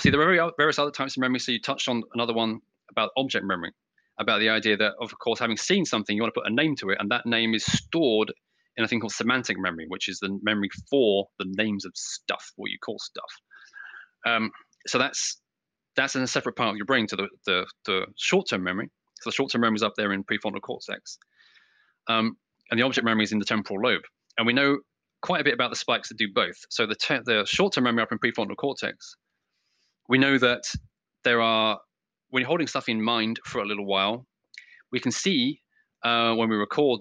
see, 0.00 0.10
there 0.10 0.20
are 0.20 0.52
various 0.56 0.78
other 0.78 0.90
types 0.90 1.16
of 1.16 1.20
memory. 1.20 1.38
So 1.38 1.52
you 1.52 1.60
touched 1.60 1.88
on 1.88 2.02
another 2.14 2.34
one 2.34 2.60
about 2.90 3.10
object 3.16 3.44
memory, 3.44 3.72
about 4.20 4.40
the 4.40 4.50
idea 4.50 4.76
that, 4.76 4.92
of 5.00 5.12
course, 5.18 5.40
having 5.40 5.56
seen 5.56 5.84
something, 5.84 6.14
you 6.14 6.22
want 6.22 6.34
to 6.34 6.40
put 6.40 6.50
a 6.50 6.54
name 6.54 6.76
to 6.76 6.90
it, 6.90 6.98
and 7.00 7.10
that 7.10 7.26
name 7.26 7.54
is 7.54 7.64
stored 7.64 8.32
in 8.76 8.84
a 8.84 8.88
thing 8.88 9.00
called 9.00 9.12
semantic 9.12 9.58
memory, 9.58 9.86
which 9.88 10.08
is 10.08 10.18
the 10.20 10.38
memory 10.42 10.70
for 10.88 11.26
the 11.38 11.46
names 11.56 11.84
of 11.84 11.92
stuff, 11.94 12.52
what 12.56 12.70
you 12.70 12.78
call 12.84 12.98
stuff. 12.98 13.32
Um, 14.26 14.50
so 14.86 14.98
that's 14.98 15.40
that's 15.96 16.16
in 16.16 16.22
a 16.22 16.26
separate 16.26 16.56
part 16.56 16.70
of 16.70 16.76
your 16.76 16.86
brain 16.86 17.06
to 17.08 17.16
the, 17.16 17.28
the, 17.44 17.66
the 17.84 18.06
short-term 18.16 18.62
memory. 18.62 18.88
So 19.20 19.30
the 19.30 19.34
short-term 19.34 19.60
memory 19.60 19.76
is 19.76 19.82
up 19.82 19.92
there 19.96 20.12
in 20.12 20.24
prefrontal 20.24 20.62
cortex. 20.62 21.18
Um, 22.08 22.36
and 22.72 22.80
the 22.80 22.84
object 22.84 23.04
memory 23.04 23.22
is 23.22 23.32
in 23.32 23.38
the 23.38 23.44
temporal 23.44 23.80
lobe. 23.80 24.02
And 24.38 24.46
we 24.46 24.54
know 24.54 24.78
quite 25.20 25.42
a 25.42 25.44
bit 25.44 25.54
about 25.54 25.70
the 25.70 25.76
spikes 25.76 26.08
that 26.08 26.16
do 26.16 26.26
both. 26.34 26.56
So 26.70 26.86
the, 26.86 26.96
te- 26.96 27.20
the 27.24 27.44
short-term 27.46 27.84
memory 27.84 28.02
up 28.02 28.10
in 28.10 28.18
prefrontal 28.18 28.56
cortex, 28.56 29.14
we 30.08 30.18
know 30.18 30.38
that 30.38 30.62
there 31.22 31.40
are, 31.40 31.78
when 32.30 32.40
you're 32.40 32.48
holding 32.48 32.66
stuff 32.66 32.88
in 32.88 33.00
mind 33.00 33.38
for 33.44 33.60
a 33.60 33.66
little 33.66 33.86
while, 33.86 34.26
we 34.90 34.98
can 34.98 35.12
see 35.12 35.60
uh, 36.02 36.34
when 36.34 36.48
we 36.48 36.56
record 36.56 37.00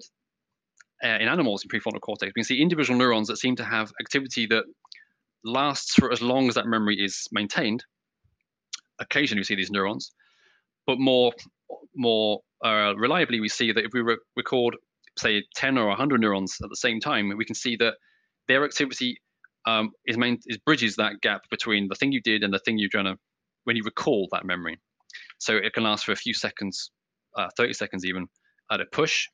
uh, 1.02 1.08
in 1.08 1.26
animals 1.26 1.64
in 1.64 1.70
prefrontal 1.70 2.00
cortex, 2.00 2.28
we 2.28 2.42
can 2.42 2.44
see 2.44 2.60
individual 2.60 2.96
neurons 2.96 3.26
that 3.28 3.38
seem 3.38 3.56
to 3.56 3.64
have 3.64 3.90
activity 4.00 4.46
that 4.46 4.64
lasts 5.44 5.94
for 5.94 6.12
as 6.12 6.22
long 6.22 6.48
as 6.48 6.54
that 6.54 6.66
memory 6.66 7.02
is 7.02 7.26
maintained 7.32 7.82
occasionally 9.02 9.40
we 9.40 9.44
see 9.44 9.54
these 9.54 9.70
neurons, 9.70 10.12
but 10.86 10.98
more 10.98 11.32
more 11.94 12.40
uh, 12.64 12.94
reliably 12.96 13.40
we 13.40 13.48
see 13.48 13.72
that 13.72 13.84
if 13.84 13.92
we 13.92 14.00
re- 14.00 14.18
record 14.36 14.76
say 15.18 15.42
10 15.56 15.78
or 15.78 15.88
100 15.88 16.20
neurons 16.20 16.56
at 16.62 16.70
the 16.70 16.76
same 16.76 17.00
time, 17.00 17.32
we 17.36 17.44
can 17.44 17.54
see 17.54 17.76
that 17.76 17.94
their 18.48 18.64
activity 18.64 19.18
um, 19.66 19.90
is, 20.06 20.16
main, 20.16 20.38
is 20.46 20.58
bridges 20.58 20.96
that 20.96 21.20
gap 21.22 21.42
between 21.50 21.88
the 21.88 21.94
thing 21.94 22.12
you 22.12 22.20
did 22.22 22.42
and 22.42 22.52
the 22.52 22.58
thing 22.60 22.78
you're 22.78 22.88
trying 22.88 23.04
to 23.04 23.16
when 23.64 23.76
you 23.76 23.82
recall 23.84 24.28
that 24.32 24.44
memory. 24.44 24.78
So 25.38 25.56
it 25.56 25.72
can 25.72 25.84
last 25.84 26.04
for 26.04 26.12
a 26.12 26.16
few 26.16 26.34
seconds, 26.34 26.90
uh, 27.36 27.48
30 27.56 27.72
seconds 27.74 28.04
even, 28.04 28.26
at 28.70 28.80
a 28.80 28.86
push. 28.86 29.26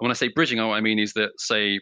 And 0.00 0.06
when 0.06 0.10
I 0.10 0.14
say 0.14 0.28
bridging, 0.28 0.58
what 0.58 0.74
I 0.74 0.80
mean 0.80 0.98
is 0.98 1.12
that 1.14 1.30
say 1.38 1.80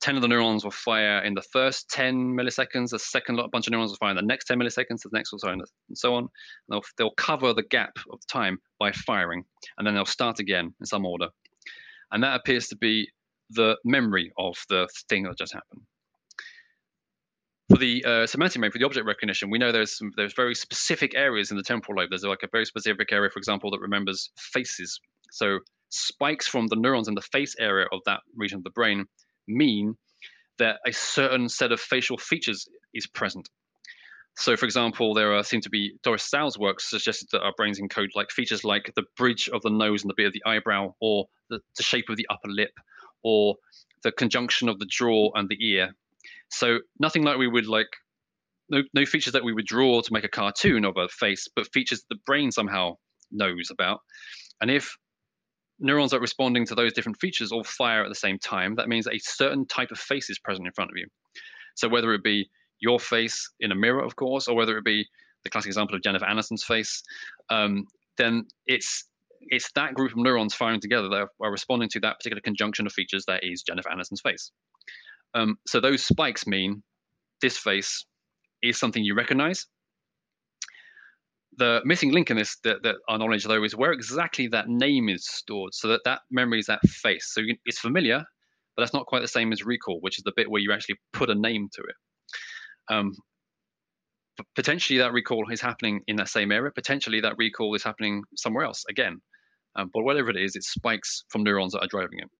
10 0.00 0.16
of 0.16 0.22
the 0.22 0.28
neurons 0.28 0.64
will 0.64 0.70
fire 0.70 1.22
in 1.24 1.34
the 1.34 1.42
first 1.52 1.90
10 1.90 2.36
milliseconds, 2.36 2.90
the 2.90 2.98
second 2.98 3.36
lot, 3.36 3.50
bunch 3.50 3.66
of 3.66 3.72
neurons 3.72 3.90
will 3.90 3.96
fire 3.96 4.10
in 4.10 4.16
the 4.16 4.22
next 4.22 4.44
10 4.46 4.58
milliseconds, 4.58 5.02
the 5.02 5.10
next 5.12 5.32
will 5.32 5.40
fire, 5.40 5.52
and 5.52 5.64
so 5.94 6.14
on. 6.14 6.22
And 6.24 6.28
they'll, 6.70 6.82
they'll 6.96 7.14
cover 7.16 7.52
the 7.52 7.64
gap 7.64 7.92
of 8.10 8.20
time 8.30 8.58
by 8.78 8.92
firing, 8.92 9.44
and 9.76 9.86
then 9.86 9.94
they'll 9.94 10.04
start 10.04 10.38
again 10.38 10.72
in 10.80 10.86
some 10.86 11.04
order. 11.04 11.28
And 12.10 12.22
that 12.22 12.36
appears 12.36 12.68
to 12.68 12.76
be 12.76 13.08
the 13.50 13.76
memory 13.84 14.32
of 14.38 14.56
the 14.68 14.88
thing 15.08 15.24
that 15.24 15.38
just 15.38 15.52
happened. 15.52 15.82
For 17.70 17.76
the 17.76 18.04
uh, 18.04 18.26
semantic 18.26 18.60
memory, 18.60 18.72
for 18.72 18.78
the 18.78 18.86
object 18.86 19.06
recognition, 19.06 19.50
we 19.50 19.58
know 19.58 19.72
there's 19.72 19.98
some, 19.98 20.10
there's 20.16 20.32
very 20.32 20.54
specific 20.54 21.14
areas 21.14 21.50
in 21.50 21.56
the 21.58 21.62
temporal 21.62 22.00
lobe. 22.00 22.08
There's 22.10 22.24
like 22.24 22.42
a 22.42 22.48
very 22.50 22.64
specific 22.64 23.12
area, 23.12 23.30
for 23.30 23.38
example, 23.38 23.70
that 23.70 23.80
remembers 23.80 24.30
faces. 24.38 24.98
So 25.32 25.58
spikes 25.90 26.46
from 26.46 26.66
the 26.68 26.76
neurons 26.76 27.08
in 27.08 27.14
the 27.14 27.20
face 27.20 27.54
area 27.58 27.86
of 27.92 28.00
that 28.06 28.20
region 28.36 28.58
of 28.58 28.64
the 28.64 28.70
brain 28.70 29.04
mean 29.46 29.96
that 30.58 30.80
a 30.86 30.92
certain 30.92 31.48
set 31.48 31.72
of 31.72 31.80
facial 31.80 32.16
features 32.16 32.66
is 32.94 33.06
present. 33.06 33.48
So, 34.38 34.56
for 34.56 34.66
example, 34.66 35.14
there 35.14 35.34
are, 35.34 35.42
seem 35.42 35.60
to 35.62 35.68
be 35.68 35.94
Doris 36.04 36.30
Tsao's 36.30 36.56
work 36.56 36.80
suggested 36.80 37.28
that 37.32 37.42
our 37.42 37.52
brains 37.56 37.80
encode 37.80 38.10
like 38.14 38.30
features 38.30 38.62
like 38.62 38.92
the 38.94 39.02
bridge 39.16 39.50
of 39.52 39.62
the 39.62 39.70
nose 39.70 40.02
and 40.02 40.10
the 40.10 40.14
bit 40.16 40.26
of 40.28 40.32
the 40.32 40.44
eyebrow, 40.46 40.94
or 41.00 41.26
the, 41.50 41.58
the 41.76 41.82
shape 41.82 42.08
of 42.08 42.16
the 42.16 42.26
upper 42.30 42.48
lip, 42.48 42.70
or 43.24 43.56
the 44.04 44.12
conjunction 44.12 44.68
of 44.68 44.78
the 44.78 44.86
jaw 44.86 45.30
and 45.34 45.48
the 45.48 45.56
ear. 45.60 45.90
So 46.50 46.78
nothing 47.00 47.24
like 47.24 47.36
we 47.36 47.48
would 47.48 47.66
like 47.66 47.88
no, 48.70 48.82
no 48.94 49.04
features 49.06 49.32
that 49.32 49.42
we 49.42 49.52
would 49.52 49.66
draw 49.66 50.00
to 50.02 50.12
make 50.12 50.24
a 50.24 50.28
cartoon 50.28 50.84
of 50.84 50.96
a 50.96 51.08
face, 51.08 51.48
but 51.56 51.72
features 51.72 52.04
the 52.08 52.18
brain 52.24 52.52
somehow 52.52 52.96
knows 53.32 53.70
about. 53.72 54.00
And 54.60 54.70
if 54.70 54.96
neurons 55.80 56.12
are 56.12 56.20
responding 56.20 56.66
to 56.66 56.76
those 56.76 56.92
different 56.92 57.18
features 57.18 57.50
all 57.50 57.64
fire 57.64 58.04
at 58.04 58.08
the 58.08 58.14
same 58.14 58.38
time, 58.38 58.76
that 58.76 58.88
means 58.88 59.08
a 59.08 59.18
certain 59.18 59.66
type 59.66 59.90
of 59.90 59.98
face 59.98 60.30
is 60.30 60.38
present 60.38 60.66
in 60.66 60.72
front 60.74 60.90
of 60.90 60.96
you. 60.96 61.06
So 61.74 61.88
whether 61.88 62.12
it 62.14 62.22
be 62.22 62.50
your 62.80 63.00
face 63.00 63.50
in 63.60 63.72
a 63.72 63.74
mirror, 63.74 64.02
of 64.02 64.16
course, 64.16 64.48
or 64.48 64.56
whether 64.56 64.76
it 64.78 64.84
be 64.84 65.06
the 65.44 65.50
classic 65.50 65.68
example 65.68 65.96
of 65.96 66.02
Jennifer 66.02 66.26
Aniston's 66.26 66.64
face, 66.64 67.02
um, 67.50 67.84
then 68.16 68.44
it's 68.66 69.04
it's 69.40 69.70
that 69.72 69.94
group 69.94 70.12
of 70.12 70.18
neurons 70.18 70.54
firing 70.54 70.80
together 70.80 71.08
that 71.08 71.28
are 71.40 71.50
responding 71.50 71.88
to 71.90 72.00
that 72.00 72.18
particular 72.18 72.40
conjunction 72.40 72.86
of 72.86 72.92
features 72.92 73.24
that 73.26 73.44
is 73.44 73.62
Jennifer 73.62 73.88
Aniston's 73.88 74.20
face. 74.20 74.50
Um, 75.34 75.56
so 75.66 75.80
those 75.80 76.02
spikes 76.02 76.46
mean 76.46 76.82
this 77.40 77.56
face 77.56 78.04
is 78.62 78.78
something 78.78 79.04
you 79.04 79.14
recognize. 79.14 79.66
The 81.56 81.80
missing 81.84 82.12
link 82.12 82.30
in 82.30 82.36
this, 82.36 82.56
that, 82.64 82.82
that 82.82 82.96
our 83.08 83.18
knowledge 83.18 83.44
though, 83.44 83.62
is 83.64 83.76
where 83.76 83.92
exactly 83.92 84.48
that 84.48 84.68
name 84.68 85.08
is 85.08 85.26
stored, 85.28 85.74
so 85.74 85.88
that 85.88 86.00
that 86.04 86.20
memory 86.30 86.60
is 86.60 86.66
that 86.66 86.80
face. 86.86 87.32
So 87.32 87.42
it's 87.64 87.78
familiar, 87.78 88.18
but 88.76 88.82
that's 88.82 88.94
not 88.94 89.06
quite 89.06 89.20
the 89.20 89.28
same 89.28 89.52
as 89.52 89.64
recall, 89.64 89.98
which 90.00 90.18
is 90.18 90.24
the 90.24 90.32
bit 90.36 90.50
where 90.50 90.60
you 90.60 90.72
actually 90.72 90.96
put 91.12 91.30
a 91.30 91.34
name 91.34 91.68
to 91.74 91.82
it. 91.82 91.96
Um, 92.90 93.14
potentially 94.54 94.98
that 94.98 95.12
recall 95.12 95.50
is 95.50 95.60
happening 95.60 96.02
in 96.06 96.16
that 96.16 96.28
same 96.28 96.52
area. 96.52 96.70
Potentially 96.70 97.20
that 97.20 97.36
recall 97.38 97.74
is 97.74 97.82
happening 97.82 98.22
somewhere 98.36 98.64
else 98.64 98.84
again. 98.88 99.20
Um, 99.76 99.90
but 99.92 100.02
whatever 100.02 100.30
it 100.30 100.36
is, 100.36 100.56
it 100.56 100.64
spikes 100.64 101.24
from 101.28 101.42
neurons 101.42 101.72
that 101.72 101.80
are 101.80 101.88
driving 101.88 102.20
it. 102.20 102.30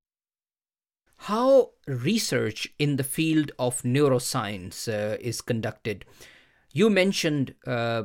How 1.17 1.71
research 1.87 2.69
in 2.79 2.97
the 2.97 3.05
field 3.05 3.51
of 3.59 3.83
neuroscience 3.83 4.89
uh, 4.89 5.17
is 5.21 5.41
conducted. 5.41 6.05
You 6.73 6.91
mentioned 6.91 7.55
a 7.67 7.71
uh, 7.71 8.05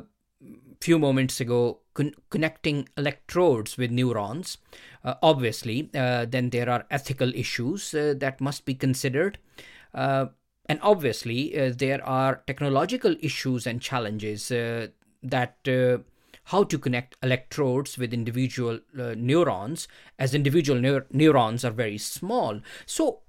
few 0.80 0.98
moments 0.98 1.40
ago 1.40 1.80
con- 1.94 2.14
connecting 2.30 2.88
electrodes 2.96 3.78
with 3.78 3.90
neurons. 3.90 4.58
Uh, 5.04 5.14
obviously, 5.22 5.90
uh, 5.94 6.26
then 6.28 6.50
there 6.50 6.68
are 6.68 6.86
ethical 6.90 7.32
issues 7.34 7.94
uh, 7.94 8.14
that 8.18 8.40
must 8.40 8.64
be 8.64 8.74
considered. 8.74 9.38
And 10.66 10.78
obviously, 10.82 11.58
uh, 11.58 11.72
there 11.76 12.04
are 12.06 12.42
technological 12.46 13.14
issues 13.20 13.66
and 13.66 13.80
challenges 13.80 14.50
uh, 14.50 14.88
that 15.22 15.56
uh, 15.68 15.98
how 16.44 16.64
to 16.64 16.78
connect 16.78 17.16
electrodes 17.22 17.98
with 17.98 18.12
individual 18.12 18.80
uh, 18.98 19.14
neurons, 19.16 19.88
as 20.18 20.34
individual 20.34 20.80
neur- 20.80 21.06
neurons 21.10 21.64
are 21.64 21.70
very 21.70 21.98
small. 21.98 22.60
So, 22.86 23.20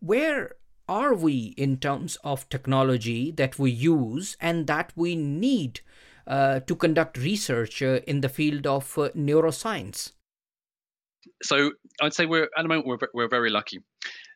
where 0.00 0.56
are 0.88 1.14
we 1.14 1.54
in 1.56 1.76
terms 1.78 2.16
of 2.24 2.48
technology 2.48 3.30
that 3.32 3.58
we 3.58 3.70
use 3.70 4.36
and 4.40 4.66
that 4.66 4.92
we 4.96 5.14
need 5.14 5.80
uh, 6.26 6.60
to 6.60 6.74
conduct 6.74 7.18
research 7.18 7.82
uh, 7.82 8.00
in 8.06 8.20
the 8.20 8.28
field 8.28 8.66
of 8.66 8.94
neuroscience? 8.94 10.12
So, 11.42 11.72
I'd 12.00 12.14
say 12.14 12.26
we're 12.26 12.48
at 12.56 12.62
the 12.62 12.68
moment 12.68 12.86
we're, 12.86 12.98
we're 13.14 13.28
very 13.28 13.50
lucky. 13.50 13.80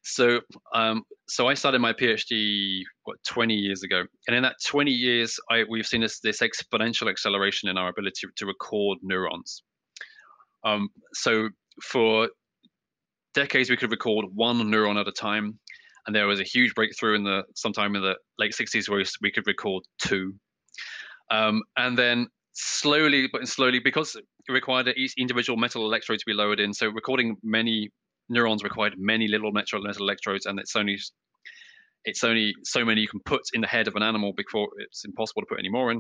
So, 0.03 0.40
um, 0.74 1.05
so 1.28 1.48
I 1.48 1.55
started 1.55 1.80
my 1.80 1.92
PhD 1.92 2.82
what 3.05 3.16
20 3.26 3.55
years 3.55 3.82
ago, 3.84 4.03
and 4.26 4.36
in 4.36 4.42
that 4.42 4.57
20 4.66 4.90
years, 4.90 5.38
I, 5.48 5.64
we've 5.68 5.86
seen 5.86 6.00
this 6.00 6.18
this 6.20 6.40
exponential 6.40 7.09
acceleration 7.09 7.68
in 7.68 7.78
our 7.78 7.88
ability 7.88 8.26
to 8.36 8.46
record 8.46 8.98
neurons. 9.03 9.62
Um, 10.64 10.88
so, 11.14 11.48
for 11.82 12.28
decades, 13.34 13.70
we 13.70 13.76
could 13.76 13.92
record 13.92 14.26
one 14.34 14.59
neuron 14.64 15.00
at 15.00 15.07
a 15.07 15.12
time, 15.12 15.59
and 16.07 16.14
there 16.14 16.26
was 16.26 16.40
a 16.40 16.44
huge 16.44 16.74
breakthrough 16.74 17.14
in 17.14 17.22
the 17.22 17.44
sometime 17.55 17.94
in 17.94 18.03
the 18.03 18.16
late 18.38 18.53
60s 18.53 18.88
where 18.88 19.05
we 19.22 19.30
could 19.30 19.46
record 19.46 19.84
two. 20.00 20.34
Um, 21.30 21.62
and 21.76 21.96
then 21.96 22.26
slowly, 22.55 23.28
but 23.32 23.46
slowly, 23.46 23.78
because 23.78 24.16
it 24.16 24.24
required 24.53 24.92
each 24.96 25.14
individual 25.16 25.57
metal 25.57 25.84
electrode 25.84 26.18
to 26.18 26.26
be 26.26 26.34
lowered 26.34 26.59
in, 26.61 26.74
so 26.74 26.88
recording 26.88 27.36
many 27.42 27.90
neurons 28.33 28.64
required 28.64 28.95
many 28.97 29.28
little 29.28 29.53
metal 29.53 29.85
electrodes, 29.87 30.47
and 30.47 30.59
it's 30.59 30.74
only 30.74 30.99
it's 32.05 32.24
only 32.24 32.55
so 32.64 32.85
many 32.85 33.01
you 33.01 33.09
can 33.09 33.20
put 33.24 33.43
in 33.53 33.61
the 33.61 33.66
head 33.68 33.87
of 33.87 33.95
an 33.95 34.03
animal 34.03 34.33
before 34.37 34.68
it's 34.78 35.05
impossible 35.05 35.43
to 35.43 35.47
put 35.47 35.61
any 35.61 35.68
more 35.68 35.93
in. 35.93 35.99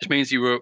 Which 0.00 0.08
means 0.08 0.30
you 0.30 0.42
were 0.42 0.60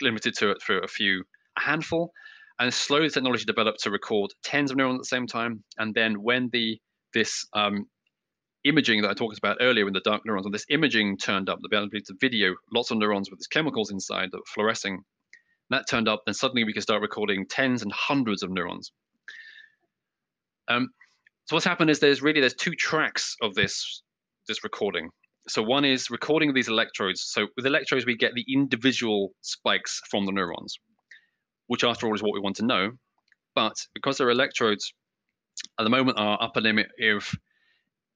limited 0.00 0.34
to 0.38 0.50
it 0.50 0.62
for 0.62 0.80
a 0.80 0.88
few, 0.88 1.22
a 1.56 1.60
handful, 1.60 2.12
and 2.58 2.72
slowly 2.72 3.06
the 3.06 3.14
technology 3.14 3.44
developed 3.44 3.80
to 3.82 3.90
record 3.90 4.32
tens 4.42 4.70
of 4.70 4.76
neurons 4.76 4.96
at 4.96 5.02
the 5.02 5.16
same 5.16 5.26
time. 5.26 5.62
And 5.78 5.94
then 5.94 6.22
when 6.22 6.48
the 6.52 6.80
this 7.12 7.46
um, 7.52 7.86
imaging 8.64 9.02
that 9.02 9.10
I 9.10 9.14
talked 9.14 9.38
about 9.38 9.58
earlier, 9.60 9.84
when 9.84 9.94
the 9.94 10.00
dark 10.00 10.22
neurons, 10.24 10.46
and 10.46 10.54
this 10.54 10.66
imaging 10.68 11.18
turned 11.18 11.48
up, 11.48 11.58
the 11.60 11.68
ability 11.68 12.00
to 12.06 12.14
video 12.20 12.54
lots 12.72 12.90
of 12.90 12.98
neurons 12.98 13.30
with 13.30 13.38
these 13.38 13.46
chemicals 13.46 13.92
inside 13.92 14.30
that 14.32 14.38
were 14.38 14.52
fluorescing, 14.54 15.04
that 15.70 15.88
turned 15.88 16.08
up, 16.08 16.22
then 16.26 16.34
suddenly 16.34 16.64
we 16.64 16.72
could 16.72 16.82
start 16.82 17.02
recording 17.02 17.46
tens 17.46 17.82
and 17.82 17.92
hundreds 17.92 18.42
of 18.42 18.50
neurons. 18.50 18.92
Um, 20.68 20.88
so 21.46 21.56
what's 21.56 21.64
happened 21.64 21.90
is 21.90 22.00
there's 22.00 22.22
really 22.22 22.40
there's 22.40 22.54
two 22.54 22.74
tracks 22.74 23.36
of 23.42 23.54
this 23.54 24.02
this 24.48 24.64
recording. 24.64 25.10
So 25.48 25.62
one 25.62 25.84
is 25.84 26.10
recording 26.10 26.54
these 26.54 26.68
electrodes. 26.68 27.22
So 27.26 27.48
with 27.56 27.66
electrodes, 27.66 28.06
we 28.06 28.16
get 28.16 28.32
the 28.34 28.44
individual 28.48 29.32
spikes 29.42 30.00
from 30.10 30.24
the 30.24 30.32
neurons, 30.32 30.78
which 31.66 31.84
after 31.84 32.06
all 32.06 32.14
is 32.14 32.22
what 32.22 32.32
we 32.32 32.40
want 32.40 32.56
to 32.56 32.64
know. 32.64 32.92
But 33.54 33.74
because 33.94 34.16
they're 34.16 34.30
electrodes, 34.30 34.92
at 35.78 35.84
the 35.84 35.90
moment 35.90 36.18
our 36.18 36.42
upper 36.42 36.60
limit, 36.60 36.86
if 36.96 37.34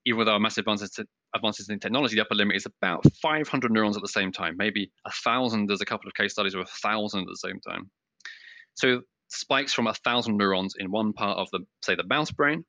even 0.07 0.18
with 0.18 0.28
our 0.28 0.40
massive 0.40 0.62
advances, 0.62 0.99
advances 1.34 1.68
in 1.68 1.78
technology, 1.78 2.16
the 2.16 2.22
upper 2.22 2.34
limit 2.34 2.57
is 2.57 2.66
about 2.66 3.05
500 3.20 3.70
neurons 3.70 3.96
at 3.96 4.03
the 4.03 4.09
same 4.09 4.32
time. 4.32 4.55
Maybe 4.57 4.90
a 5.07 5.11
thousand. 5.11 5.66
There's 5.66 5.82
a 5.82 5.86
couple 5.86 6.09
of 6.09 6.14
case 6.14 6.32
studies 6.32 6.57
with 6.57 6.66
a 6.66 6.88
thousand 6.88 7.20
at 7.20 7.26
the 7.26 7.36
same 7.36 7.61
time. 7.68 7.90
So 8.74 9.03
spikes 9.29 9.72
from 9.72 9.87
a 9.87 9.95
thousand 9.95 10.37
neurons 10.37 10.74
in 10.79 10.91
one 10.91 11.12
part 11.12 11.39
of 11.39 11.49
the, 11.53 11.61
say, 11.83 11.95
the 11.95 12.05
mouse 12.05 12.31
brain. 12.31 12.64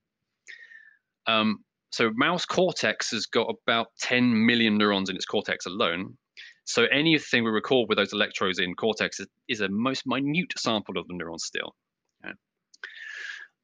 Um, 1.28 1.60
so 1.92 2.12
mouse 2.14 2.46
cortex 2.46 3.12
has 3.12 3.26
got 3.26 3.54
about 3.68 3.88
10 4.02 4.46
million 4.46 4.78
neurons 4.78 5.10
in 5.10 5.16
its 5.16 5.26
cortex 5.26 5.66
alone. 5.66 6.18
So 6.66 6.86
anything 6.86 7.44
we 7.44 7.50
record 7.50 7.90
with 7.90 7.98
those 7.98 8.14
electrodes 8.14 8.60
in 8.60 8.76
cortex 8.76 9.20
is, 9.20 9.28
is 9.48 9.62
a 9.62 9.70
most 9.70 10.04
minute 10.06 10.54
sample 10.58 10.98
of 10.98 11.08
the 11.08 11.16
neurons 11.16 11.44
still. 11.46 11.74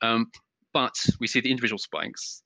Um, 0.02 0.28
but 0.74 0.94
we 1.20 1.28
see 1.28 1.42
the 1.42 1.52
individual 1.52 1.80
spikes. 1.80 2.44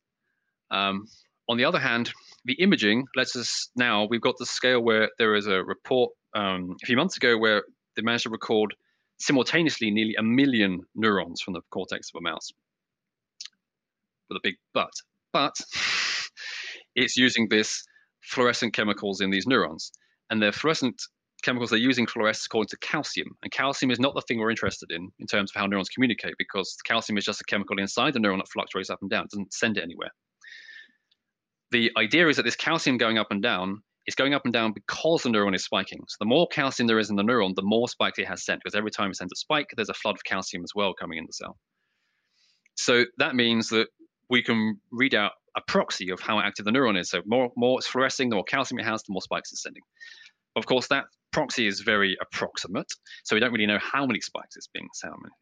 Um, 0.72 1.08
on 1.50 1.58
the 1.58 1.66
other 1.66 1.80
hand, 1.80 2.12
the 2.46 2.54
imaging 2.54 3.06
lets 3.16 3.36
us 3.36 3.70
now, 3.76 4.08
we've 4.10 4.22
got 4.22 4.36
the 4.38 4.46
scale 4.46 4.82
where 4.82 5.10
there 5.18 5.36
is 5.36 5.48
a 5.48 5.64
report 5.64 6.12
um, 6.36 6.76
a 6.84 6.86
few 6.86 6.96
months 6.96 7.18
ago 7.18 7.38
where 7.38 7.64
they 7.96 8.04
managed 8.04 8.24
to 8.24 8.30
record 8.30 8.76
simultaneously 9.20 9.92
nearly 9.92 10.16
a 10.16 10.24
million 10.24 10.82
neurons 10.96 11.42
from 11.42 11.54
the 11.54 11.62
cortex 11.72 12.10
of 12.14 12.20
a 12.20 12.22
mouse 12.22 12.50
with 14.30 14.38
a 14.38 14.42
big 14.44 14.56
but. 14.74 14.92
But 15.34 15.56
it's 16.96 17.18
using 17.18 17.48
this 17.50 17.84
fluorescent 18.24 18.74
chemicals 18.74 19.22
in 19.22 19.30
these 19.30 19.48
neurons. 19.48 19.92
And 20.30 20.42
the 20.42 20.52
fluorescent 20.52 21.02
chemicals 21.44 21.70
they're 21.70 21.80
using 21.80 22.06
fluoresce 22.06 22.46
according 22.46 22.70
to 22.70 22.78
calcium. 22.78 23.30
And 23.44 23.52
calcium 23.52 23.92
is 23.92 24.00
not 24.00 24.14
the 24.14 24.22
thing 24.22 24.40
we're 24.40 24.50
interested 24.50 24.92
in 24.92 25.10
in 25.20 25.28
terms 25.28 25.52
of 25.52 25.60
how 25.60 25.68
neurons 25.68 25.90
communicate 25.90 26.36
because 26.38 26.76
calcium 26.86 27.18
is 27.18 27.26
just 27.26 27.42
a 27.42 27.46
chemical 27.46 27.80
inside 27.80 28.14
the 28.14 28.20
neuron 28.20 28.38
that 28.38 28.50
fluctuates 28.50 28.90
up 28.90 29.00
and 29.02 29.10
down. 29.10 29.26
It 29.26 29.32
doesn't 29.32 29.54
send 29.54 29.78
it 29.78 29.84
anywhere. 29.84 30.12
The 31.72 31.92
idea 31.98 32.28
is 32.28 32.38
that 32.38 32.44
this 32.44 32.56
calcium 32.56 32.98
going 32.98 33.18
up 33.18 33.28
and 33.32 33.42
down 33.42 33.84
it's 34.06 34.16
going 34.16 34.34
up 34.34 34.44
and 34.46 34.54
down 34.54 34.74
because 34.74 35.24
the 35.24 35.30
neuron 35.30 35.56
is 35.56 35.66
spiking. 35.66 36.00
So 36.08 36.18
the 36.20 36.26
more 36.26 36.48
calcium 36.48 36.88
there 36.88 37.00
is 37.00 37.10
in 37.10 37.16
the 37.16 37.24
neuron, 37.24 37.56
the 37.56 37.62
more 37.62 37.88
spikes 37.88 38.20
it 38.20 38.28
has 38.28 38.44
sent, 38.44 38.62
because 38.64 38.76
every 38.76 38.92
time 38.92 39.12
it 39.12 39.18
sends 39.18 39.34
a 39.34 39.36
spike, 39.36 39.70
there's 39.76 39.90
a 39.90 39.94
flood 39.94 40.16
of 40.16 40.24
calcium 40.24 40.64
as 40.64 40.72
well 40.76 40.94
coming 40.94 41.18
in 41.18 41.26
the 41.26 41.34
cell. 41.34 41.58
So 42.76 43.06
that 43.18 43.36
means 43.36 43.70
that 43.70 43.88
we 44.30 44.42
can 44.42 44.80
read 44.92 45.14
out 45.14 45.34
a 45.56 45.62
proxy 45.68 46.12
of 46.12 46.20
how 46.20 46.40
active 46.40 46.66
the 46.66 46.72
neuron 46.72 47.00
is. 47.00 47.10
So 47.10 47.22
more, 47.26 47.52
more 47.58 47.80
it's 47.80 47.88
fluorescing, 47.88 48.30
the 48.30 48.36
more 48.36 48.46
calcium 48.46 48.80
it 48.80 48.86
has, 48.86 49.04
the 49.04 49.14
more 49.14 49.22
spikes 49.22 49.52
it's 49.52 49.64
sending. 49.64 49.84
Of 50.56 50.66
course, 50.66 50.88
that 50.88 51.06
proxy 51.32 51.68
is 51.68 51.82
very 51.82 52.18
approximate, 52.22 52.92
so 53.24 53.36
we 53.36 53.40
don't 53.40 53.52
really 53.52 53.68
know 53.68 53.80
how 53.80 54.06
many 54.06 54.20
spikes 54.20 54.56
it's 54.56 54.68
being 54.74 54.88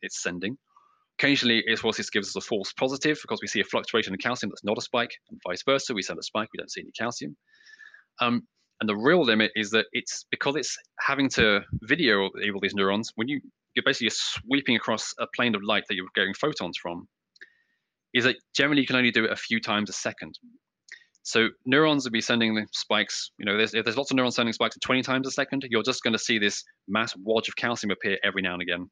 it's 0.02 0.22
sending. 0.22 0.58
Occasionally, 1.20 1.64
of 1.72 1.82
course, 1.82 1.98
this 1.98 2.10
gives 2.10 2.28
us 2.28 2.36
a 2.36 2.42
false 2.42 2.74
positive 2.74 3.18
because 3.22 3.40
we 3.42 3.48
see 3.48 3.62
a 3.62 3.64
fluctuation 3.64 4.14
in 4.14 4.20
calcium 4.20 4.50
that's 4.50 4.64
not 4.64 4.78
a 4.78 4.82
spike, 4.82 5.12
and 5.30 5.40
vice 5.48 5.64
versa. 5.64 5.94
We 5.94 6.02
send 6.02 6.20
a 6.20 6.24
spike, 6.24 6.50
we 6.54 6.58
don't 6.58 6.72
see 6.72 6.82
any 6.82 6.92
calcium. 6.92 7.36
Um, 8.22 8.48
and 8.80 8.88
the 8.88 8.96
real 8.96 9.24
limit 9.24 9.52
is 9.56 9.72
that 9.72 9.86
it's 9.92 10.26
because 10.30 10.56
it's 10.56 10.78
having 11.00 11.30
to 11.32 11.62
video 11.82 12.24
all 12.24 12.60
these 12.62 12.76
neurons. 12.76 13.12
When 13.16 13.28
you 13.28 13.42
you're 13.76 13.84
basically 13.84 14.10
sweeping 14.12 14.76
across 14.76 15.14
a 15.20 15.28
plane 15.36 15.56
of 15.56 15.62
light 15.64 15.84
that 15.88 15.96
you're 15.96 16.08
getting 16.16 16.34
photons 16.34 16.78
from, 16.78 17.08
is 18.14 18.24
that 18.24 18.36
generally 18.56 18.82
you 18.82 18.88
can 18.88 18.96
only 18.96 19.12
do 19.12 19.26
it 19.26 19.32
a 19.32 19.36
few 19.36 19.60
times 19.60 19.90
a 19.90 19.94
second. 19.94 20.38
So 21.22 21.50
neurons 21.66 22.04
will 22.04 22.12
be 22.12 22.22
sending 22.22 22.56
the 22.56 22.66
spikes. 22.72 23.32
You 23.38 23.46
know, 23.46 23.58
there's, 23.58 23.74
if 23.74 23.84
there's 23.84 23.98
lots 23.98 24.12
of 24.12 24.18
neurons 24.18 24.36
sending 24.36 24.54
spikes 24.54 24.78
at 24.78 24.82
20 24.82 25.02
times 25.04 25.28
a 25.28 25.32
second, 25.32 25.66
you're 25.70 25.84
just 25.84 26.02
going 26.02 26.14
to 26.14 26.20
see 26.20 26.40
this 26.40 26.64
mass 26.88 27.14
wodge 27.18 27.50
of 27.50 27.56
calcium 27.56 27.92
appear 27.92 28.18
every 28.24 28.42
now 28.42 28.54
and 28.54 28.62
again, 28.62 28.90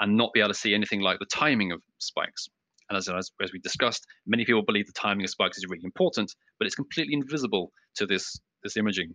and 0.00 0.16
not 0.16 0.32
be 0.32 0.40
able 0.40 0.48
to 0.48 0.54
see 0.54 0.74
anything 0.74 1.00
like 1.00 1.18
the 1.18 1.26
timing 1.26 1.70
of 1.70 1.80
spikes. 1.98 2.48
And 2.90 2.96
as, 2.98 3.08
as, 3.08 3.30
as 3.42 3.52
we 3.52 3.60
discussed, 3.60 4.06
many 4.26 4.44
people 4.44 4.62
believe 4.62 4.86
the 4.86 4.92
timing 4.92 5.24
of 5.24 5.30
spikes 5.30 5.56
is 5.56 5.64
really 5.68 5.84
important, 5.84 6.34
but 6.58 6.66
it's 6.66 6.74
completely 6.74 7.14
invisible 7.14 7.72
to 7.96 8.06
this 8.06 8.38
this 8.62 8.76
imaging. 8.76 9.14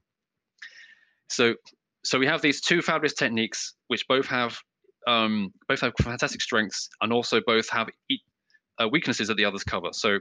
So 1.29 1.55
so 2.03 2.17
we 2.17 2.27
have 2.27 2.41
these 2.41 2.61
two 2.61 2.81
fabulous 2.81 3.13
techniques, 3.13 3.73
which 3.87 4.07
both 4.07 4.27
have 4.27 4.57
um, 5.07 5.53
both 5.67 5.81
have 5.81 5.93
fantastic 6.01 6.41
strengths 6.41 6.89
and 7.01 7.13
also 7.13 7.41
both 7.45 7.69
have 7.69 7.89
e- 8.09 8.19
uh, 8.81 8.87
weaknesses 8.87 9.27
that 9.27 9.37
the 9.37 9.45
others 9.45 9.63
cover. 9.63 9.89
So 9.91 10.19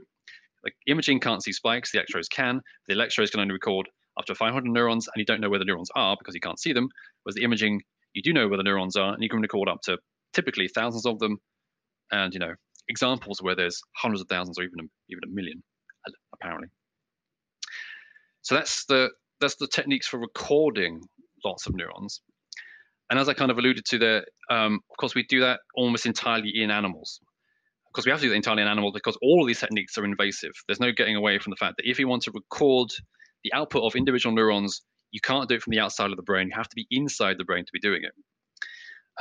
like 0.64 0.74
imaging 0.86 1.20
can't 1.20 1.42
see 1.42 1.52
spikes, 1.52 1.92
the 1.92 1.98
electrodes 1.98 2.28
can. 2.28 2.60
The 2.88 2.94
electrodes 2.94 3.30
can 3.30 3.40
only 3.40 3.52
record 3.52 3.88
up 4.18 4.24
to 4.26 4.34
500 4.34 4.64
neurons, 4.70 5.06
and 5.06 5.20
you 5.20 5.24
don't 5.24 5.40
know 5.40 5.48
where 5.48 5.58
the 5.58 5.64
neurons 5.64 5.90
are 5.94 6.16
because 6.18 6.34
you 6.34 6.40
can't 6.40 6.58
see 6.58 6.72
them. 6.72 6.88
Whereas 7.22 7.36
the 7.36 7.44
imaging, 7.44 7.82
you 8.12 8.22
do 8.22 8.32
know 8.32 8.48
where 8.48 8.56
the 8.56 8.64
neurons 8.64 8.96
are, 8.96 9.14
and 9.14 9.22
you 9.22 9.28
can 9.28 9.40
record 9.40 9.68
up 9.68 9.80
to 9.82 9.98
typically 10.32 10.68
thousands 10.68 11.06
of 11.06 11.18
them, 11.18 11.38
and 12.10 12.34
you 12.34 12.40
know 12.40 12.54
examples 12.88 13.40
where 13.42 13.54
there's 13.54 13.80
hundreds 13.96 14.22
of 14.22 14.28
thousands 14.28 14.58
or 14.58 14.62
even 14.62 14.80
a, 14.80 14.84
even 15.10 15.24
a 15.24 15.34
million, 15.34 15.62
apparently. 16.34 16.68
So 18.42 18.54
that's 18.54 18.84
the 18.86 19.10
that's 19.40 19.56
the 19.56 19.68
techniques 19.68 20.06
for 20.06 20.18
recording 20.18 21.00
lots 21.44 21.66
of 21.66 21.74
neurons. 21.74 22.20
And 23.10 23.18
as 23.18 23.28
I 23.28 23.34
kind 23.34 23.50
of 23.50 23.58
alluded 23.58 23.84
to 23.86 23.98
there, 23.98 24.24
um, 24.50 24.80
of 24.90 24.96
course, 24.98 25.14
we 25.14 25.24
do 25.24 25.40
that 25.40 25.60
almost 25.76 26.06
entirely 26.06 26.52
in 26.54 26.70
animals 26.70 27.20
because 27.92 28.04
we 28.04 28.10
have 28.10 28.20
to 28.20 28.26
do 28.26 28.30
that 28.30 28.36
entirely 28.36 28.62
in 28.62 28.68
animals 28.68 28.92
because 28.94 29.16
all 29.22 29.40
of 29.42 29.46
these 29.46 29.60
techniques 29.60 29.96
are 29.96 30.04
invasive. 30.04 30.52
There's 30.66 30.80
no 30.80 30.92
getting 30.92 31.16
away 31.16 31.38
from 31.38 31.50
the 31.50 31.56
fact 31.56 31.76
that 31.78 31.88
if 31.88 31.98
you 31.98 32.06
want 32.06 32.22
to 32.24 32.32
record 32.32 32.90
the 33.44 33.52
output 33.54 33.82
of 33.82 33.96
individual 33.96 34.34
neurons, 34.34 34.82
you 35.10 35.20
can't 35.22 35.48
do 35.48 35.54
it 35.54 35.62
from 35.62 35.70
the 35.70 35.80
outside 35.80 36.10
of 36.10 36.16
the 36.16 36.22
brain. 36.22 36.48
You 36.48 36.54
have 36.56 36.68
to 36.68 36.76
be 36.76 36.86
inside 36.90 37.36
the 37.38 37.44
brain 37.44 37.64
to 37.64 37.72
be 37.72 37.80
doing 37.80 38.02
it. 38.02 38.12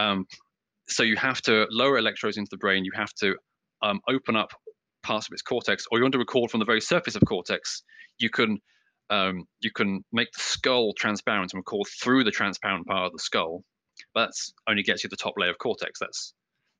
Um, 0.01 0.25
so 0.89 1.03
you 1.03 1.15
have 1.15 1.41
to 1.43 1.65
lower 1.69 1.97
electrodes 1.97 2.37
into 2.37 2.49
the 2.51 2.57
brain. 2.57 2.85
You 2.85 2.91
have 2.95 3.13
to 3.15 3.35
um, 3.81 3.99
open 4.09 4.35
up 4.35 4.51
parts 5.03 5.27
of 5.27 5.33
its 5.33 5.41
cortex, 5.41 5.85
or 5.91 5.97
you 5.97 6.03
want 6.03 6.13
to 6.13 6.19
record 6.19 6.51
from 6.51 6.59
the 6.59 6.65
very 6.65 6.81
surface 6.81 7.15
of 7.15 7.23
cortex. 7.25 7.83
You 8.19 8.29
can 8.29 8.59
um, 9.09 9.45
you 9.61 9.71
can 9.71 10.03
make 10.11 10.31
the 10.33 10.41
skull 10.41 10.93
transparent 10.93 11.53
and 11.53 11.59
record 11.59 11.87
through 12.01 12.23
the 12.25 12.31
transparent 12.31 12.85
part 12.87 13.05
of 13.05 13.13
the 13.13 13.19
skull. 13.19 13.63
But 14.13 14.25
that's 14.25 14.53
only 14.69 14.83
gets 14.83 15.03
you 15.03 15.09
the 15.09 15.15
top 15.15 15.33
layer 15.37 15.51
of 15.51 15.57
cortex. 15.57 15.99
That's 15.99 16.33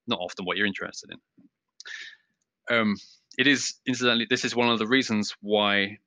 not 0.08 0.20
often 0.20 0.46
what 0.46 0.58
you're 0.58 0.68
interested 0.68 1.10
in. 1.12 2.78
Um, 2.78 2.96
it 3.38 3.48
is 3.48 3.76
incidentally, 3.88 4.28
this 4.30 4.44
is 4.44 4.56
one 4.56 4.70
of 4.70 4.80
the 4.80 4.88
reasons 4.88 5.34
why, 5.42 5.98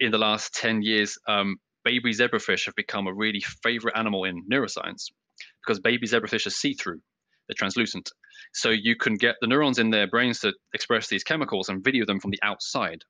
in 0.00 0.10
the 0.10 0.18
last 0.18 0.54
ten 0.54 0.82
years, 0.82 1.18
um, 1.28 1.56
baby 1.84 2.12
zebrafish 2.12 2.66
have 2.66 2.74
become 2.74 3.06
a 3.06 3.14
really 3.14 3.42
favorite 3.62 3.96
animal 3.96 4.24
in 4.24 4.42
neuroscience 4.50 5.10
because 5.64 5.80
baby 5.80 6.06
zebrafish 6.06 6.46
are 6.46 6.50
see-through, 6.50 7.00
they're 7.46 7.54
translucent, 7.56 8.10
so 8.52 8.70
you 8.70 8.96
can 8.96 9.14
get 9.14 9.36
the 9.40 9.46
neurons 9.46 9.78
in 9.78 9.90
their 9.90 10.06
brains 10.06 10.40
to 10.40 10.52
express 10.74 11.08
these 11.08 11.24
chemicals 11.24 11.68
and 11.68 11.82
video 11.82 12.04
them 12.04 12.20
from 12.20 12.30
the 12.30 12.40
outside. 12.42 13.02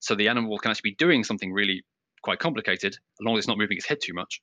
So 0.00 0.14
the 0.14 0.28
animal 0.28 0.58
can 0.58 0.70
actually 0.70 0.90
be 0.90 0.96
doing 0.96 1.24
something 1.24 1.52
really 1.52 1.84
quite 2.22 2.38
complicated, 2.38 2.92
as 2.92 3.24
long 3.24 3.34
as 3.34 3.40
it's 3.40 3.48
not 3.48 3.58
moving 3.58 3.76
its 3.76 3.86
head 3.86 3.98
too 4.02 4.14
much. 4.14 4.40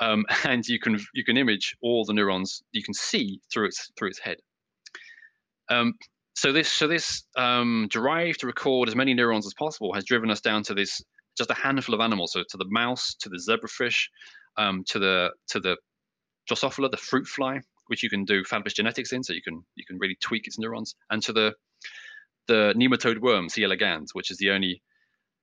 Um, 0.00 0.24
and 0.44 0.66
you 0.66 0.78
can 0.78 1.00
you 1.14 1.24
can 1.24 1.36
image 1.36 1.76
all 1.82 2.04
the 2.04 2.12
neurons 2.12 2.62
you 2.72 2.82
can 2.82 2.94
see 2.94 3.40
through 3.52 3.66
its 3.66 3.90
through 3.96 4.08
its 4.08 4.20
head. 4.20 4.36
Um, 5.68 5.94
so 6.34 6.52
this 6.52 6.70
so 6.72 6.86
this 6.86 7.24
um, 7.36 7.86
drive 7.90 8.36
to 8.38 8.46
record 8.46 8.88
as 8.88 8.96
many 8.96 9.14
neurons 9.14 9.46
as 9.46 9.54
possible 9.54 9.92
has 9.94 10.04
driven 10.04 10.30
us 10.30 10.40
down 10.40 10.62
to 10.64 10.74
this 10.74 11.02
just 11.36 11.50
a 11.50 11.54
handful 11.54 11.94
of 11.94 12.00
animals. 12.00 12.32
So 12.32 12.44
to 12.48 12.56
the 12.56 12.66
mouse, 12.68 13.14
to 13.20 13.28
the 13.28 13.38
zebrafish, 13.38 14.08
um, 14.56 14.84
to 14.88 14.98
the 14.98 15.30
to 15.48 15.60
the 15.60 15.76
Drosophila, 16.48 16.90
the 16.90 16.96
fruit 16.96 17.26
fly, 17.26 17.60
which 17.86 18.02
you 18.02 18.10
can 18.10 18.24
do 18.24 18.44
fabulous 18.44 18.74
genetics 18.74 19.12
in, 19.12 19.22
so 19.22 19.32
you 19.32 19.42
can 19.42 19.64
you 19.74 19.84
can 19.86 19.98
really 19.98 20.16
tweak 20.20 20.46
its 20.46 20.58
neurons, 20.58 20.94
and 21.10 21.22
to 21.22 21.32
the 21.32 21.54
the 22.46 22.74
nematode 22.76 23.20
worm, 23.20 23.48
C. 23.48 23.64
elegans, 23.64 24.14
which 24.14 24.30
is 24.30 24.36
the 24.38 24.50
only, 24.50 24.82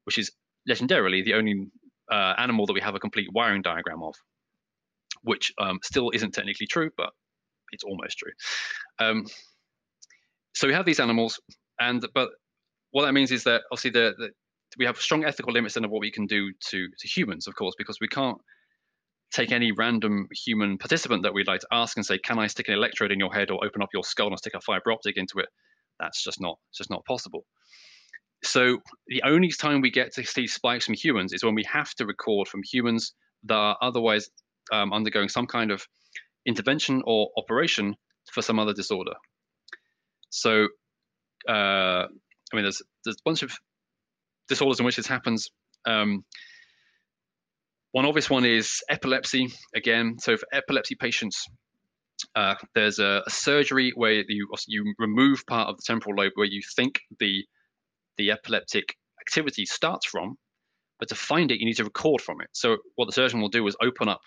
which 0.03 0.17
is 0.17 0.31
legendarily 0.69 1.23
the 1.23 1.33
only 1.33 1.67
uh, 2.11 2.33
animal 2.37 2.65
that 2.67 2.73
we 2.73 2.81
have 2.81 2.95
a 2.95 2.99
complete 2.99 3.27
wiring 3.33 3.61
diagram 3.61 4.03
of, 4.03 4.15
which 5.23 5.51
um, 5.59 5.79
still 5.83 6.11
isn't 6.11 6.33
technically 6.33 6.67
true, 6.67 6.91
but 6.95 7.09
it's 7.71 7.83
almost 7.83 8.17
true. 8.17 8.31
Um, 8.99 9.25
so 10.53 10.67
we 10.67 10.73
have 10.73 10.85
these 10.85 10.99
animals, 10.99 11.39
and 11.79 12.05
but 12.13 12.29
what 12.91 13.05
that 13.05 13.13
means 13.13 13.31
is 13.31 13.45
that 13.45 13.61
obviously 13.71 13.91
the, 13.91 14.13
the 14.17 14.29
we 14.77 14.85
have 14.85 14.97
strong 14.97 15.25
ethical 15.25 15.53
limits 15.53 15.75
in 15.77 15.83
what 15.89 16.01
we 16.01 16.11
can 16.11 16.27
do 16.27 16.51
to 16.69 16.87
to 16.99 17.07
humans, 17.07 17.47
of 17.47 17.55
course, 17.55 17.75
because 17.77 17.97
we 17.99 18.07
can't 18.07 18.37
take 19.31 19.51
any 19.51 19.71
random 19.71 20.27
human 20.45 20.77
participant 20.77 21.23
that 21.23 21.33
we'd 21.33 21.47
like 21.47 21.61
to 21.61 21.67
ask 21.71 21.97
and 21.97 22.05
say, 22.05 22.17
"Can 22.17 22.39
I 22.39 22.47
stick 22.47 22.67
an 22.67 22.73
electrode 22.73 23.11
in 23.11 23.19
your 23.19 23.33
head 23.33 23.51
or 23.51 23.65
open 23.65 23.81
up 23.81 23.89
your 23.93 24.03
skull 24.03 24.27
and 24.27 24.37
stick 24.37 24.53
a 24.55 24.61
fiber 24.61 24.91
optic 24.91 25.17
into 25.17 25.39
it?" 25.39 25.49
That's 25.99 26.23
just 26.23 26.41
not 26.41 26.57
just 26.75 26.89
not 26.89 27.05
possible. 27.05 27.45
So 28.43 28.79
the 29.07 29.21
only 29.23 29.51
time 29.51 29.81
we 29.81 29.91
get 29.91 30.13
to 30.13 30.25
see 30.25 30.47
spikes 30.47 30.85
from 30.85 30.95
humans 30.95 31.33
is 31.33 31.43
when 31.43 31.55
we 31.55 31.63
have 31.71 31.93
to 31.95 32.05
record 32.05 32.47
from 32.47 32.61
humans 32.63 33.13
that 33.43 33.55
are 33.55 33.77
otherwise 33.81 34.29
um, 34.71 34.91
undergoing 34.93 35.29
some 35.29 35.45
kind 35.45 35.71
of 35.71 35.85
intervention 36.45 37.01
or 37.05 37.29
operation 37.37 37.95
for 38.31 38.41
some 38.41 38.59
other 38.59 38.73
disorder. 38.73 39.13
So, 40.29 40.67
uh, 41.47 42.07
I 42.07 42.55
mean, 42.55 42.63
there's 42.63 42.81
there's 43.03 43.17
a 43.17 43.23
bunch 43.25 43.43
of 43.43 43.51
disorders 44.47 44.79
in 44.79 44.85
which 44.85 44.95
this 44.95 45.07
happens. 45.07 45.49
Um, 45.85 46.25
one 47.91 48.05
obvious 48.05 48.29
one 48.29 48.45
is 48.45 48.81
epilepsy. 48.89 49.51
Again, 49.75 50.17
so 50.19 50.37
for 50.37 50.47
epilepsy 50.53 50.95
patients, 50.95 51.45
uh, 52.35 52.55
there's 52.75 52.99
a, 52.99 53.23
a, 53.25 53.29
surgery 53.29 53.91
where 53.95 54.23
you 54.27 54.47
you 54.67 54.93
remove 54.99 55.43
part 55.47 55.69
of 55.69 55.77
the 55.77 55.83
temporal 55.85 56.15
lobe 56.15 56.33
where 56.35 56.47
you 56.47 56.61
think 56.75 56.99
the 57.19 57.43
the 58.17 58.31
epileptic 58.31 58.95
activity 59.19 59.65
starts 59.65 60.05
from, 60.05 60.35
but 60.99 61.09
to 61.09 61.15
find 61.15 61.51
it, 61.51 61.59
you 61.59 61.65
need 61.65 61.77
to 61.77 61.83
record 61.83 62.21
from 62.21 62.41
it. 62.41 62.49
So 62.53 62.77
what 62.95 63.07
the 63.07 63.13
surgeon 63.13 63.41
will 63.41 63.49
do 63.49 63.67
is 63.67 63.75
open 63.81 64.07
up 64.07 64.21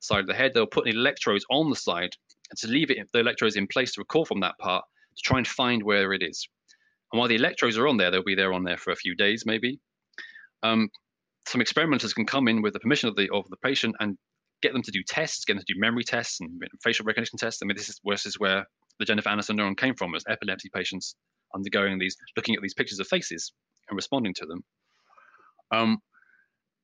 the 0.00 0.06
side 0.06 0.20
of 0.20 0.26
the 0.26 0.34
head. 0.34 0.52
They'll 0.54 0.66
put 0.66 0.88
electrodes 0.88 1.44
on 1.50 1.68
the 1.68 1.76
side, 1.76 2.10
and 2.50 2.58
to 2.60 2.68
leave 2.68 2.90
it 2.90 2.98
the 3.12 3.20
electrodes 3.20 3.56
in 3.56 3.66
place 3.66 3.92
to 3.94 4.00
record 4.00 4.28
from 4.28 4.40
that 4.40 4.58
part 4.58 4.84
to 5.16 5.22
try 5.22 5.38
and 5.38 5.46
find 5.46 5.82
where 5.82 6.12
it 6.12 6.22
is. 6.22 6.48
And 7.12 7.18
while 7.18 7.28
the 7.28 7.34
electrodes 7.34 7.76
are 7.76 7.88
on 7.88 7.98
there, 7.98 8.10
they'll 8.10 8.22
be 8.22 8.34
there 8.34 8.54
on 8.54 8.64
there 8.64 8.78
for 8.78 8.90
a 8.92 8.96
few 8.96 9.14
days, 9.14 9.44
maybe. 9.44 9.78
Um, 10.62 10.88
some 11.46 11.60
experimenters 11.60 12.14
can 12.14 12.26
come 12.26 12.48
in 12.48 12.62
with 12.62 12.72
the 12.72 12.80
permission 12.80 13.08
of 13.08 13.16
the 13.16 13.28
of 13.32 13.48
the 13.50 13.56
patient 13.56 13.94
and 14.00 14.16
get 14.62 14.72
them 14.72 14.82
to 14.82 14.90
do 14.90 15.02
tests, 15.06 15.44
get 15.44 15.54
them 15.54 15.64
to 15.66 15.74
do 15.74 15.80
memory 15.80 16.04
tests 16.04 16.40
and 16.40 16.50
facial 16.82 17.04
recognition 17.04 17.38
tests. 17.38 17.60
I 17.62 17.66
mean, 17.66 17.76
this 17.76 17.88
is, 17.88 18.00
this 18.04 18.26
is 18.26 18.38
where 18.38 18.64
the 18.98 19.04
Jennifer 19.04 19.28
Aniston 19.28 19.58
neuron 19.58 19.76
came 19.76 19.94
from, 19.94 20.14
as 20.14 20.24
epilepsy 20.28 20.70
patients 20.72 21.16
undergoing 21.54 21.98
these, 21.98 22.16
looking 22.36 22.54
at 22.54 22.62
these 22.62 22.74
pictures 22.74 23.00
of 23.00 23.08
faces 23.08 23.52
and 23.88 23.96
responding 23.96 24.32
to 24.34 24.46
them. 24.46 24.64
Um, 25.72 25.98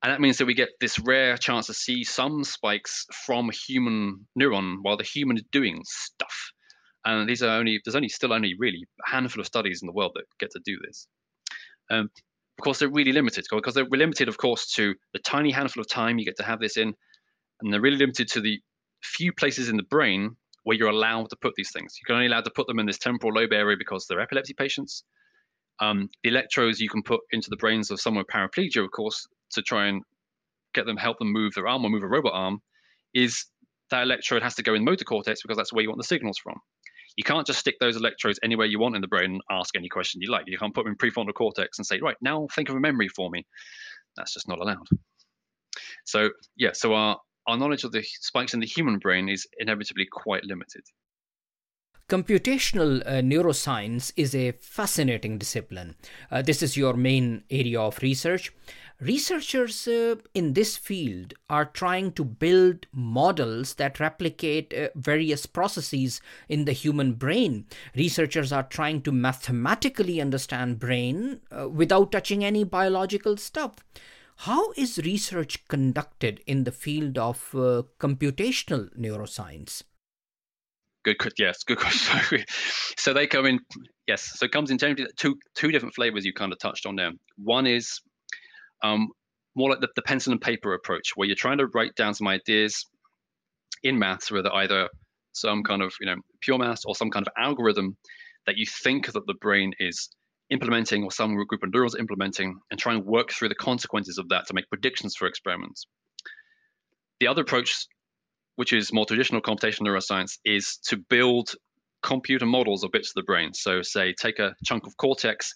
and 0.02 0.12
that 0.12 0.20
means 0.20 0.38
that 0.38 0.46
we 0.46 0.54
get 0.54 0.70
this 0.80 0.98
rare 0.98 1.36
chance 1.36 1.66
to 1.66 1.74
see 1.74 2.04
some 2.04 2.44
spikes 2.44 3.06
from 3.26 3.48
a 3.48 3.52
human 3.52 4.26
neuron 4.38 4.76
while 4.82 4.96
the 4.96 5.04
human 5.04 5.36
is 5.36 5.44
doing 5.50 5.80
stuff. 5.84 6.52
And 7.04 7.28
these 7.28 7.42
are 7.42 7.58
only 7.58 7.80
there's 7.84 7.96
only 7.96 8.08
still 8.08 8.32
only 8.32 8.54
really 8.58 8.84
a 9.06 9.10
handful 9.10 9.40
of 9.40 9.46
studies 9.46 9.80
in 9.82 9.86
the 9.86 9.92
world 9.92 10.12
that 10.14 10.24
get 10.38 10.50
to 10.52 10.60
do 10.64 10.76
this. 10.84 11.08
Um, 11.90 12.10
of 12.58 12.64
course, 12.64 12.80
they're 12.80 12.90
really 12.90 13.12
limited 13.12 13.46
because 13.50 13.74
they're 13.74 13.84
limited, 13.84 14.28
of 14.28 14.36
course, 14.36 14.72
to 14.74 14.94
the 15.12 15.20
tiny 15.20 15.52
handful 15.52 15.80
of 15.80 15.88
time 15.88 16.18
you 16.18 16.24
get 16.24 16.36
to 16.38 16.42
have 16.42 16.58
this 16.58 16.76
in, 16.76 16.92
and 17.60 17.72
they're 17.72 17.80
really 17.80 17.96
limited 17.96 18.28
to 18.28 18.40
the 18.40 18.58
few 19.02 19.32
places 19.32 19.68
in 19.68 19.76
the 19.76 19.84
brain 19.84 20.34
where 20.64 20.76
you're 20.76 20.88
allowed 20.88 21.30
to 21.30 21.36
put 21.40 21.54
these 21.56 21.70
things. 21.72 21.94
You're 22.06 22.16
only 22.16 22.26
allowed 22.26 22.44
to 22.44 22.50
put 22.50 22.66
them 22.66 22.80
in 22.80 22.86
this 22.86 22.98
temporal 22.98 23.32
lobe 23.32 23.52
area 23.52 23.76
because 23.78 24.06
they're 24.06 24.20
epilepsy 24.20 24.54
patients. 24.54 25.04
Um, 25.80 26.08
the 26.24 26.30
electrodes 26.30 26.80
you 26.80 26.88
can 26.88 27.02
put 27.04 27.20
into 27.30 27.48
the 27.48 27.56
brains 27.56 27.92
of 27.92 28.00
someone 28.00 28.24
with 28.24 28.34
paraplegia, 28.34 28.84
of 28.84 28.90
course, 28.90 29.26
to 29.52 29.62
try 29.62 29.86
and 29.86 30.02
get 30.74 30.84
them 30.84 30.96
help 30.96 31.18
them 31.20 31.32
move 31.32 31.54
their 31.54 31.68
arm 31.68 31.84
or 31.84 31.90
move 31.90 32.02
a 32.02 32.08
robot 32.08 32.32
arm, 32.34 32.60
is 33.14 33.46
that 33.90 34.02
electrode 34.02 34.42
has 34.42 34.56
to 34.56 34.64
go 34.64 34.74
in 34.74 34.84
motor 34.84 35.04
cortex 35.04 35.42
because 35.42 35.56
that's 35.56 35.72
where 35.72 35.82
you 35.82 35.88
want 35.88 35.98
the 35.98 36.04
signals 36.04 36.38
from. 36.38 36.56
You 37.16 37.24
can't 37.24 37.46
just 37.46 37.58
stick 37.58 37.76
those 37.80 37.96
electrodes 37.96 38.38
anywhere 38.42 38.66
you 38.66 38.78
want 38.78 38.94
in 38.94 39.00
the 39.00 39.08
brain 39.08 39.32
and 39.32 39.40
ask 39.50 39.76
any 39.76 39.88
question 39.88 40.20
you 40.22 40.30
like. 40.30 40.44
You 40.46 40.58
can't 40.58 40.74
put 40.74 40.84
them 40.84 40.92
in 40.92 40.98
prefrontal 40.98 41.34
cortex 41.34 41.78
and 41.78 41.86
say, 41.86 42.00
right, 42.00 42.16
now 42.20 42.46
think 42.54 42.68
of 42.68 42.76
a 42.76 42.80
memory 42.80 43.08
for 43.08 43.30
me. 43.30 43.44
That's 44.16 44.34
just 44.34 44.48
not 44.48 44.60
allowed. 44.60 44.86
So 46.04 46.30
yeah, 46.56 46.72
so 46.72 46.94
our, 46.94 47.18
our 47.46 47.56
knowledge 47.56 47.84
of 47.84 47.92
the 47.92 48.02
spikes 48.02 48.54
in 48.54 48.60
the 48.60 48.66
human 48.66 48.98
brain 48.98 49.28
is 49.28 49.46
inevitably 49.58 50.06
quite 50.10 50.44
limited. 50.44 50.82
Computational 52.08 53.02
uh, 53.04 53.20
neuroscience 53.20 54.14
is 54.16 54.34
a 54.34 54.52
fascinating 54.52 55.36
discipline. 55.36 55.94
Uh, 56.30 56.40
this 56.40 56.62
is 56.62 56.74
your 56.74 56.94
main 56.94 57.44
area 57.50 57.78
of 57.78 57.98
research. 57.98 58.50
Researchers 58.98 59.86
uh, 59.86 60.14
in 60.32 60.54
this 60.54 60.78
field 60.78 61.34
are 61.50 61.66
trying 61.66 62.12
to 62.12 62.24
build 62.24 62.86
models 62.94 63.74
that 63.74 64.00
replicate 64.00 64.72
uh, 64.72 64.88
various 64.94 65.44
processes 65.44 66.22
in 66.48 66.64
the 66.64 66.72
human 66.72 67.12
brain. 67.12 67.66
Researchers 67.94 68.52
are 68.52 68.62
trying 68.62 69.02
to 69.02 69.12
mathematically 69.12 70.18
understand 70.18 70.78
brain 70.78 71.40
uh, 71.52 71.68
without 71.68 72.10
touching 72.10 72.42
any 72.42 72.64
biological 72.64 73.36
stuff. 73.36 73.84
How 74.36 74.72
is 74.78 74.96
research 75.04 75.68
conducted 75.68 76.40
in 76.46 76.64
the 76.64 76.72
field 76.72 77.18
of 77.18 77.50
uh, 77.54 77.82
computational 78.00 78.88
neuroscience? 78.98 79.82
Good, 81.14 81.32
yes, 81.38 81.62
good 81.64 81.78
question. 81.78 82.44
so 82.96 83.12
they 83.12 83.26
come 83.26 83.46
in, 83.46 83.60
yes. 84.06 84.32
So 84.34 84.46
it 84.46 84.52
comes 84.52 84.70
in 84.70 84.78
two 84.78 85.36
two 85.56 85.70
different 85.70 85.94
flavors. 85.94 86.24
You 86.24 86.32
kind 86.32 86.52
of 86.52 86.58
touched 86.58 86.86
on 86.86 86.96
there. 86.96 87.10
One 87.36 87.66
is 87.66 88.00
um, 88.82 89.08
more 89.54 89.70
like 89.70 89.80
the, 89.80 89.88
the 89.96 90.02
pencil 90.02 90.32
and 90.32 90.40
paper 90.40 90.74
approach, 90.74 91.12
where 91.14 91.26
you're 91.26 91.36
trying 91.36 91.58
to 91.58 91.66
write 91.74 91.94
down 91.96 92.14
some 92.14 92.28
ideas 92.28 92.84
in 93.82 93.98
maths, 93.98 94.30
whether 94.30 94.52
either 94.52 94.88
some 95.32 95.62
kind 95.62 95.82
of 95.82 95.92
you 96.00 96.06
know 96.06 96.16
pure 96.40 96.58
maths 96.58 96.84
or 96.84 96.94
some 96.94 97.10
kind 97.10 97.26
of 97.26 97.32
algorithm 97.38 97.96
that 98.46 98.56
you 98.56 98.66
think 98.82 99.12
that 99.12 99.26
the 99.26 99.34
brain 99.40 99.72
is 99.78 100.08
implementing 100.50 101.04
or 101.04 101.12
some 101.12 101.34
group 101.34 101.62
of 101.62 101.70
neurons 101.72 101.94
implementing 101.94 102.58
and 102.70 102.80
try 102.80 102.94
and 102.94 103.04
work 103.04 103.30
through 103.30 103.50
the 103.50 103.54
consequences 103.54 104.16
of 104.18 104.28
that 104.30 104.46
to 104.46 104.54
make 104.54 104.68
predictions 104.70 105.14
for 105.14 105.28
experiments. 105.28 105.86
The 107.20 107.26
other 107.26 107.42
approach 107.42 107.86
which 108.58 108.72
is 108.72 108.92
more 108.92 109.06
traditional 109.06 109.40
computational 109.40 109.86
neuroscience, 109.86 110.36
is 110.44 110.78
to 110.88 110.96
build 110.96 111.54
computer 112.02 112.44
models 112.44 112.82
of 112.82 112.90
bits 112.90 113.10
of 113.10 113.14
the 113.14 113.22
brain. 113.22 113.54
So, 113.54 113.82
say, 113.82 114.12
take 114.20 114.40
a 114.40 114.52
chunk 114.64 114.84
of 114.84 114.96
cortex 114.96 115.54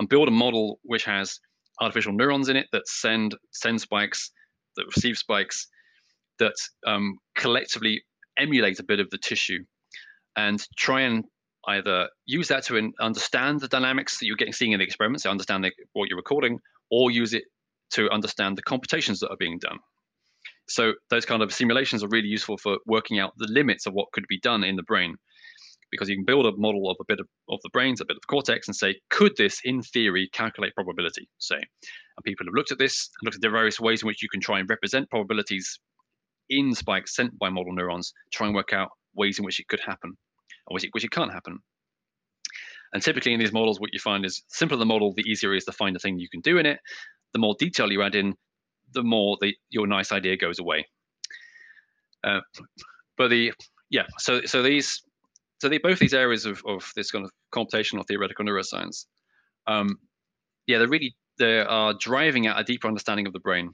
and 0.00 0.08
build 0.08 0.26
a 0.26 0.32
model 0.32 0.80
which 0.82 1.04
has 1.04 1.38
artificial 1.80 2.12
neurons 2.12 2.48
in 2.48 2.56
it 2.56 2.66
that 2.72 2.88
send 2.88 3.36
send 3.52 3.80
spikes, 3.80 4.32
that 4.76 4.86
receive 4.86 5.16
spikes, 5.18 5.68
that 6.40 6.56
um, 6.84 7.16
collectively 7.36 8.02
emulate 8.36 8.80
a 8.80 8.84
bit 8.84 8.98
of 8.98 9.08
the 9.10 9.18
tissue, 9.18 9.60
and 10.34 10.66
try 10.76 11.02
and 11.02 11.24
either 11.68 12.08
use 12.26 12.48
that 12.48 12.64
to 12.64 12.74
in, 12.74 12.92
understand 13.00 13.60
the 13.60 13.68
dynamics 13.68 14.18
that 14.18 14.26
you're 14.26 14.34
getting 14.34 14.52
seeing 14.52 14.72
in 14.72 14.80
the 14.80 14.84
experiments, 14.84 15.22
so 15.22 15.30
understand 15.30 15.62
the, 15.62 15.70
what 15.92 16.08
you're 16.08 16.18
recording, 16.18 16.58
or 16.90 17.12
use 17.12 17.34
it 17.34 17.44
to 17.92 18.10
understand 18.10 18.58
the 18.58 18.62
computations 18.62 19.20
that 19.20 19.30
are 19.30 19.36
being 19.38 19.60
done. 19.60 19.78
So 20.68 20.92
those 21.10 21.26
kind 21.26 21.42
of 21.42 21.52
simulations 21.52 22.02
are 22.02 22.08
really 22.08 22.28
useful 22.28 22.56
for 22.56 22.78
working 22.86 23.18
out 23.18 23.32
the 23.36 23.48
limits 23.50 23.86
of 23.86 23.92
what 23.94 24.12
could 24.12 24.24
be 24.28 24.40
done 24.40 24.64
in 24.64 24.76
the 24.76 24.82
brain, 24.82 25.16
because 25.90 26.08
you 26.08 26.16
can 26.16 26.24
build 26.24 26.46
a 26.46 26.56
model 26.56 26.90
of 26.90 26.96
a 27.00 27.04
bit 27.06 27.20
of, 27.20 27.26
of 27.50 27.58
the 27.62 27.70
brains, 27.70 28.00
a 28.00 28.04
bit 28.04 28.16
of 28.16 28.26
cortex, 28.26 28.68
and 28.68 28.76
say, 28.76 28.94
could 29.10 29.32
this, 29.36 29.60
in 29.64 29.82
theory, 29.82 30.28
calculate 30.32 30.74
probability? 30.74 31.28
Say, 31.38 31.56
and 31.56 32.24
people 32.24 32.46
have 32.46 32.54
looked 32.54 32.72
at 32.72 32.78
this 32.78 33.10
looked 33.22 33.36
at 33.36 33.42
the 33.42 33.50
various 33.50 33.80
ways 33.80 34.02
in 34.02 34.06
which 34.06 34.22
you 34.22 34.28
can 34.28 34.40
try 34.40 34.60
and 34.60 34.68
represent 34.68 35.10
probabilities 35.10 35.78
in 36.48 36.74
spikes 36.74 37.14
sent 37.14 37.38
by 37.38 37.48
model 37.48 37.72
neurons, 37.72 38.12
try 38.32 38.46
and 38.46 38.54
work 38.54 38.72
out 38.72 38.90
ways 39.14 39.38
in 39.38 39.44
which 39.44 39.60
it 39.60 39.68
could 39.68 39.80
happen, 39.80 40.16
or 40.66 40.74
which 40.74 40.84
it, 40.84 40.90
which 40.92 41.04
it 41.04 41.10
can't 41.10 41.32
happen. 41.32 41.58
And 42.92 43.02
typically 43.02 43.32
in 43.32 43.40
these 43.40 43.52
models, 43.52 43.80
what 43.80 43.90
you 43.92 43.98
find 43.98 44.24
is 44.24 44.42
simpler 44.48 44.76
the 44.76 44.84
model, 44.84 45.14
the 45.14 45.22
easier 45.22 45.54
it 45.54 45.58
is 45.58 45.64
to 45.64 45.72
find 45.72 45.94
the 45.94 46.00
thing 46.00 46.18
you 46.18 46.28
can 46.28 46.40
do 46.40 46.58
in 46.58 46.66
it. 46.66 46.78
The 47.32 47.38
more 47.38 47.56
detail 47.58 47.90
you 47.90 48.02
add 48.02 48.14
in, 48.14 48.34
the 48.92 49.02
more 49.02 49.36
the, 49.40 49.54
your 49.70 49.86
nice 49.86 50.12
idea 50.12 50.36
goes 50.36 50.58
away. 50.58 50.86
Uh, 52.24 52.40
but 53.16 53.28
the 53.28 53.52
yeah, 53.90 54.06
so 54.18 54.42
so 54.44 54.62
these 54.62 55.02
so 55.60 55.70
both 55.82 55.98
these 55.98 56.14
areas 56.14 56.46
of, 56.46 56.62
of 56.66 56.90
this 56.96 57.10
kind 57.10 57.24
of 57.24 57.30
computational 57.54 58.06
theoretical 58.06 58.44
neuroscience, 58.44 59.06
um, 59.66 59.96
yeah, 60.66 60.78
they're 60.78 60.88
really 60.88 61.14
they 61.38 61.60
are 61.60 61.94
driving 61.98 62.46
at 62.46 62.58
a 62.58 62.64
deeper 62.64 62.88
understanding 62.88 63.26
of 63.26 63.32
the 63.32 63.40
brain 63.40 63.70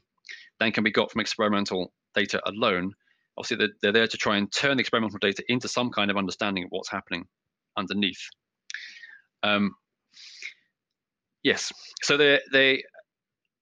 than 0.60 0.72
can 0.72 0.84
be 0.84 0.90
got 0.90 1.10
from 1.10 1.20
experimental 1.20 1.92
data 2.14 2.40
alone. 2.46 2.92
Obviously, 3.36 3.56
they're, 3.56 3.74
they're 3.82 3.92
there 3.92 4.06
to 4.06 4.16
try 4.16 4.36
and 4.36 4.52
turn 4.52 4.76
the 4.76 4.80
experimental 4.80 5.18
data 5.20 5.42
into 5.48 5.68
some 5.68 5.90
kind 5.90 6.10
of 6.10 6.16
understanding 6.16 6.64
of 6.64 6.70
what's 6.70 6.90
happening 6.90 7.24
underneath. 7.76 8.20
Um, 9.42 9.74
yes, 11.42 11.72
so 12.02 12.16
they 12.16 12.40
they 12.52 12.82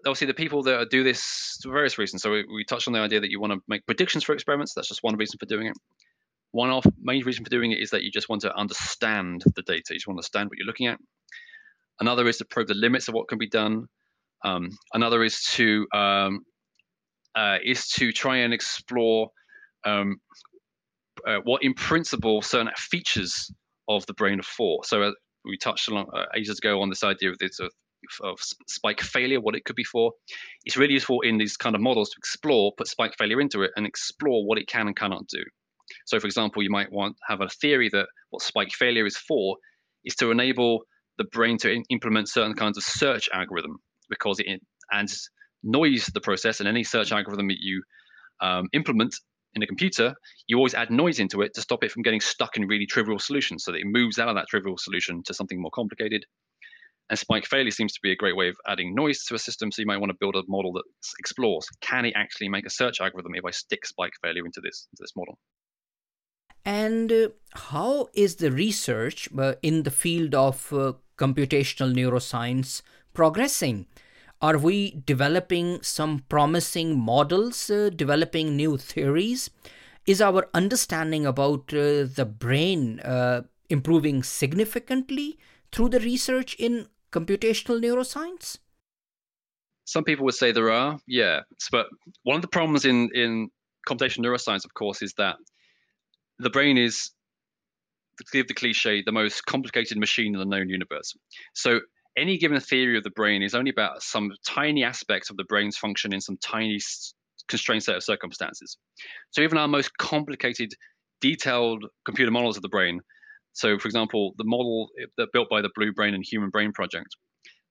obviously 0.07 0.27
the 0.27 0.35
people 0.35 0.63
that 0.63 0.91
do 0.91 1.03
this 1.03 1.59
for 1.63 1.73
various 1.73 1.99
reasons. 1.99 2.23
So 2.23 2.31
we, 2.31 2.45
we 2.45 2.65
touched 2.65 2.87
on 2.87 2.95
the 2.95 3.01
idea 3.01 3.21
that 3.21 3.31
you 3.31 3.41
want 3.41 3.53
to 3.53 3.61
make 3.69 3.85
predictions 3.87 4.25
for 4.25 4.33
experiments. 4.33 4.73
That's 4.75 4.89
just 4.89 5.03
one 5.03 5.17
reason 5.17 5.39
for 5.39 5.47
doing 5.47 5.67
it. 5.67 5.75
One 6.53 6.71
of 6.71 6.85
main 7.01 7.25
reason 7.25 7.45
for 7.45 7.51
doing 7.51 7.73
it 7.73 7.81
is 7.81 7.91
that 7.91 8.03
you 8.03 8.11
just 8.11 8.29
want 8.29 8.43
to 8.43 8.57
understand 8.57 9.43
the 9.55 9.63
data. 9.63 9.83
You 9.91 9.97
just 9.97 10.07
want 10.07 10.17
to 10.17 10.21
understand 10.21 10.49
what 10.49 10.59
you're 10.59 10.67
looking 10.67 10.87
at. 10.87 10.99
Another 12.01 12.27
is 12.29 12.39
to 12.39 12.45
probe 12.45 12.69
the 12.69 12.75
limits 12.75 13.09
of 13.09 13.15
what 13.15 13.29
can 13.29 13.39
be 13.39 13.49
done. 13.49 13.87
Um, 14.45 14.71
another 14.93 15.25
is 15.25 15.43
to 15.55 15.87
um, 15.93 16.41
uh, 17.35 17.59
is 17.65 17.89
to 17.89 18.13
try 18.13 18.39
and 18.39 18.55
explore 18.55 19.29
um, 19.85 20.17
uh, 21.27 21.39
what, 21.45 21.63
in 21.63 21.75
principle, 21.75 22.43
certain 22.43 22.71
features 22.77 23.51
of 23.89 24.07
the 24.07 24.15
brain 24.15 24.41
are 24.41 24.45
for. 24.45 24.81
So 24.85 25.03
uh, 25.03 25.13
we 25.45 25.59
touched 25.59 25.89
along 25.89 26.07
uh, 26.15 26.25
ages 26.35 26.59
ago 26.59 26.81
on 26.81 26.91
this 26.91 27.05
idea 27.05 27.31
of 27.31 27.39
this 27.39 27.59
of 28.23 28.39
spike 28.67 29.01
failure, 29.01 29.41
what 29.41 29.55
it 29.55 29.65
could 29.65 29.77
be 29.77 29.85
for. 29.85 30.13
It's 30.65 30.77
really 30.77 30.95
useful 30.95 31.21
in 31.23 31.39
these 31.39 31.57
kind 31.57 31.75
of 31.75 31.81
models 31.81 32.11
to 32.11 32.17
explore, 32.19 32.73
put 32.77 32.89
spike 32.89 33.15
failure 33.17 33.41
into 33.41 33.63
it, 33.63 33.71
and 33.77 33.87
explore 33.87 34.47
what 34.47 34.59
it 34.59 34.69
can 34.69 34.87
and 34.87 34.97
cannot 34.97 35.27
do. 35.29 35.43
So, 36.07 36.19
for 36.19 36.27
example, 36.27 36.63
you 36.63 36.71
might 36.71 36.91
want 36.91 37.17
have 37.29 37.41
a 37.41 37.49
theory 37.49 37.89
that 37.91 38.07
what 38.31 38.43
spike 38.43 38.73
failure 38.73 39.07
is 39.07 39.17
for 39.17 39.57
is 40.05 40.15
to 40.17 40.31
enable 40.31 40.81
the 41.19 41.25
brain 41.25 41.59
to 41.59 41.71
in- 41.71 41.85
implement 41.91 42.29
certain 42.29 42.55
kinds 42.55 42.77
of 42.77 42.85
search 42.85 43.29
algorithm 43.33 43.79
because 44.09 44.39
it 44.41 44.61
adds 44.93 45.31
noise 45.63 46.05
to 46.05 46.13
the 46.13 46.21
process, 46.21 46.61
and 46.61 46.69
any 46.69 46.85
search 46.85 47.13
algorithm 47.13 47.49
that 47.49 47.59
you 47.61 47.83
um, 48.41 48.69
implement 48.73 49.15
in 49.55 49.63
a 49.63 49.67
computer, 49.67 50.15
you 50.47 50.57
always 50.59 50.75
add 50.75 50.91
noise 50.91 51.19
into 51.19 51.41
it 51.41 51.55
to 51.55 51.63
stop 51.63 51.83
it 51.83 51.91
from 51.91 52.03
getting 52.03 52.21
stuck 52.21 52.57
in 52.57 52.69
really 52.69 52.87
trivial 52.87 53.19
solutions, 53.19 53.65
so 53.65 53.73
that 53.73 53.79
it 53.79 53.87
moves 53.87 54.19
out 54.19 54.29
of 54.29 54.37
that 54.37 54.47
trivial 54.49 54.77
solution 54.77 55.23
to 55.25 55.35
something 55.35 55.61
more 55.61 55.71
complicated 55.71 56.25
and 57.09 57.19
spike 57.19 57.47
failure 57.47 57.71
seems 57.71 57.93
to 57.93 58.01
be 58.03 58.13
a 58.13 58.17
great 58.17 58.37
way 58.37 58.49
of 58.49 58.57
adding 58.67 58.95
noise 58.95 59.25
to 59.25 59.35
a 59.35 59.39
system. 59.39 59.71
So 59.71 59.83
you 59.83 59.87
might 59.87 59.99
want 59.99 60.11
to 60.11 60.17
build 60.19 60.35
a 60.35 60.43
model 60.49 60.73
that 60.73 60.85
explores 61.19 61.67
can 61.81 62.05
it 62.05 62.15
actually 62.17 62.49
make 62.49 62.67
a 62.67 62.71
search 62.71 63.01
algorithm 63.01 63.35
if 63.35 63.45
I 63.45 63.51
stick 63.51 63.87
spike 63.87 64.13
failure 64.23 64.45
into 64.45 64.61
this 64.61 64.89
into 64.93 65.03
this 65.03 65.15
model. 65.17 65.39
And 66.65 67.13
uh, 67.13 67.29
how 67.55 68.09
is 68.13 68.37
the 68.37 68.51
research 68.51 69.29
uh, 69.39 69.55
in 69.63 69.85
the 69.85 69.91
field 69.93 70.35
of 70.35 70.73
uh, 70.73 70.95
computational 71.17 71.95
neuroscience 71.95 72.83
progressing? 73.15 73.87
Are 74.43 74.59
we 74.59 75.03
developing 75.07 75.81
some 75.83 76.25
promising 76.29 76.99
models, 76.99 77.71
uh, 77.71 77.91
developing 77.95 78.57
new 78.57 78.77
theories? 78.77 79.49
Is 80.07 80.21
our 80.21 80.49
understanding 80.55 81.25
about 81.25 81.73
uh, 81.73 82.05
the 82.05 82.27
brain 82.29 83.01
uh, 83.01 83.43
improving 83.71 84.23
significantly 84.23 85.39
through 85.73 85.91
the 85.91 86.01
research 86.01 86.55
in 86.59 86.89
computational 87.13 87.81
neuroscience? 87.81 88.59
Some 89.85 90.05
people 90.05 90.25
would 90.25 90.35
say 90.35 90.53
there 90.53 90.73
are, 90.73 90.99
yeah. 91.07 91.41
But 91.71 91.87
one 92.25 92.37
of 92.37 92.43
the 92.43 92.49
problems 92.49 92.85
in, 92.85 93.09
in 93.15 93.51
computational 93.89 94.27
neuroscience, 94.27 94.65
of 94.65 94.75
course, 94.75 95.01
is 95.03 95.15
that 95.17 95.37
the 96.39 96.51
brain 96.51 96.77
is, 96.77 97.11
to 98.19 98.25
give 98.33 98.49
the 98.49 98.55
cliche, 98.55 99.03
the 99.05 99.13
most 99.13 99.47
complicated 99.47 99.97
machine 99.99 100.35
in 100.35 100.41
the 100.41 100.47
known 100.47 100.69
universe. 100.69 101.15
So 101.55 101.81
any 102.17 102.39
given 102.39 102.59
theory 102.61 102.97
of 102.97 103.05
the 103.05 103.11
brain 103.11 103.43
is 103.43 103.55
only 103.55 103.71
about 103.71 104.03
some 104.03 104.33
tiny 104.47 104.83
aspect 104.83 105.31
of 105.31 105.37
the 105.37 105.45
brain's 105.45 105.77
function 105.77 106.13
in 106.13 106.21
some 106.21 106.39
tiny 106.43 106.81
constrained 107.49 107.85
set 107.85 107.95
of 107.95 108.03
circumstances. 108.03 108.77
So 109.31 109.43
even 109.43 109.59
our 109.59 109.69
most 109.69 109.97
complicated, 109.99 110.73
detailed 111.21 111.85
computer 112.05 112.33
models 112.33 112.57
of 112.57 112.63
the 112.63 112.69
brain 112.69 113.01
so, 113.57 113.79
for 113.79 113.89
example, 113.89 114.35
the 114.37 114.45
model 114.45 114.91
that 115.17 115.33
built 115.33 115.49
by 115.49 115.63
the 115.63 115.71
Blue 115.75 115.91
Brain 115.91 116.13
and 116.13 116.23
Human 116.23 116.51
Brain 116.51 116.73
Project, 116.73 117.17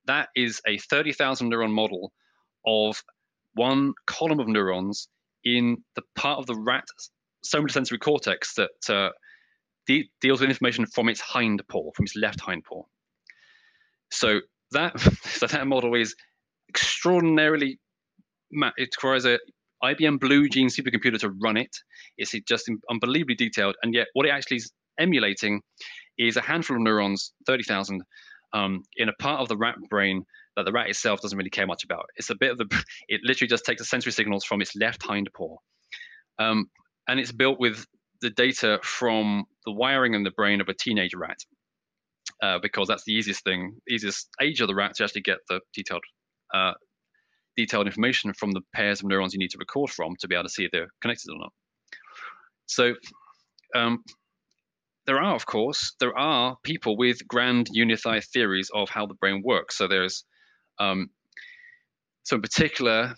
that 0.07 0.29
is 0.35 0.59
a 0.67 0.79
30,000 0.79 1.51
neuron 1.51 1.71
model 1.71 2.11
of 2.65 3.03
one 3.53 3.93
column 4.07 4.39
of 4.39 4.47
neurons 4.47 5.07
in 5.43 5.77
the 5.95 6.01
part 6.15 6.39
of 6.39 6.47
the 6.47 6.55
rat 6.55 6.85
somatosensory 7.45 7.99
cortex 7.99 8.55
that 8.55 8.89
uh, 8.89 9.09
de- 9.85 10.09
deals 10.21 10.41
with 10.41 10.49
information 10.49 10.87
from 10.87 11.07
its 11.07 11.21
hind 11.21 11.61
paw, 11.69 11.91
from 11.91 12.05
its 12.05 12.15
left 12.15 12.39
hind 12.39 12.63
paw. 12.63 12.81
So 14.11 14.39
that 14.71 14.99
so 15.23 15.45
that 15.45 15.67
model 15.67 15.93
is 15.93 16.15
extraordinarily. 16.67 17.79
It 18.51 18.89
requires 18.97 19.25
a 19.25 19.37
IBM 19.83 20.19
Blue 20.19 20.49
Gene 20.49 20.69
supercomputer 20.69 21.19
to 21.19 21.29
run 21.29 21.57
it. 21.57 21.77
It's 22.17 22.31
just 22.47 22.71
unbelievably 22.89 23.35
detailed, 23.35 23.75
and 23.83 23.93
yet 23.93 24.07
what 24.13 24.25
it 24.25 24.29
actually 24.29 24.57
is 24.57 24.71
emulating 24.99 25.61
is 26.17 26.37
a 26.37 26.41
handful 26.41 26.77
of 26.77 26.83
neurons, 26.83 27.33
30,000, 27.45 28.01
um, 28.53 28.83
in 28.95 29.09
a 29.09 29.13
part 29.19 29.41
of 29.41 29.47
the 29.47 29.57
rat 29.57 29.75
brain 29.89 30.23
that 30.55 30.63
the 30.63 30.71
rat 30.71 30.89
itself 30.89 31.21
doesn't 31.21 31.37
really 31.37 31.49
care 31.49 31.67
much 31.67 31.83
about. 31.83 32.05
It's 32.15 32.29
a 32.29 32.35
bit 32.35 32.51
of 32.51 32.57
the, 32.57 32.83
it 33.07 33.21
literally 33.23 33.49
just 33.49 33.65
takes 33.65 33.81
the 33.81 33.85
sensory 33.85 34.11
signals 34.11 34.45
from 34.45 34.61
its 34.61 34.75
left 34.75 35.03
hind 35.03 35.29
paw. 35.35 35.57
Um, 36.39 36.67
and 37.07 37.19
it's 37.19 37.31
built 37.31 37.59
with 37.59 37.85
the 38.21 38.29
data 38.29 38.79
from 38.81 39.45
the 39.65 39.71
wiring 39.71 40.13
in 40.13 40.23
the 40.23 40.31
brain 40.31 40.61
of 40.61 40.69
a 40.69 40.73
teenage 40.73 41.13
rat, 41.13 41.37
uh, 42.41 42.59
because 42.61 42.87
that's 42.87 43.03
the 43.03 43.13
easiest 43.13 43.43
thing, 43.43 43.77
easiest 43.89 44.29
age 44.41 44.61
of 44.61 44.67
the 44.67 44.75
rat 44.75 44.95
to 44.95 45.03
actually 45.03 45.21
get 45.21 45.37
the 45.49 45.59
detailed 45.73 46.03
uh, 46.53 46.73
detailed 47.57 47.87
information 47.87 48.33
from 48.33 48.51
the 48.51 48.61
pairs 48.73 48.99
of 48.99 49.07
neurons 49.07 49.33
you 49.33 49.39
need 49.39 49.49
to 49.49 49.57
record 49.57 49.89
from 49.89 50.15
to 50.19 50.27
be 50.27 50.35
able 50.35 50.43
to 50.43 50.49
see 50.49 50.65
if 50.65 50.71
they're 50.71 50.89
connected 51.01 51.31
or 51.31 51.37
not. 51.39 51.53
So 52.65 52.93
um, 53.75 54.03
there 55.05 55.21
are, 55.21 55.35
of 55.35 55.45
course, 55.45 55.93
there 55.99 56.17
are 56.17 56.57
people 56.63 56.97
with 56.97 57.27
grand 57.27 57.69
unified 57.71 58.23
theories 58.23 58.69
of 58.73 58.89
how 58.89 59.05
the 59.05 59.13
brain 59.13 59.41
works. 59.43 59.77
So 59.77 59.87
there's, 59.87 60.23
um, 60.79 61.09
so 62.23 62.37
in 62.37 62.41
particular, 62.41 63.15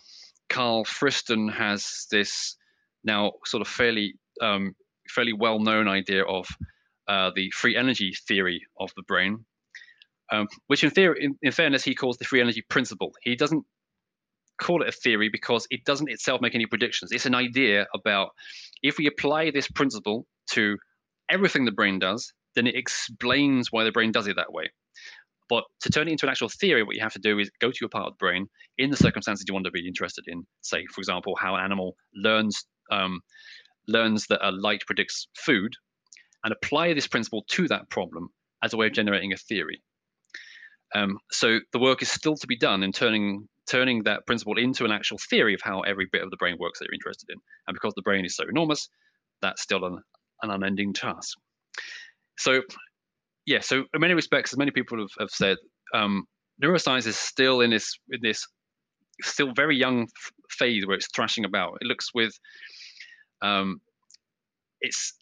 Karl 0.50 0.86
Friston 0.86 1.52
has 1.52 2.08
this 2.12 2.56
now 3.04 3.34
sort 3.46 3.62
of 3.62 3.68
fairly 3.68 4.16
um, 4.42 4.76
fairly 5.10 5.34
well 5.34 5.60
known 5.60 5.88
idea 5.88 6.24
of 6.24 6.48
uh, 7.08 7.32
the 7.36 7.50
free 7.52 7.76
energy 7.76 8.14
theory 8.28 8.62
of 8.80 8.92
the 8.96 9.04
brain, 9.04 9.46
um, 10.32 10.48
which 10.68 10.84
in 10.84 10.90
theory, 10.90 11.18
in, 11.22 11.36
in, 11.42 11.52
fairness, 11.52 11.84
he 11.84 11.96
calls 11.96 12.18
the 12.18 12.26
free 12.26 12.42
energy 12.42 12.64
principle. 12.70 13.14
He 13.22 13.36
doesn't 13.36 13.64
call 14.60 14.82
it 14.82 14.90
a 14.90 14.92
theory 14.92 15.30
because 15.30 15.68
it 15.70 15.86
doesn't 15.86 16.10
itself 16.10 16.42
make 16.42 16.56
any 16.56 16.66
predictions. 16.66 17.12
It's 17.12 17.26
an 17.26 17.36
idea 17.36 17.88
about 17.94 18.32
if 18.84 18.98
we 18.98 19.08
apply 19.08 19.52
this 19.52 19.70
principle 19.70 20.26
to 20.52 20.78
everything 21.30 21.66
the 21.66 21.72
brain 21.72 22.00
does, 22.00 22.34
then 22.56 22.68
it 22.68 22.76
explains 22.76 23.72
why 23.72 23.84
the 23.84 23.92
brain 23.92 24.12
does 24.12 24.28
it 24.28 24.36
that 24.38 24.52
way. 24.52 24.72
But 25.50 25.64
to 25.82 25.90
turn 25.90 26.08
it 26.08 26.12
into 26.12 26.26
an 26.26 26.32
actual 26.32 26.50
theory, 26.50 26.84
what 26.84 26.96
you 26.96 27.02
have 27.02 27.14
to 27.14 27.20
do 27.20 27.40
is 27.40 27.50
go 27.62 27.72
to 27.72 27.78
your 27.80 27.90
part 27.90 28.08
of 28.08 28.14
the 28.14 28.18
brain 28.18 28.48
in 28.78 28.90
the 28.90 28.98
circumstances 28.98 29.46
you 29.48 29.54
want 29.54 29.66
to 29.66 29.72
be 29.72 29.88
interested 29.88 30.26
in. 30.28 30.46
Say, 30.62 30.86
for 30.94 31.00
example, 31.00 31.36
how 31.40 31.56
an 31.56 31.64
animal 31.64 31.96
learns 32.14 32.66
um, 32.92 33.22
learns 33.88 34.28
that 34.28 34.46
a 34.46 34.52
light 34.52 34.84
predicts 34.86 35.28
food, 35.36 35.74
and 36.44 36.54
apply 36.54 36.94
this 36.94 37.08
principle 37.08 37.44
to 37.50 37.68
that 37.68 37.90
problem 37.90 38.30
as 38.64 38.74
a 38.74 38.78
way 38.78 38.88
of 38.88 38.94
generating 38.94 39.34
a 39.34 39.38
theory. 39.38 39.82
Um, 40.96 41.18
so 41.32 41.60
the 41.74 41.80
work 41.80 42.02
is 42.02 42.12
still 42.12 42.36
to 42.36 42.48
be 42.48 42.58
done 42.58 42.84
in 42.84 42.92
turning 42.92 43.48
turning 43.70 44.04
that 44.04 44.26
principle 44.26 44.58
into 44.58 44.86
an 44.86 44.92
actual 44.92 45.18
theory 45.30 45.54
of 45.54 45.60
how 45.62 45.82
every 45.82 46.08
bit 46.10 46.24
of 46.24 46.32
the 46.32 46.38
brain 46.38 46.56
works 46.58 46.80
that 46.80 46.86
you're 46.86 46.96
interested 46.96 47.30
in. 47.30 47.38
And 47.68 47.74
because 47.74 47.94
the 47.96 48.02
brain 48.02 48.24
is 48.24 48.36
so 48.36 48.46
enormous, 48.50 48.88
that's 49.42 49.62
still 49.62 49.84
an, 49.84 50.02
an 50.42 50.52
unending 50.52 50.94
task. 50.94 51.38
So, 52.38 52.62
yeah, 53.46 53.62
so 53.62 53.84
in 53.94 54.02
many 54.02 54.14
respects, 54.14 54.54
as 54.54 54.58
many 54.58 54.72
people 54.72 55.00
have, 55.00 55.10
have 55.20 55.30
said, 55.30 55.58
um, 55.94 56.26
neuroscience 56.64 57.08
is 57.08 57.18
still 57.18 57.62
in 57.62 57.70
this 57.70 57.98
in 58.10 58.20
this 58.22 58.46
still 59.24 59.52
very 59.54 59.76
young 59.76 60.08
phase 60.50 60.86
where 60.86 60.96
it's 60.96 61.10
thrashing 61.16 61.46
about. 61.46 61.78
It 61.82 61.88
looks 61.88 62.14
with 62.14 62.34
um, 63.42 63.82
it's 64.82 65.14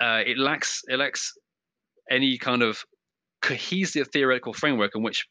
uh, 0.00 0.22
it 0.26 0.38
lacks 0.38 0.82
it 0.88 0.98
lacks 0.98 1.32
any 2.10 2.38
kind 2.38 2.62
of 2.62 2.82
cohesive 3.42 4.08
theoretical 4.12 4.52
framework 4.52 4.92
in 4.94 5.02
which 5.02 5.26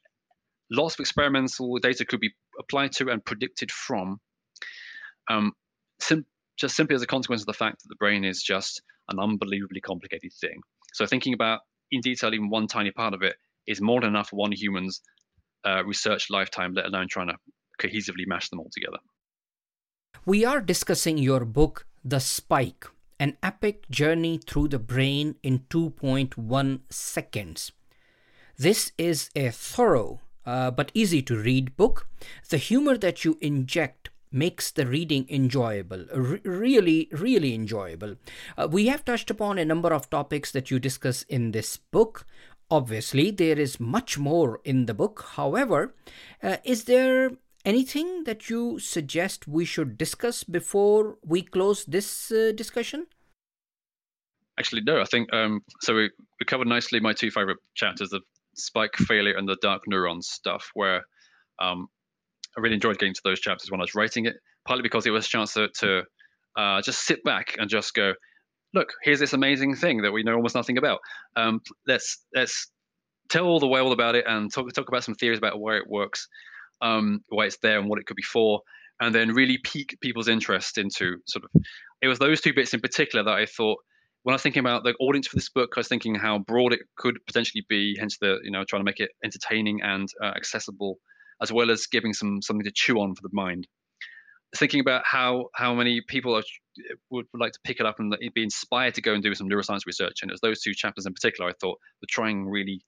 lots 0.71 0.95
of 0.95 1.01
experimental 1.01 1.77
data 1.79 2.05
could 2.05 2.19
be 2.19 2.31
applied 2.59 2.91
to 2.93 3.09
and 3.09 3.23
predicted 3.25 3.71
from. 3.71 4.17
Um, 5.29 5.53
sim- 5.99 6.25
just 6.57 6.75
simply 6.75 6.95
as 6.95 7.01
a 7.01 7.07
consequence 7.07 7.41
of 7.41 7.47
the 7.47 7.53
fact 7.53 7.81
that 7.81 7.89
the 7.89 7.95
brain 7.95 8.23
is 8.23 8.41
just 8.41 8.81
an 9.09 9.19
unbelievably 9.19 9.81
complicated 9.81 10.31
thing. 10.39 10.61
So 10.93 11.05
thinking 11.05 11.33
about 11.33 11.61
in 11.91 12.01
detail 12.01 12.33
even 12.33 12.49
one 12.49 12.67
tiny 12.67 12.91
part 12.91 13.13
of 13.13 13.21
it 13.21 13.35
is 13.67 13.81
more 13.81 14.01
than 14.01 14.09
enough 14.09 14.29
for 14.29 14.37
one 14.37 14.51
human's 14.51 15.01
uh, 15.65 15.83
research 15.85 16.29
lifetime, 16.29 16.73
let 16.73 16.85
alone 16.85 17.07
trying 17.09 17.29
to 17.29 17.37
cohesively 17.79 18.27
mash 18.27 18.49
them 18.49 18.59
all 18.59 18.69
together. 18.73 18.97
We 20.25 20.45
are 20.45 20.61
discussing 20.61 21.17
your 21.17 21.45
book, 21.45 21.85
The 22.03 22.19
Spike 22.19 22.87
An 23.19 23.37
Epic 23.41 23.89
Journey 23.89 24.37
Through 24.37 24.69
the 24.69 24.79
Brain 24.79 25.35
in 25.43 25.59
2.1 25.69 26.81
Seconds. 26.89 27.71
This 28.57 28.91
is 28.97 29.29
a 29.35 29.49
thorough 29.49 30.21
uh, 30.45 30.71
but 30.71 30.91
easy 30.93 31.21
to 31.23 31.37
read 31.37 31.75
book. 31.77 32.07
The 32.49 32.57
humor 32.57 32.97
that 32.97 33.23
you 33.23 33.37
inject 33.41 34.09
makes 34.33 34.71
the 34.71 34.85
reading 34.85 35.25
enjoyable, 35.29 36.05
really, 36.43 37.07
really 37.11 37.53
enjoyable. 37.53 38.15
Uh, 38.57 38.67
we 38.69 38.87
have 38.87 39.05
touched 39.05 39.29
upon 39.29 39.57
a 39.57 39.65
number 39.65 39.93
of 39.93 40.09
topics 40.09 40.51
that 40.51 40.71
you 40.71 40.79
discuss 40.79 41.23
in 41.23 41.51
this 41.51 41.77
book. 41.77 42.25
Obviously, 42.71 43.29
there 43.29 43.59
is 43.59 43.79
much 43.79 44.17
more 44.17 44.59
in 44.63 44.87
the 44.87 44.93
book. 44.93 45.25
However, 45.35 45.93
uh, 46.41 46.57
is 46.63 46.85
there 46.85 47.31
anything 47.65 48.23
that 48.23 48.49
you 48.49 48.79
suggest 48.79 49.47
we 49.47 49.65
should 49.65 49.97
discuss 49.97 50.43
before 50.43 51.17
we 51.23 51.41
close 51.41 51.85
this 51.85 52.31
uh, 52.31 52.51
discussion? 52.55 53.07
Actually, 54.59 54.81
no. 54.81 55.01
I 55.01 55.05
think 55.05 55.33
um, 55.33 55.61
so. 55.81 55.95
We, 55.95 56.11
we 56.39 56.45
covered 56.45 56.67
nicely 56.67 56.99
my 56.99 57.13
two 57.13 57.31
favorite 57.31 57.57
chapters: 57.75 58.09
the 58.09 58.21
spike 58.55 58.95
failure 58.95 59.35
and 59.35 59.47
the 59.47 59.57
dark 59.61 59.83
neurons 59.87 60.27
stuff. 60.27 60.69
Where 60.73 61.01
um, 61.59 61.87
I 62.57 62.61
really 62.61 62.75
enjoyed 62.75 62.99
getting 62.99 63.13
to 63.13 63.21
those 63.23 63.39
chapters 63.39 63.71
when 63.71 63.79
I 63.79 63.83
was 63.83 63.95
writing 63.95 64.25
it, 64.25 64.35
partly 64.65 64.83
because 64.83 65.05
it 65.05 65.11
was 65.11 65.25
a 65.25 65.29
chance 65.29 65.53
to, 65.53 65.69
to 65.79 66.03
uh, 66.57 66.81
just 66.81 67.05
sit 67.05 67.23
back 67.23 67.55
and 67.57 67.69
just 67.69 67.93
go, 67.93 68.13
look, 68.73 68.93
here's 69.03 69.19
this 69.19 69.33
amazing 69.33 69.75
thing 69.75 70.01
that 70.01 70.11
we 70.11 70.23
know 70.23 70.35
almost 70.35 70.55
nothing 70.55 70.77
about. 70.77 70.99
Um, 71.35 71.61
let's 71.87 72.23
let's 72.35 72.71
tell 73.29 73.45
all 73.45 73.59
the 73.59 73.67
world 73.67 73.93
about 73.93 74.15
it 74.15 74.25
and 74.27 74.53
talk 74.53 74.71
talk 74.73 74.87
about 74.87 75.03
some 75.03 75.15
theories 75.15 75.37
about 75.37 75.59
where 75.59 75.77
it 75.77 75.87
works 75.87 76.27
um, 76.83 77.21
why 77.29 77.45
it's 77.45 77.57
there 77.63 77.79
and 77.79 77.89
what 77.89 77.99
it 77.99 78.05
could 78.05 78.17
be 78.17 78.23
for, 78.23 78.61
and 78.99 79.15
then 79.15 79.33
really 79.33 79.57
pique 79.63 79.97
people's 80.01 80.27
interest 80.27 80.77
into 80.77 81.17
sort 81.25 81.45
of. 81.45 81.61
It 82.01 82.07
was 82.07 82.19
those 82.19 82.41
two 82.41 82.53
bits 82.53 82.73
in 82.73 82.81
particular 82.81 83.23
that 83.23 83.33
I 83.33 83.45
thought 83.45 83.79
when 84.23 84.33
I 84.33 84.35
was 84.35 84.41
thinking 84.41 84.59
about 84.59 84.83
the 84.83 84.93
audience 84.99 85.27
for 85.27 85.35
this 85.37 85.49
book, 85.49 85.73
I 85.75 85.79
was 85.79 85.87
thinking 85.87 86.15
how 86.15 86.39
broad 86.39 86.73
it 86.73 86.81
could 86.97 87.17
potentially 87.25 87.65
be. 87.67 87.95
Hence 87.97 88.17
the 88.19 88.37
you 88.43 88.51
know 88.51 88.63
trying 88.65 88.81
to 88.81 88.85
make 88.85 88.99
it 88.99 89.11
entertaining 89.23 89.81
and 89.81 90.07
uh, 90.21 90.33
accessible, 90.35 90.99
as 91.43 91.51
well 91.51 91.69
as 91.69 91.85
giving 91.85 92.13
some 92.13 92.41
something 92.41 92.63
to 92.63 92.71
chew 92.73 92.99
on 92.99 93.13
for 93.13 93.21
the 93.21 93.29
mind. 93.33 93.67
Thinking 94.55 94.79
about 94.79 95.03
how 95.05 95.49
how 95.53 95.75
many 95.75 96.01
people 96.07 96.35
are, 96.35 96.43
would, 97.11 97.27
would 97.31 97.39
like 97.39 97.51
to 97.51 97.59
pick 97.63 97.79
it 97.79 97.85
up 97.85 97.99
and 97.99 98.15
be 98.33 98.43
inspired 98.43 98.95
to 98.95 99.01
go 99.01 99.13
and 99.13 99.21
do 99.21 99.35
some 99.35 99.49
neuroscience 99.49 99.85
research, 99.85 100.21
and 100.21 100.31
it 100.31 100.33
was 100.33 100.41
those 100.41 100.61
two 100.61 100.73
chapters 100.73 101.05
in 101.05 101.13
particular 101.13 101.49
I 101.49 101.53
thought 101.59 101.77
were 102.01 102.07
trying 102.09 102.47
really 102.47 102.83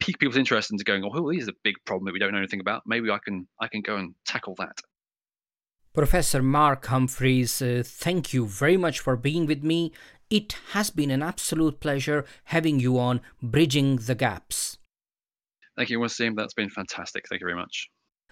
pique 0.00 0.18
people's 0.18 0.36
interest 0.36 0.70
into 0.70 0.84
going, 0.84 1.04
oh, 1.04 1.32
this 1.32 1.42
is 1.42 1.48
a 1.48 1.54
big 1.64 1.74
problem 1.84 2.06
that 2.06 2.12
we 2.12 2.18
don't 2.18 2.32
know 2.32 2.38
anything 2.38 2.60
about. 2.60 2.82
Maybe 2.86 3.10
I 3.10 3.18
can 3.24 3.46
I 3.60 3.68
can 3.68 3.82
go 3.82 3.96
and 3.96 4.14
tackle 4.26 4.54
that. 4.58 4.78
Professor 5.92 6.42
Mark 6.42 6.86
Humphries, 6.86 7.60
uh, 7.60 7.82
thank 7.84 8.32
you 8.32 8.46
very 8.46 8.76
much 8.76 9.00
for 9.00 9.16
being 9.16 9.46
with 9.46 9.64
me. 9.64 9.92
It 10.30 10.56
has 10.72 10.90
been 10.90 11.10
an 11.10 11.22
absolute 11.22 11.80
pleasure 11.80 12.24
having 12.44 12.78
you 12.78 12.98
on 12.98 13.20
Bridging 13.42 13.96
the 13.96 14.14
Gaps. 14.14 14.78
Thank 15.76 15.90
you, 15.90 15.98
Wasim. 15.98 16.36
That's 16.36 16.54
been 16.54 16.70
fantastic. 16.70 17.24
Thank 17.28 17.40
you 17.40 17.46
very 17.46 17.56
much. 17.56 17.88